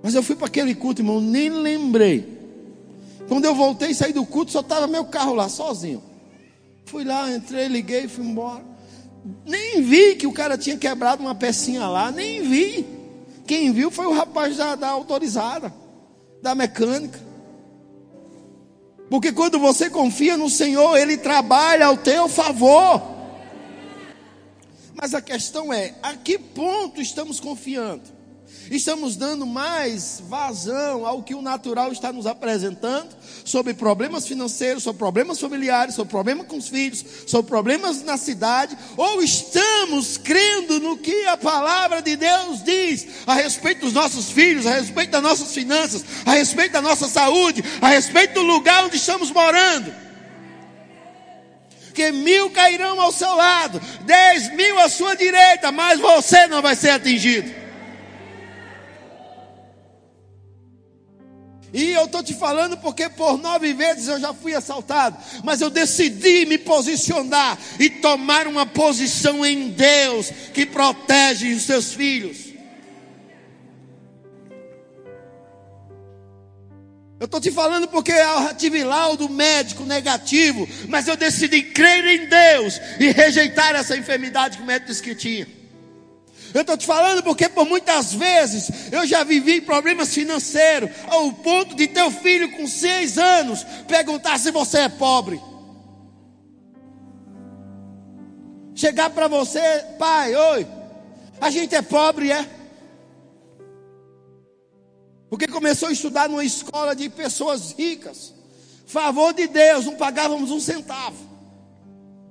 Mas 0.02 0.14
eu 0.14 0.22
fui 0.22 0.36
para 0.36 0.46
aquele 0.46 0.74
culto, 0.74 1.00
irmão, 1.00 1.20
nem 1.20 1.48
lembrei. 1.48 2.28
Quando 3.26 3.46
eu 3.46 3.54
voltei 3.54 3.90
e 3.90 3.94
saí 3.94 4.12
do 4.12 4.26
culto, 4.26 4.52
só 4.52 4.60
estava 4.60 4.86
meu 4.86 5.06
carro 5.06 5.34
lá, 5.34 5.48
sozinho. 5.48 6.02
Fui 6.84 7.04
lá, 7.04 7.30
entrei, 7.30 7.68
liguei, 7.68 8.06
fui 8.06 8.24
embora. 8.24 8.62
Nem 9.46 9.80
vi 9.80 10.16
que 10.16 10.26
o 10.26 10.32
cara 10.32 10.58
tinha 10.58 10.76
quebrado 10.76 11.22
uma 11.22 11.34
pecinha 11.34 11.86
lá, 11.86 12.10
nem 12.10 12.42
vi. 12.42 12.86
Quem 13.46 13.72
viu 13.72 13.90
foi 13.90 14.06
o 14.06 14.12
rapaz 14.12 14.58
da, 14.58 14.74
da 14.74 14.88
autorizada, 14.88 15.72
da 16.42 16.54
mecânica. 16.54 17.18
Porque 19.08 19.32
quando 19.32 19.58
você 19.58 19.88
confia 19.88 20.36
no 20.36 20.50
Senhor, 20.50 20.96
Ele 20.98 21.16
trabalha 21.16 21.86
ao 21.86 21.96
teu 21.96 22.28
favor. 22.28 23.13
Mas 24.94 25.14
a 25.14 25.20
questão 25.20 25.72
é: 25.72 25.94
a 26.02 26.14
que 26.14 26.38
ponto 26.38 27.00
estamos 27.00 27.40
confiando? 27.40 28.14
Estamos 28.70 29.16
dando 29.16 29.44
mais 29.44 30.22
vazão 30.26 31.06
ao 31.06 31.22
que 31.22 31.34
o 31.34 31.42
natural 31.42 31.92
está 31.92 32.12
nos 32.12 32.26
apresentando 32.26 33.14
sobre 33.44 33.74
problemas 33.74 34.26
financeiros, 34.26 34.82
sobre 34.82 34.98
problemas 34.98 35.38
familiares, 35.38 35.94
sobre 35.94 36.10
problemas 36.10 36.46
com 36.46 36.56
os 36.56 36.68
filhos, 36.68 37.04
sobre 37.26 37.50
problemas 37.50 38.02
na 38.02 38.16
cidade, 38.16 38.76
ou 38.96 39.22
estamos 39.22 40.16
crendo 40.16 40.80
no 40.80 40.96
que 40.96 41.26
a 41.26 41.36
palavra 41.36 42.00
de 42.00 42.16
Deus 42.16 42.62
diz 42.62 43.06
a 43.26 43.34
respeito 43.34 43.80
dos 43.80 43.92
nossos 43.92 44.30
filhos, 44.30 44.66
a 44.66 44.74
respeito 44.74 45.10
das 45.10 45.22
nossas 45.22 45.52
finanças, 45.52 46.04
a 46.24 46.32
respeito 46.32 46.72
da 46.72 46.82
nossa 46.82 47.06
saúde, 47.06 47.62
a 47.82 47.88
respeito 47.88 48.34
do 48.34 48.42
lugar 48.42 48.84
onde 48.84 48.96
estamos 48.96 49.30
morando? 49.30 50.04
Que 51.94 52.10
mil 52.10 52.50
cairão 52.50 53.00
ao 53.00 53.12
seu 53.12 53.34
lado, 53.34 53.80
dez 54.02 54.52
mil 54.54 54.78
à 54.80 54.88
sua 54.88 55.14
direita, 55.14 55.70
mas 55.72 56.00
você 56.00 56.46
não 56.46 56.60
vai 56.60 56.74
ser 56.74 56.90
atingido. 56.90 57.64
E 61.74 61.90
eu 61.90 62.04
estou 62.04 62.22
te 62.22 62.32
falando 62.32 62.76
porque 62.76 63.08
por 63.08 63.36
nove 63.36 63.72
vezes 63.72 64.06
eu 64.06 64.20
já 64.20 64.32
fui 64.32 64.54
assaltado. 64.54 65.18
Mas 65.42 65.60
eu 65.60 65.68
decidi 65.68 66.46
me 66.46 66.56
posicionar 66.56 67.58
e 67.80 67.90
tomar 67.90 68.46
uma 68.46 68.64
posição 68.64 69.44
em 69.44 69.70
Deus 69.70 70.30
que 70.52 70.64
protege 70.64 71.52
os 71.52 71.64
seus 71.64 71.92
filhos. 71.92 72.53
Eu 77.24 77.26
estou 77.26 77.40
te 77.40 77.50
falando 77.50 77.88
porque 77.88 78.12
eu 78.12 78.54
tive 78.54 78.84
laudo 78.84 79.30
médico 79.30 79.82
negativo, 79.84 80.68
mas 80.90 81.08
eu 81.08 81.16
decidi 81.16 81.62
crer 81.62 82.04
em 82.04 82.26
Deus 82.26 82.78
e 83.00 83.10
rejeitar 83.12 83.74
essa 83.74 83.96
enfermidade 83.96 84.58
que 84.58 84.62
o 84.62 84.66
médico 84.66 84.90
disse 84.90 85.02
que 85.02 85.14
tinha. 85.14 85.48
Eu 86.52 86.60
estou 86.60 86.76
te 86.76 86.84
falando 86.84 87.22
porque 87.22 87.48
por 87.48 87.64
muitas 87.64 88.12
vezes 88.12 88.92
eu 88.92 89.06
já 89.06 89.24
vivi 89.24 89.62
problemas 89.62 90.12
financeiros, 90.12 90.90
ao 91.08 91.32
ponto 91.32 91.74
de 91.74 91.86
teu 91.86 92.10
filho 92.10 92.52
com 92.58 92.66
seis 92.66 93.16
anos 93.16 93.64
perguntar 93.88 94.38
se 94.38 94.50
você 94.50 94.80
é 94.80 94.88
pobre. 94.90 95.40
Chegar 98.74 99.08
para 99.08 99.28
você, 99.28 99.82
pai, 99.98 100.36
oi, 100.36 100.66
a 101.40 101.48
gente 101.48 101.74
é 101.74 101.80
pobre, 101.80 102.30
é? 102.30 102.46
Porque 105.34 105.48
começou 105.48 105.88
a 105.88 105.92
estudar 105.92 106.28
numa 106.28 106.44
escola 106.44 106.94
de 106.94 107.08
pessoas 107.08 107.72
ricas. 107.72 108.32
Favor 108.86 109.34
de 109.34 109.48
Deus, 109.48 109.84
não 109.84 109.96
pagávamos 109.96 110.52
um 110.52 110.60
centavo. 110.60 111.16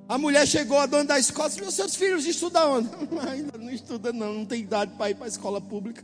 A 0.08 0.18
mulher 0.18 0.48
chegou, 0.48 0.80
a 0.80 0.86
dona 0.86 1.04
da 1.04 1.20
escola, 1.20 1.50
disse: 1.50 1.60
Meus 1.60 1.74
seus 1.74 1.96
filhos 1.98 2.26
estudam 2.26 2.76
onde? 2.76 2.90
Ainda 3.30 3.58
não 3.58 3.70
estuda, 3.70 4.14
não, 4.14 4.34
não 4.34 4.46
tem 4.46 4.62
idade 4.62 4.94
para 4.98 5.10
ir 5.10 5.16
para 5.16 5.26
a 5.26 5.28
escola 5.28 5.60
pública. 5.60 6.02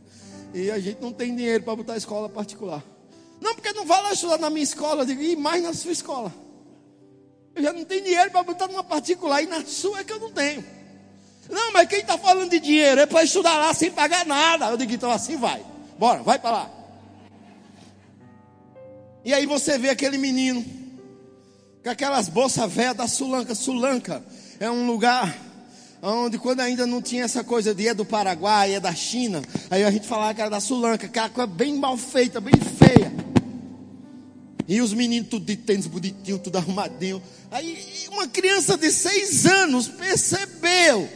E 0.54 0.70
a 0.70 0.78
gente 0.78 1.00
não 1.02 1.14
tem 1.14 1.34
dinheiro 1.34 1.64
para 1.64 1.74
botar 1.74 1.94
a 1.94 1.98
escola 1.98 2.28
particular. 2.28 2.84
Não, 3.40 3.56
porque 3.56 3.72
não 3.72 3.86
vai 3.86 4.04
lá 4.04 4.12
estudar 4.12 4.38
na 4.38 4.50
minha 4.50 4.64
escola, 4.64 5.04
eu 5.04 5.06
digo, 5.06 5.22
e 5.22 5.38
mais 5.38 5.64
na 5.64 5.74
sua 5.74 5.94
escola. 5.94 6.34
Eu 7.56 7.64
já 7.64 7.72
não 7.72 7.86
tenho 7.86 8.04
dinheiro 8.04 8.30
para 8.30 8.44
botar 8.44 8.68
numa 8.68 8.84
particular, 8.84 9.42
e 9.42 9.46
na 9.46 9.64
sua 9.64 10.02
é 10.02 10.04
que 10.04 10.12
eu 10.12 10.20
não 10.20 10.34
tenho. 10.34 10.66
Não, 11.50 11.72
mas 11.72 11.88
quem 11.88 12.00
está 12.00 12.18
falando 12.18 12.50
de 12.50 12.60
dinheiro 12.60 13.00
é 13.00 13.06
para 13.06 13.24
estudar 13.24 13.56
lá 13.56 13.74
sem 13.74 13.90
pagar 13.90 14.26
nada. 14.26 14.66
Eu 14.66 14.76
digo, 14.76 14.92
então 14.92 15.10
assim 15.10 15.38
vai. 15.38 15.64
Bora, 15.98 16.22
vai 16.24 16.38
para 16.38 16.52
lá. 16.52 16.79
E 19.24 19.34
aí 19.34 19.46
você 19.46 19.78
vê 19.78 19.90
aquele 19.90 20.18
menino 20.18 20.66
com 21.84 21.90
aquelas 21.90 22.30
bolsas 22.30 22.72
velhas 22.72 22.96
da 22.96 23.08
Sulanca. 23.08 23.54
Sulanca 23.54 24.24
é 24.60 24.70
um 24.70 24.88
lugar 24.88 25.36
onde 26.02 26.38
quando 26.38 26.62
ainda 26.62 26.88
não 26.88 27.02
tinha 27.02 27.24
essa 27.24 27.44
coisa 27.44 27.74
de 27.74 27.88
é 27.88 27.94
do 27.94 28.06
Paraguai, 28.06 28.74
é 28.74 28.80
da 28.80 28.94
China, 28.94 29.42
aí 29.70 29.84
a 29.84 29.92
gente 29.92 30.08
falava 30.08 30.34
que 30.34 30.42
era 30.42 30.50
da 30.50 30.62
Sulanca, 30.62 31.08
aquela 31.08 31.30
coisa 31.30 31.48
bem 31.48 31.76
mal 31.76 31.98
feita, 31.98 32.40
bem 32.40 32.54
feia. 32.54 33.12
E 34.68 34.82
os 34.82 34.94
meninos 34.94 35.30
tudo 35.30 35.46
de 35.46 35.58
tênis 35.58 35.88
bonitinho, 35.88 36.38
tudo 36.38 36.58
arrumadinho. 36.58 37.22
Aí 37.50 38.08
uma 38.12 38.28
criança 38.28 38.78
de 38.78 38.92
seis 38.92 39.46
anos 39.46 39.88
percebeu 39.88 41.10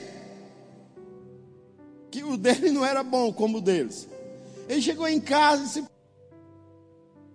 que 2.10 2.24
o 2.24 2.36
dele 2.36 2.72
não 2.72 2.84
era 2.84 3.04
bom 3.04 3.32
como 3.32 3.60
o 3.60 3.62
deles. 3.62 4.08
Ele 4.68 4.82
chegou 4.82 5.08
em 5.08 5.20
casa 5.20 5.62
e 5.62 5.66
disse: 5.68 5.93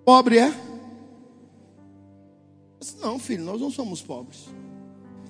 Pobre 0.09 0.39
é? 0.39 0.51
não, 3.03 3.19
filho, 3.19 3.45
nós 3.45 3.61
não 3.61 3.71
somos 3.71 4.01
pobres. 4.01 4.47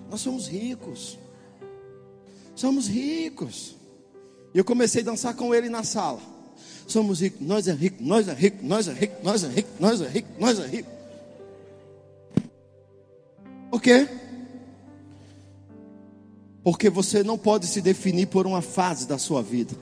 Nós 0.09 0.21
somos 0.21 0.47
ricos. 0.47 1.19
Somos 2.55 2.87
ricos. 2.87 3.75
E 4.55 4.59
eu 4.59 4.65
comecei 4.65 5.03
a 5.03 5.07
dançar 5.07 5.35
com 5.35 5.53
ele 5.53 5.69
na 5.69 5.83
sala. 5.83 6.21
Somos 6.87 7.21
ricos, 7.21 7.45
nós 7.45 7.67
é 7.67 7.73
rico, 7.73 8.01
nós 8.05 8.29
é 8.29 8.33
rico, 8.33 8.65
nós 8.65 8.87
é 8.87 8.93
rico, 8.93 9.17
nós 9.21 9.43
é 9.43 9.49
rico, 9.49 9.69
nós 9.81 10.01
é 10.01 10.07
rico, 10.07 10.29
nós 10.39 10.61
é 10.61 10.67
rico. 10.69 10.91
Por 13.73 13.83
quê? 13.83 14.09
Porque 16.63 16.89
você 16.89 17.25
não 17.25 17.37
pode 17.37 17.67
se 17.67 17.81
definir 17.81 18.27
por 18.27 18.47
uma 18.47 18.63
fase 18.63 19.09
da 19.09 19.19
sua 19.19 19.43
vida. 19.43 19.75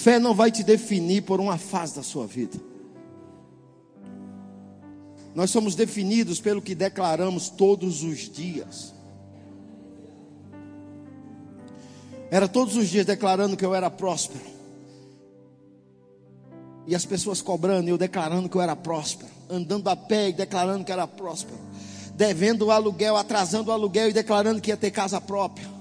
Fé 0.00 0.18
não 0.18 0.34
vai 0.34 0.50
te 0.50 0.64
definir 0.64 1.24
por 1.24 1.40
uma 1.40 1.58
fase 1.58 1.94
da 1.94 2.02
sua 2.02 2.26
vida. 2.26 2.58
Nós 5.34 5.50
somos 5.50 5.74
definidos 5.74 6.40
pelo 6.40 6.62
que 6.62 6.74
declaramos 6.74 7.50
todos 7.50 8.02
os 8.02 8.20
dias. 8.20 8.94
Era 12.30 12.48
todos 12.48 12.76
os 12.76 12.88
dias 12.88 13.04
declarando 13.04 13.58
que 13.58 13.64
eu 13.64 13.74
era 13.74 13.90
próspero. 13.90 14.46
E 16.86 16.94
as 16.94 17.04
pessoas 17.04 17.42
cobrando, 17.42 17.90
eu 17.90 17.98
declarando 17.98 18.48
que 18.48 18.56
eu 18.56 18.62
era 18.62 18.74
próspero. 18.74 19.30
Andando 19.50 19.86
a 19.88 19.96
pé 19.96 20.30
e 20.30 20.32
declarando 20.32 20.82
que 20.82 20.92
era 20.92 21.06
próspero. 21.06 21.58
Devendo 22.14 22.68
o 22.68 22.70
aluguel, 22.70 23.18
atrasando 23.18 23.68
o 23.68 23.72
aluguel 23.74 24.08
e 24.08 24.14
declarando 24.14 24.62
que 24.62 24.70
ia 24.70 24.78
ter 24.78 24.92
casa 24.92 25.20
própria. 25.20 25.79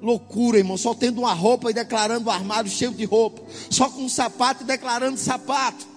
Loucura, 0.00 0.58
irmão. 0.58 0.76
Só 0.76 0.94
tendo 0.94 1.20
uma 1.20 1.32
roupa 1.32 1.70
e 1.70 1.74
declarando 1.74 2.26
o 2.26 2.28
um 2.28 2.32
armário 2.32 2.70
cheio 2.70 2.92
de 2.92 3.04
roupa. 3.04 3.42
Só 3.70 3.88
com 3.88 4.02
um 4.02 4.08
sapato 4.08 4.62
e 4.62 4.66
declarando 4.66 5.18
sapato. 5.18 5.95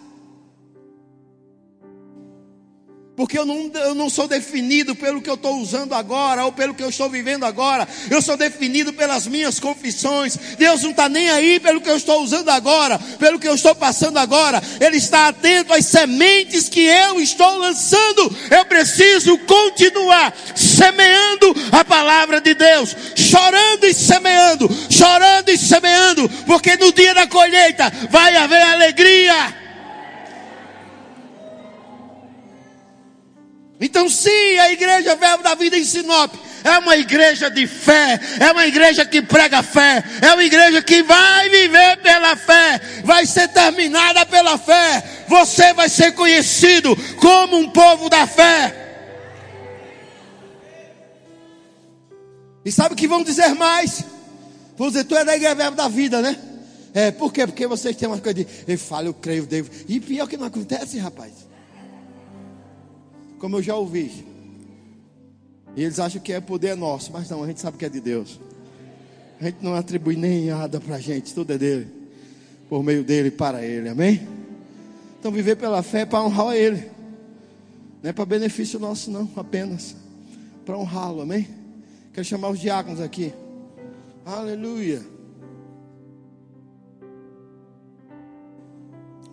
Porque 3.19 3.37
eu 3.37 3.45
não, 3.45 3.69
eu 3.73 3.93
não 3.93 4.09
sou 4.09 4.29
definido 4.29 4.95
pelo 4.95 5.21
que 5.21 5.29
eu 5.29 5.33
estou 5.33 5.57
usando 5.57 5.91
agora 5.91 6.45
ou 6.45 6.53
pelo 6.53 6.73
que 6.73 6.81
eu 6.81 6.87
estou 6.87 7.09
vivendo 7.09 7.43
agora, 7.43 7.85
eu 8.09 8.21
sou 8.21 8.37
definido 8.37 8.93
pelas 8.93 9.27
minhas 9.27 9.59
confissões. 9.59 10.37
Deus 10.57 10.83
não 10.83 10.91
está 10.91 11.09
nem 11.09 11.29
aí 11.29 11.59
pelo 11.59 11.81
que 11.81 11.89
eu 11.89 11.97
estou 11.97 12.23
usando 12.23 12.47
agora, 12.47 12.97
pelo 13.19 13.37
que 13.37 13.45
eu 13.45 13.55
estou 13.55 13.75
passando 13.75 14.17
agora, 14.17 14.63
Ele 14.79 14.95
está 14.95 15.27
atento 15.27 15.73
às 15.73 15.85
sementes 15.85 16.69
que 16.69 16.79
eu 16.79 17.19
estou 17.19 17.57
lançando. 17.57 18.33
Eu 18.49 18.63
preciso 18.63 19.37
continuar 19.39 20.33
semeando 20.55 21.53
a 21.73 21.83
palavra 21.83 22.39
de 22.39 22.53
Deus, 22.53 22.95
chorando 23.17 23.83
e 23.83 23.93
semeando, 23.93 24.69
chorando 24.89 25.49
e 25.49 25.57
semeando, 25.57 26.29
porque 26.45 26.77
no 26.77 26.93
dia 26.93 27.13
da 27.13 27.27
colheita 27.27 27.91
vai 28.09 28.37
haver 28.37 28.61
alegria. 28.61 29.68
Então, 33.79 34.09
sim, 34.09 34.57
a 34.57 34.71
igreja 34.73 35.15
Verbo 35.15 35.41
da 35.41 35.55
Vida 35.55 35.77
em 35.77 35.85
Sinop 35.85 36.35
é 36.65 36.77
uma 36.79 36.97
igreja 36.97 37.49
de 37.49 37.65
fé, 37.65 38.19
é 38.37 38.51
uma 38.51 38.67
igreja 38.67 39.05
que 39.05 39.21
prega 39.21 39.63
fé, 39.63 40.03
é 40.21 40.33
uma 40.33 40.43
igreja 40.43 40.81
que 40.81 41.01
vai 41.01 41.49
viver 41.49 41.97
pela 42.01 42.35
fé, 42.35 42.81
vai 43.05 43.25
ser 43.25 43.47
terminada 43.47 44.25
pela 44.25 44.57
fé. 44.57 45.23
Você 45.29 45.73
vai 45.73 45.87
ser 45.87 46.11
conhecido 46.11 46.93
como 47.21 47.57
um 47.57 47.69
povo 47.69 48.09
da 48.09 48.27
fé. 48.27 48.75
E 52.65 52.71
sabe 52.73 52.95
o 52.95 52.97
que 52.97 53.07
vão 53.07 53.23
dizer 53.23 53.55
mais? 53.55 54.03
Vão 54.77 54.89
dizer, 54.89 55.05
tu 55.05 55.15
é 55.15 55.23
da 55.23 55.37
igreja 55.37 55.55
Verbo 55.55 55.77
da 55.77 55.87
Vida, 55.87 56.21
né? 56.21 56.37
É, 56.93 57.11
por 57.11 57.31
quê? 57.31 57.47
Porque 57.47 57.65
vocês 57.65 57.95
têm 57.95 58.09
uma 58.09 58.17
coisa 58.17 58.43
de, 58.43 58.47
eu 58.67 58.77
falo, 58.77 59.07
eu 59.07 59.13
creio, 59.13 59.45
devo. 59.45 59.69
E 59.87 60.01
pior 60.01 60.27
que 60.27 60.35
não 60.35 60.47
acontece, 60.47 60.97
rapaz 60.97 61.48
como 63.39 63.57
eu 63.57 63.63
já 63.63 63.75
ouvi. 63.75 64.25
E 65.75 65.83
eles 65.83 65.99
acham 65.99 66.21
que 66.21 66.33
é 66.33 66.41
poder 66.41 66.75
nosso, 66.75 67.11
mas 67.11 67.29
não, 67.29 67.43
a 67.43 67.47
gente 67.47 67.59
sabe 67.59 67.77
que 67.77 67.85
é 67.85 67.89
de 67.89 67.99
Deus. 68.01 68.39
A 69.39 69.45
gente 69.45 69.57
não 69.61 69.73
atribui 69.73 70.15
nem 70.15 70.47
nada 70.47 70.79
para 70.79 70.95
a 70.95 70.99
gente, 70.99 71.33
tudo 71.33 71.53
é 71.53 71.57
dele, 71.57 71.87
por 72.67 72.83
meio 72.83 73.03
dele 73.03 73.29
e 73.29 73.31
para 73.31 73.65
ele, 73.65 73.87
amém? 73.87 74.27
Então 75.19 75.31
viver 75.31 75.55
pela 75.55 75.81
fé 75.81 76.01
é 76.01 76.05
para 76.05 76.23
honrar 76.23 76.55
ele. 76.55 76.91
Não 78.03 78.09
é 78.09 78.13
para 78.13 78.25
benefício 78.25 78.79
nosso, 78.79 79.09
não, 79.09 79.29
apenas 79.35 79.95
para 80.65 80.77
honrá-lo, 80.77 81.21
amém? 81.21 81.47
Quero 82.13 82.25
chamar 82.25 82.49
os 82.49 82.59
diáconos 82.59 83.01
aqui. 83.01 83.33
Aleluia. 84.25 85.01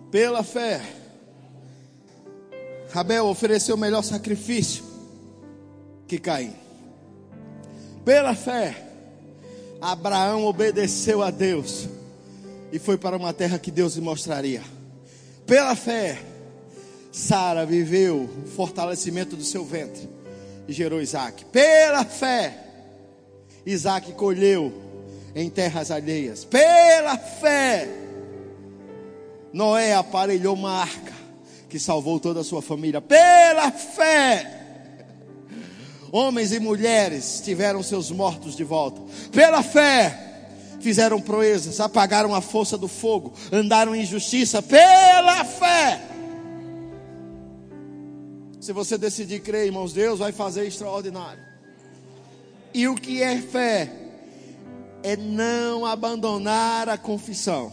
Pela 0.09 0.41
fé, 0.41 0.81
Abel 2.93 3.25
ofereceu 3.25 3.75
o 3.75 3.77
melhor 3.77 4.03
sacrifício 4.03 4.83
que 6.07 6.17
Caim. 6.17 6.53
Pela 8.05 8.33
fé, 8.33 8.75
Abraão 9.81 10.45
obedeceu 10.45 11.21
a 11.21 11.29
Deus 11.29 11.87
e 12.71 12.79
foi 12.79 12.97
para 12.97 13.17
uma 13.17 13.33
terra 13.33 13.59
que 13.59 13.69
Deus 13.69 13.95
lhe 13.95 14.01
mostraria. 14.01 14.63
Pela 15.45 15.75
fé, 15.75 16.19
Sara 17.11 17.65
viveu 17.65 18.29
o 18.43 18.47
fortalecimento 18.47 19.35
do 19.35 19.43
seu 19.43 19.65
ventre 19.65 20.09
e 20.67 20.73
gerou 20.73 21.01
Isaac. 21.01 21.45
Pela 21.45 22.05
fé, 22.05 22.63
Isaac 23.65 24.13
colheu 24.13 24.73
em 25.35 25.49
terras 25.49 25.91
alheias. 25.91 26.45
Pela 26.45 27.17
fé, 27.17 27.87
Noé 29.51 29.93
aparelhou 29.93 30.55
uma 30.55 30.71
arca 30.71 31.16
que 31.69 31.79
salvou 31.79 32.19
toda 32.19 32.41
a 32.41 32.43
sua 32.43 32.61
família. 32.61 33.01
Pela 33.01 33.71
fé, 33.71 34.65
homens 36.11 36.51
e 36.51 36.59
mulheres 36.59 37.41
tiveram 37.43 37.83
seus 37.83 38.11
mortos 38.11 38.55
de 38.55 38.63
volta. 38.63 39.01
Pela 39.31 39.61
fé, 39.61 40.27
fizeram 40.79 41.19
proezas, 41.19 41.79
apagaram 41.79 42.33
a 42.33 42.41
força 42.41 42.77
do 42.77 42.87
fogo, 42.87 43.33
andaram 43.51 43.95
em 43.95 44.05
justiça. 44.05 44.61
Pela 44.61 45.43
fé. 45.43 46.01
Se 48.59 48.73
você 48.73 48.97
decidir 48.97 49.39
crer, 49.41 49.67
irmãos, 49.67 49.93
Deus 49.93 50.19
vai 50.19 50.31
fazer 50.31 50.65
extraordinário. 50.65 51.41
E 52.73 52.87
o 52.87 52.95
que 52.95 53.21
é 53.21 53.39
fé? 53.39 53.91
É 55.03 55.15
não 55.15 55.85
abandonar 55.85 56.89
a 56.89 56.97
confissão. 56.97 57.71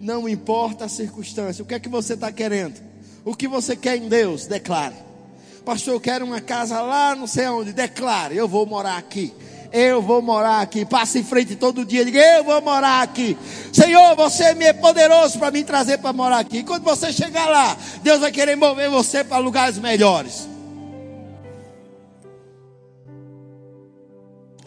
Não 0.00 0.28
importa 0.28 0.84
a 0.84 0.88
circunstância. 0.88 1.62
O 1.62 1.66
que 1.66 1.74
é 1.74 1.80
que 1.80 1.88
você 1.88 2.14
está 2.14 2.30
querendo? 2.30 2.85
O 3.26 3.34
que 3.34 3.48
você 3.48 3.74
quer 3.74 3.96
em 3.96 4.08
Deus? 4.08 4.46
Declare. 4.46 4.94
Pastor, 5.64 5.94
eu 5.94 6.00
quero 6.00 6.24
uma 6.24 6.40
casa 6.40 6.80
lá, 6.80 7.16
não 7.16 7.26
sei 7.26 7.48
onde. 7.48 7.72
Declare, 7.72 8.36
eu 8.36 8.46
vou 8.46 8.64
morar 8.64 8.96
aqui. 8.96 9.34
Eu 9.72 10.00
vou 10.00 10.22
morar 10.22 10.60
aqui. 10.60 10.84
Passa 10.86 11.18
em 11.18 11.24
frente 11.24 11.56
todo 11.56 11.84
dia. 11.84 12.04
Diga, 12.04 12.20
eu 12.20 12.44
vou 12.44 12.62
morar 12.62 13.02
aqui. 13.02 13.36
Senhor, 13.72 14.14
você 14.14 14.44
é 14.44 14.72
poderoso 14.72 15.40
para 15.40 15.50
me 15.50 15.64
trazer 15.64 15.98
para 15.98 16.12
morar 16.12 16.38
aqui. 16.38 16.62
Quando 16.62 16.84
você 16.84 17.12
chegar 17.12 17.48
lá, 17.48 17.76
Deus 18.00 18.20
vai 18.20 18.30
querer 18.30 18.54
mover 18.54 18.88
você 18.88 19.24
para 19.24 19.38
lugares 19.38 19.76
melhores. 19.76 20.48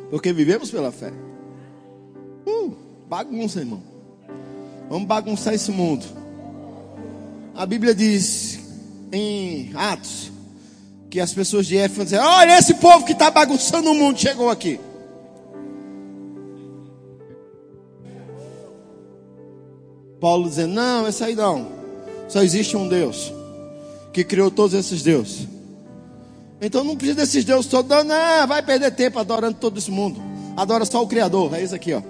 Porque 0.09 0.33
vivemos 0.33 0.69
pela 0.69 0.91
fé. 0.91 1.13
Uh, 2.45 2.75
bagunça, 3.07 3.59
irmão. 3.59 3.81
Vamos 4.89 5.07
bagunçar 5.07 5.53
esse 5.53 5.71
mundo. 5.71 6.05
A 7.59 7.65
Bíblia 7.65 7.93
diz 7.93 8.57
em 9.11 9.73
Atos 9.75 10.31
que 11.09 11.19
as 11.19 11.33
pessoas 11.33 11.67
de 11.67 11.75
Éfeso 11.75 12.05
dizer: 12.05 12.19
Olha, 12.19 12.57
esse 12.57 12.75
povo 12.75 13.03
que 13.03 13.11
está 13.11 13.29
bagunçando 13.29 13.91
o 13.91 13.93
mundo 13.93 14.17
chegou 14.17 14.49
aqui. 14.49 14.79
Paulo 20.21 20.47
dizendo: 20.47 20.73
Não, 20.73 21.05
essa 21.05 21.25
aí 21.25 21.35
não. 21.35 21.67
Só 22.29 22.41
existe 22.41 22.77
um 22.77 22.87
Deus 22.87 23.33
que 24.13 24.23
criou 24.23 24.49
todos 24.49 24.73
esses 24.73 25.03
deuses. 25.03 25.45
Então 26.61 26.85
não 26.85 26.95
precisa 26.95 27.19
desses 27.19 27.43
deuses 27.43 27.69
todos, 27.69 27.89
não, 27.89 28.05
não, 28.05 28.47
vai 28.47 28.63
perder 28.63 28.91
tempo 28.91 29.19
adorando 29.19 29.57
todo 29.59 29.77
esse 29.77 29.91
mundo. 29.91 30.21
Adora 30.55 30.85
só 30.85 31.03
o 31.03 31.07
Criador, 31.07 31.53
é 31.53 31.61
isso 31.61 31.75
aqui, 31.75 31.91
ó. 31.91 32.01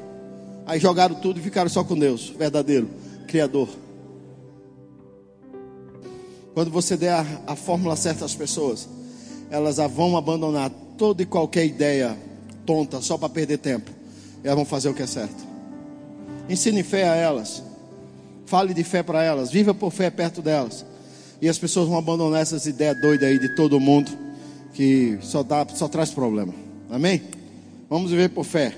Aí 0.68 0.80
jogaram 0.80 1.16
tudo 1.16 1.40
e 1.40 1.42
ficaram 1.42 1.72
só 1.72 1.84
com 1.84 1.98
Deus, 1.98 2.30
verdadeiro, 2.38 2.88
Criador. 3.26 3.89
Quando 6.54 6.72
você 6.72 6.98
der 6.98 7.14
a, 7.14 7.26
a 7.48 7.56
fórmula 7.56 7.96
certa 7.96 8.26
às 8.26 8.36
pessoas, 8.36 8.88
elas 9.50 9.78
vão 9.78 10.18
abandonar 10.18 10.70
toda 10.98 11.24
e 11.24 11.26
qualquer 11.26 11.66
ideia 11.66 12.18
tonta 12.66 13.02
só 13.02 13.18
para 13.18 13.30
perder 13.30 13.58
tempo. 13.58 13.92
Elas 14.44 14.56
vão 14.56 14.66
fazer 14.66 14.90
o 14.90 14.94
que 14.94 15.02
é 15.02 15.08
certo. 15.08 15.48
Ensine 16.50 16.84
fé 16.84 17.08
a 17.08 17.16
elas. 17.16 17.64
Fale 18.46 18.74
de 18.74 18.84
fé 18.84 19.04
para 19.04 19.24
elas. 19.24 19.52
Viva 19.52 19.74
por 19.74 19.92
fé 19.92 20.10
perto 20.10 20.42
delas. 20.42 20.86
E 21.42 21.48
as 21.48 21.58
pessoas 21.58 21.88
vão 21.88 21.98
abandonar 21.98 22.42
essas 22.42 22.66
ideias 22.66 23.00
doidas 23.00 23.30
aí 23.30 23.40
de 23.40 23.56
todo 23.56 23.80
mundo 23.80 24.12
que 24.74 25.18
só, 25.22 25.44
dá, 25.44 25.66
só 25.74 25.88
traz 25.88 26.12
problema. 26.12 26.54
Amém? 26.90 27.22
Vamos 27.90 28.12
viver 28.12 28.30
por 28.30 28.44
fé. 28.44 28.76